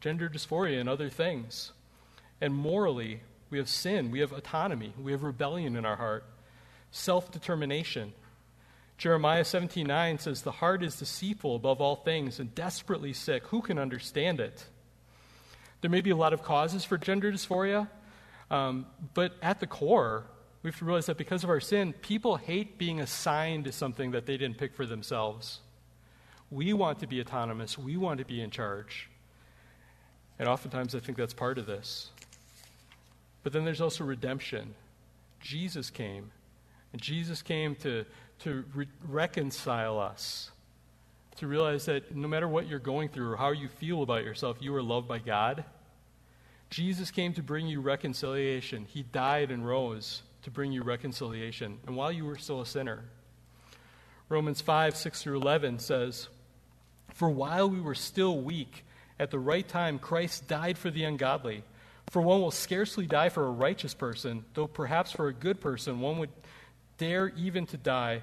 gender 0.00 0.28
dysphoria 0.28 0.80
and 0.80 0.88
other 0.88 1.10
things. 1.10 1.72
And 2.40 2.54
morally, 2.54 3.20
we 3.50 3.58
have 3.58 3.68
sin, 3.68 4.10
we 4.10 4.20
have 4.20 4.32
autonomy, 4.32 4.94
we 5.00 5.12
have 5.12 5.22
rebellion 5.22 5.76
in 5.76 5.84
our 5.84 5.96
heart, 5.96 6.24
self 6.90 7.30
determination. 7.30 8.14
Jeremiah 8.96 9.44
17:9 9.44 10.18
says, 10.18 10.42
"The 10.42 10.52
heart 10.52 10.82
is 10.82 10.98
deceitful 10.98 11.56
above 11.56 11.80
all 11.80 11.96
things 11.96 12.38
and 12.38 12.54
desperately 12.54 13.12
sick. 13.12 13.46
Who 13.48 13.62
can 13.62 13.78
understand 13.78 14.40
it?" 14.40 14.66
There 15.80 15.90
may 15.90 16.00
be 16.00 16.10
a 16.10 16.16
lot 16.16 16.32
of 16.32 16.42
causes 16.42 16.84
for 16.84 16.98
gender 16.98 17.32
dysphoria, 17.32 17.88
um, 18.50 18.86
but 19.14 19.32
at 19.42 19.60
the 19.60 19.66
core, 19.66 20.24
we 20.62 20.68
have 20.68 20.78
to 20.78 20.84
realize 20.84 21.06
that 21.06 21.16
because 21.16 21.42
of 21.42 21.50
our 21.50 21.60
sin, 21.60 21.94
people 21.94 22.36
hate 22.36 22.76
being 22.76 23.00
assigned 23.00 23.64
to 23.64 23.72
something 23.72 24.10
that 24.10 24.26
they 24.26 24.36
didn't 24.36 24.58
pick 24.58 24.74
for 24.74 24.84
themselves. 24.84 25.60
We 26.50 26.72
want 26.72 26.98
to 26.98 27.06
be 27.06 27.20
autonomous, 27.20 27.78
we 27.78 27.96
want 27.96 28.18
to 28.18 28.26
be 28.26 28.40
in 28.42 28.50
charge. 28.50 29.08
And 30.38 30.48
oftentimes, 30.48 30.94
I 30.94 31.00
think 31.00 31.16
that's 31.16 31.34
part 31.34 31.58
of 31.58 31.66
this. 31.66 32.10
But 33.42 33.52
then 33.52 33.64
there's 33.64 33.80
also 33.80 34.04
redemption. 34.04 34.74
Jesus 35.40 35.88
came, 35.88 36.30
and 36.92 37.00
Jesus 37.00 37.40
came 37.40 37.74
to, 37.76 38.04
to 38.40 38.64
re- 38.74 38.88
reconcile 39.08 39.98
us 39.98 40.50
to 41.36 41.46
realize 41.46 41.86
that 41.86 42.14
no 42.14 42.28
matter 42.28 42.48
what 42.48 42.66
you're 42.66 42.78
going 42.78 43.08
through 43.08 43.32
or 43.32 43.36
how 43.36 43.50
you 43.52 43.68
feel 43.68 44.02
about 44.02 44.24
yourself, 44.24 44.58
you 44.60 44.74
are 44.74 44.82
loved 44.82 45.08
by 45.08 45.18
God. 45.18 45.64
Jesus 46.70 47.10
came 47.10 47.32
to 47.34 47.42
bring 47.42 47.66
you 47.66 47.80
reconciliation. 47.80 48.86
He 48.88 49.02
died 49.02 49.50
and 49.50 49.66
rose 49.66 50.22
to 50.42 50.50
bring 50.50 50.72
you 50.72 50.82
reconciliation, 50.82 51.78
and 51.86 51.96
while 51.96 52.12
you 52.12 52.24
were 52.24 52.38
still 52.38 52.60
a 52.60 52.66
sinner. 52.66 53.04
Romans 54.28 54.60
5 54.60 54.96
6 54.96 55.22
through 55.22 55.36
11 55.36 55.80
says, 55.80 56.28
For 57.14 57.28
while 57.28 57.68
we 57.68 57.80
were 57.80 57.96
still 57.96 58.40
weak, 58.40 58.84
at 59.18 59.30
the 59.30 59.38
right 59.38 59.66
time 59.66 59.98
Christ 59.98 60.48
died 60.48 60.78
for 60.78 60.90
the 60.90 61.04
ungodly. 61.04 61.64
For 62.10 62.22
one 62.22 62.40
will 62.40 62.50
scarcely 62.50 63.06
die 63.06 63.28
for 63.28 63.46
a 63.46 63.50
righteous 63.50 63.94
person, 63.94 64.44
though 64.54 64.66
perhaps 64.66 65.12
for 65.12 65.28
a 65.28 65.32
good 65.34 65.60
person 65.60 66.00
one 66.00 66.18
would 66.18 66.30
dare 66.96 67.28
even 67.36 67.66
to 67.66 67.76
die. 67.76 68.22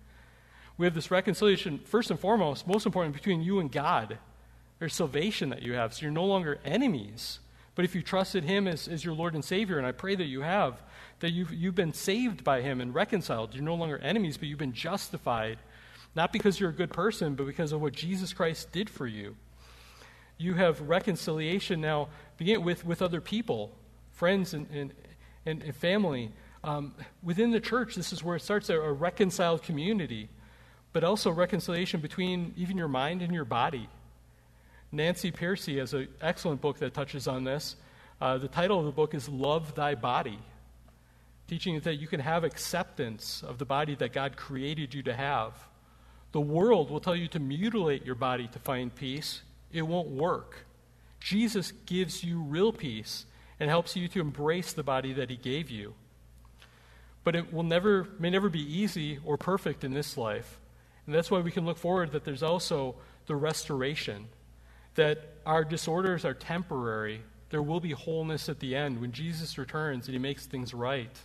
We 0.77 0.85
have 0.85 0.95
this 0.95 1.11
reconciliation, 1.11 1.79
first 1.79 2.11
and 2.11 2.19
foremost, 2.19 2.67
most 2.67 2.85
important, 2.85 3.15
between 3.15 3.41
you 3.41 3.59
and 3.59 3.71
God. 3.71 4.17
There's 4.79 4.95
salvation 4.95 5.49
that 5.49 5.61
you 5.61 5.73
have, 5.73 5.93
so 5.93 6.03
you're 6.03 6.11
no 6.11 6.25
longer 6.25 6.59
enemies. 6.65 7.39
But 7.75 7.85
if 7.85 7.95
you 7.95 8.01
trusted 8.01 8.43
Him 8.43 8.67
as, 8.67 8.87
as 8.87 9.05
your 9.05 9.13
Lord 9.13 9.33
and 9.33 9.45
Savior, 9.45 9.77
and 9.77 9.87
I 9.87 9.91
pray 9.91 10.15
that 10.15 10.25
you 10.25 10.41
have, 10.41 10.81
that 11.19 11.31
you've, 11.31 11.53
you've 11.53 11.75
been 11.75 11.93
saved 11.93 12.43
by 12.43 12.61
Him 12.61 12.81
and 12.81 12.93
reconciled. 12.93 13.53
You're 13.53 13.63
no 13.63 13.75
longer 13.75 13.97
enemies, 13.99 14.37
but 14.37 14.47
you've 14.47 14.59
been 14.59 14.73
justified, 14.73 15.59
not 16.15 16.33
because 16.33 16.59
you're 16.59 16.71
a 16.71 16.73
good 16.73 16.91
person, 16.91 17.35
but 17.35 17.45
because 17.45 17.71
of 17.71 17.81
what 17.81 17.93
Jesus 17.93 18.33
Christ 18.33 18.71
did 18.71 18.89
for 18.89 19.07
you. 19.07 19.35
You 20.37 20.55
have 20.55 20.81
reconciliation 20.81 21.79
now 21.79 22.09
begin 22.37 22.63
with, 22.63 22.85
with 22.85 23.01
other 23.01 23.21
people, 23.21 23.71
friends 24.11 24.53
and, 24.53 24.67
and, 24.71 24.93
and, 25.45 25.61
and 25.61 25.75
family. 25.75 26.31
Um, 26.63 26.93
within 27.23 27.51
the 27.51 27.59
church, 27.59 27.95
this 27.95 28.11
is 28.11 28.23
where 28.23 28.35
it 28.35 28.41
starts 28.41 28.69
a, 28.69 28.79
a 28.79 28.91
reconciled 28.91 29.63
community, 29.63 30.29
but 30.93 31.03
also 31.03 31.31
reconciliation 31.31 31.99
between 31.99 32.53
even 32.57 32.77
your 32.77 32.87
mind 32.87 33.21
and 33.21 33.33
your 33.33 33.45
body. 33.45 33.87
Nancy 34.91 35.31
Pearcey 35.31 35.77
has 35.79 35.93
an 35.93 36.07
excellent 36.21 36.59
book 36.59 36.79
that 36.79 36.93
touches 36.93 37.27
on 37.27 37.45
this. 37.45 37.75
Uh, 38.19 38.37
the 38.37 38.47
title 38.47 38.79
of 38.79 38.85
the 38.85 38.91
book 38.91 39.13
is 39.13 39.29
Love 39.29 39.73
Thy 39.73 39.95
Body, 39.95 40.39
teaching 41.47 41.79
that 41.79 41.95
you 41.95 42.07
can 42.07 42.19
have 42.19 42.43
acceptance 42.43 43.41
of 43.47 43.57
the 43.57 43.65
body 43.65 43.95
that 43.95 44.11
God 44.11 44.35
created 44.35 44.93
you 44.93 45.01
to 45.03 45.13
have. 45.13 45.53
The 46.33 46.41
world 46.41 46.89
will 46.89 46.99
tell 46.99 47.15
you 47.15 47.27
to 47.29 47.39
mutilate 47.39 48.05
your 48.05 48.15
body 48.15 48.47
to 48.49 48.59
find 48.59 48.93
peace. 48.93 49.41
It 49.71 49.81
won't 49.81 50.09
work. 50.09 50.65
Jesus 51.19 51.71
gives 51.85 52.23
you 52.23 52.41
real 52.41 52.73
peace 52.73 53.25
and 53.59 53.69
helps 53.69 53.95
you 53.95 54.07
to 54.09 54.19
embrace 54.19 54.73
the 54.73 54.83
body 54.83 55.13
that 55.13 55.29
he 55.29 55.37
gave 55.37 55.69
you. 55.69 55.93
But 57.23 57.35
it 57.35 57.53
will 57.53 57.63
never, 57.63 58.07
may 58.19 58.29
never 58.29 58.49
be 58.49 58.61
easy 58.61 59.19
or 59.23 59.37
perfect 59.37 59.83
in 59.83 59.93
this 59.93 60.17
life. 60.17 60.57
And 61.05 61.15
that's 61.15 61.31
why 61.31 61.39
we 61.39 61.51
can 61.51 61.65
look 61.65 61.77
forward 61.77 62.11
that 62.11 62.23
there's 62.23 62.43
also 62.43 62.95
the 63.25 63.35
restoration 63.35 64.27
that 64.95 65.35
our 65.45 65.63
disorders 65.63 66.25
are 66.25 66.33
temporary. 66.33 67.21
There 67.49 67.61
will 67.61 67.79
be 67.79 67.91
wholeness 67.91 68.49
at 68.49 68.59
the 68.59 68.75
end 68.75 68.99
when 68.99 69.11
Jesus 69.11 69.57
returns 69.57 70.07
and 70.07 70.13
he 70.13 70.19
makes 70.19 70.45
things 70.45 70.73
right. 70.73 71.17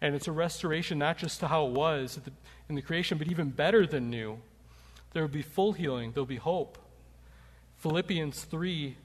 And 0.00 0.14
it's 0.14 0.28
a 0.28 0.32
restoration 0.32 0.98
not 0.98 1.18
just 1.18 1.40
to 1.40 1.48
how 1.48 1.66
it 1.66 1.72
was 1.72 2.20
in 2.68 2.74
the 2.74 2.82
creation, 2.82 3.18
but 3.18 3.28
even 3.28 3.50
better 3.50 3.86
than 3.86 4.10
new. 4.10 4.38
There 5.12 5.22
will 5.22 5.28
be 5.28 5.42
full 5.42 5.72
healing, 5.72 6.12
there'll 6.12 6.26
be 6.26 6.36
hope. 6.36 6.78
Philippians 7.78 8.44
3 8.44 8.96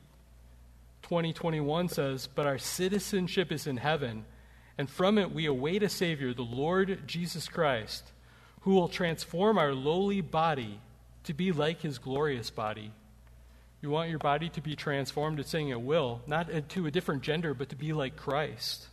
20, 1.04 1.32
21 1.32 1.88
says, 1.88 2.28
But 2.28 2.48
our 2.48 2.58
citizenship 2.58 3.50
is 3.52 3.66
in 3.66 3.78
heaven, 3.78 4.26
and 4.78 4.90
from 4.90 5.18
it 5.18 5.32
we 5.32 5.46
await 5.46 5.82
a 5.82 5.88
Savior, 5.88 6.34
the 6.34 6.42
Lord 6.42 7.08
Jesus 7.08 7.48
Christ, 7.48 8.12
who 8.62 8.74
will 8.74 8.90
transform 8.90 9.58
our 9.58 9.74
lowly 9.74 10.22
body 10.22 10.80
to 11.24 11.34
be 11.34 11.52
like 11.52 11.82
his 11.82 11.98
glorious 11.98 12.50
body 12.50 12.92
you 13.82 13.92
want 13.92 14.10
your 14.10 14.20
body 14.20 14.50
to 14.50 14.62
be 14.62 14.76
transformed, 14.76 15.40
it's 15.40 15.50
saying 15.50 15.70
it 15.70 15.82
will, 15.82 16.22
not 16.26 16.50
to 16.70 16.88
a 16.88 16.92
different 16.92 17.22
gender, 17.22 17.54
but 17.54 17.70
to 17.70 17.76
be 17.76 17.94
like 17.94 18.16
Christ. 18.16 18.88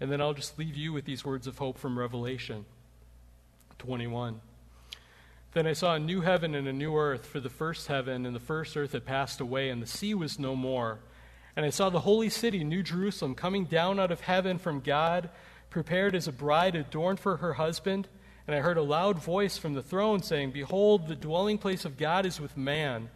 And 0.00 0.12
then 0.12 0.20
I'll 0.20 0.34
just 0.34 0.58
leave 0.58 0.76
you 0.76 0.92
with 0.92 1.06
these 1.06 1.24
words 1.24 1.46
of 1.46 1.56
hope 1.56 1.78
from 1.78 1.98
Revelation 1.98 2.66
21. 3.78 4.40
Then 5.54 5.66
I 5.66 5.72
saw 5.72 5.94
a 5.94 5.98
new 5.98 6.20
heaven 6.20 6.54
and 6.54 6.68
a 6.68 6.72
new 6.72 6.94
earth, 6.96 7.24
for 7.26 7.40
the 7.40 7.48
first 7.48 7.86
heaven 7.86 8.26
and 8.26 8.36
the 8.36 8.40
first 8.40 8.76
earth 8.76 8.92
had 8.92 9.06
passed 9.06 9.40
away, 9.40 9.70
and 9.70 9.80
the 9.80 9.86
sea 9.86 10.12
was 10.12 10.38
no 10.38 10.54
more. 10.54 10.98
And 11.56 11.64
I 11.64 11.70
saw 11.70 11.88
the 11.88 12.00
holy 12.00 12.28
city, 12.28 12.64
New 12.64 12.82
Jerusalem, 12.82 13.34
coming 13.34 13.64
down 13.64 13.98
out 13.98 14.10
of 14.10 14.20
heaven 14.20 14.58
from 14.58 14.80
God, 14.80 15.30
prepared 15.70 16.14
as 16.14 16.28
a 16.28 16.32
bride 16.32 16.74
adorned 16.74 17.20
for 17.20 17.38
her 17.38 17.54
husband. 17.54 18.08
And 18.46 18.54
I 18.54 18.60
heard 18.60 18.76
a 18.76 18.82
loud 18.82 19.22
voice 19.22 19.56
from 19.56 19.74
the 19.74 19.82
throne 19.82 20.22
saying, 20.22 20.50
Behold, 20.50 21.08
the 21.08 21.16
dwelling 21.16 21.58
place 21.58 21.84
of 21.84 21.96
God 21.96 22.26
is 22.26 22.40
with 22.40 22.56
man 22.56 23.08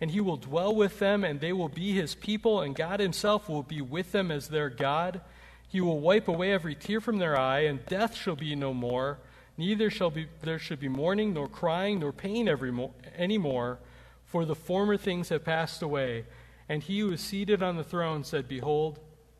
and 0.00 0.10
he 0.10 0.20
will 0.20 0.36
dwell 0.36 0.74
with 0.74 0.98
them, 0.98 1.24
and 1.24 1.40
they 1.40 1.52
will 1.52 1.68
be 1.68 1.92
his 1.92 2.14
people, 2.14 2.60
and 2.60 2.74
God 2.74 3.00
himself 3.00 3.48
will 3.48 3.62
be 3.62 3.80
with 3.80 4.12
them 4.12 4.30
as 4.30 4.48
their 4.48 4.68
God. 4.68 5.20
He 5.68 5.80
will 5.80 6.00
wipe 6.00 6.28
away 6.28 6.52
every 6.52 6.74
tear 6.74 7.00
from 7.00 7.18
their 7.18 7.38
eye, 7.38 7.60
and 7.60 7.84
death 7.86 8.14
shall 8.14 8.36
be 8.36 8.54
no 8.54 8.74
more. 8.74 9.18
Neither 9.56 9.88
shall 9.88 10.10
be, 10.10 10.26
there 10.42 10.58
should 10.58 10.80
be 10.80 10.88
mourning, 10.88 11.32
nor 11.32 11.48
crying, 11.48 12.00
nor 12.00 12.12
pain 12.12 12.46
every 12.46 12.70
mo- 12.70 12.92
any 13.16 13.38
more, 13.38 13.78
for 14.26 14.44
the 14.44 14.54
former 14.54 14.98
things 14.98 15.30
have 15.30 15.44
passed 15.44 15.80
away. 15.80 16.26
And 16.68 16.82
he 16.82 17.00
who 17.00 17.12
is 17.12 17.20
seated 17.22 17.62
on 17.62 17.76
the 17.76 17.84
throne 17.84 18.22
said, 18.22 18.48
Behold, 18.48 18.98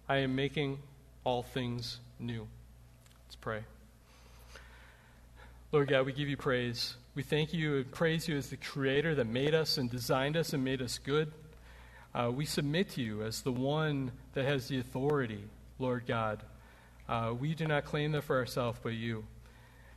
I 0.09 0.19
am 0.19 0.35
making 0.35 0.79
all 1.23 1.43
things 1.43 1.99
new. 2.19 2.49
Let's 3.27 3.37
pray. 3.37 3.65
Lord 5.73 5.89
God, 5.89 6.07
we 6.07 6.13
give 6.13 6.29
you 6.29 6.37
praise. 6.37 6.95
We 7.17 7.25
thank 7.25 7.53
you 7.53 7.79
and 7.79 7.91
praise 7.91 8.29
you 8.29 8.37
as 8.37 8.51
the 8.51 8.57
creator 8.57 9.17
that 9.17 9.27
made 9.27 9.53
us 9.53 9.79
and 9.79 9.91
designed 9.91 10.37
us 10.37 10.53
and 10.53 10.63
made 10.63 10.81
us 10.81 10.99
good. 10.99 11.33
Uh, 12.15 12.31
we 12.33 12.47
submit 12.47 12.91
to 12.91 13.03
you 13.03 13.25
as 13.25 13.43
the 13.43 13.51
one 13.51 14.13
that 14.35 14.45
has 14.45 14.69
the 14.69 14.79
authority, 14.79 15.43
Lord 15.81 16.05
God. 16.07 16.45
Uh, 17.09 17.35
we 17.39 17.57
do 17.57 17.67
not 17.67 17.85
claim 17.85 18.13
that 18.13 18.23
for 18.23 18.37
ourselves, 18.37 18.79
but 18.81 18.93
you. 18.93 19.25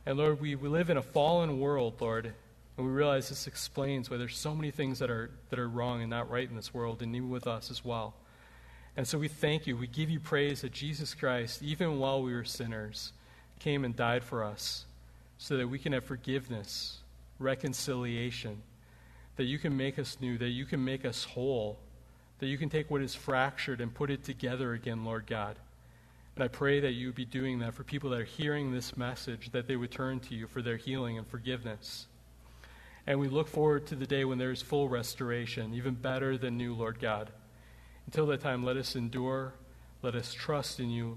And 0.06 0.18
Lord, 0.18 0.40
we, 0.40 0.56
we 0.56 0.68
live 0.68 0.90
in 0.90 0.96
a 0.96 1.02
fallen 1.02 1.60
world, 1.60 1.94
Lord, 2.00 2.32
and 2.76 2.86
we 2.86 2.92
realize 2.92 3.28
this 3.28 3.46
explains 3.46 4.10
why 4.10 4.16
there's 4.16 4.36
so 4.36 4.56
many 4.56 4.72
things 4.72 4.98
that 4.98 5.08
are, 5.08 5.30
that 5.50 5.60
are 5.60 5.68
wrong 5.68 6.00
and 6.00 6.10
not 6.10 6.28
right 6.28 6.50
in 6.50 6.56
this 6.56 6.74
world, 6.74 7.00
and 7.00 7.14
even 7.14 7.30
with 7.30 7.46
us 7.46 7.70
as 7.70 7.84
well. 7.84 8.14
And 8.96 9.06
so 9.06 9.18
we 9.18 9.28
thank 9.28 9.68
you. 9.68 9.76
We 9.76 9.86
give 9.86 10.10
you 10.10 10.18
praise 10.18 10.62
that 10.62 10.72
Jesus 10.72 11.14
Christ, 11.14 11.62
even 11.62 12.00
while 12.00 12.24
we 12.24 12.34
were 12.34 12.44
sinners, 12.44 13.12
came 13.60 13.84
and 13.84 13.94
died 13.94 14.24
for 14.24 14.42
us 14.42 14.86
so 15.40 15.56
that 15.56 15.66
we 15.66 15.78
can 15.78 15.94
have 15.94 16.04
forgiveness 16.04 16.98
reconciliation, 17.38 18.60
that 19.36 19.44
you 19.44 19.58
can 19.58 19.74
make 19.74 19.98
us 19.98 20.18
new, 20.20 20.36
that 20.36 20.50
you 20.50 20.66
can 20.66 20.84
make 20.84 21.06
us 21.06 21.24
whole, 21.24 21.78
that 22.40 22.46
you 22.46 22.58
can 22.58 22.68
take 22.68 22.90
what 22.90 23.00
is 23.00 23.14
fractured 23.14 23.80
and 23.80 23.94
put 23.94 24.10
it 24.10 24.22
together 24.22 24.74
again, 24.74 25.02
Lord 25.02 25.26
God. 25.26 25.56
And 26.34 26.44
I 26.44 26.48
pray 26.48 26.80
that 26.80 26.92
you 26.92 27.10
be 27.12 27.24
doing 27.24 27.58
that 27.60 27.72
for 27.72 27.84
people 27.84 28.10
that 28.10 28.20
are 28.20 28.24
hearing 28.24 28.70
this 28.70 28.98
message, 28.98 29.50
that 29.52 29.66
they 29.66 29.76
would 29.76 29.90
turn 29.90 30.20
to 30.20 30.34
you 30.34 30.46
for 30.46 30.60
their 30.60 30.76
healing 30.76 31.16
and 31.16 31.26
forgiveness. 31.26 32.06
And 33.06 33.18
we 33.18 33.28
look 33.28 33.48
forward 33.48 33.86
to 33.86 33.96
the 33.96 34.06
day 34.06 34.26
when 34.26 34.36
there 34.36 34.50
is 34.50 34.60
full 34.60 34.90
restoration, 34.90 35.72
even 35.72 35.94
better 35.94 36.36
than 36.36 36.58
new, 36.58 36.74
Lord 36.74 37.00
God. 37.00 37.30
Until 38.04 38.26
that 38.26 38.42
time, 38.42 38.62
let 38.62 38.76
us 38.76 38.94
endure, 38.94 39.54
let 40.02 40.14
us 40.14 40.34
trust 40.34 40.80
in 40.80 40.90
you, 40.90 41.16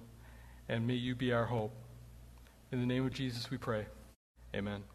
and 0.69 0.87
may 0.87 0.93
you 0.93 1.13
be 1.13 1.33
our 1.33 1.45
hope. 1.45 1.73
In 2.71 2.79
the 2.79 2.87
name 2.87 3.05
of 3.05 3.13
Jesus 3.13 3.51
we 3.51 3.57
pray. 3.57 3.85
Amen. 4.55 4.92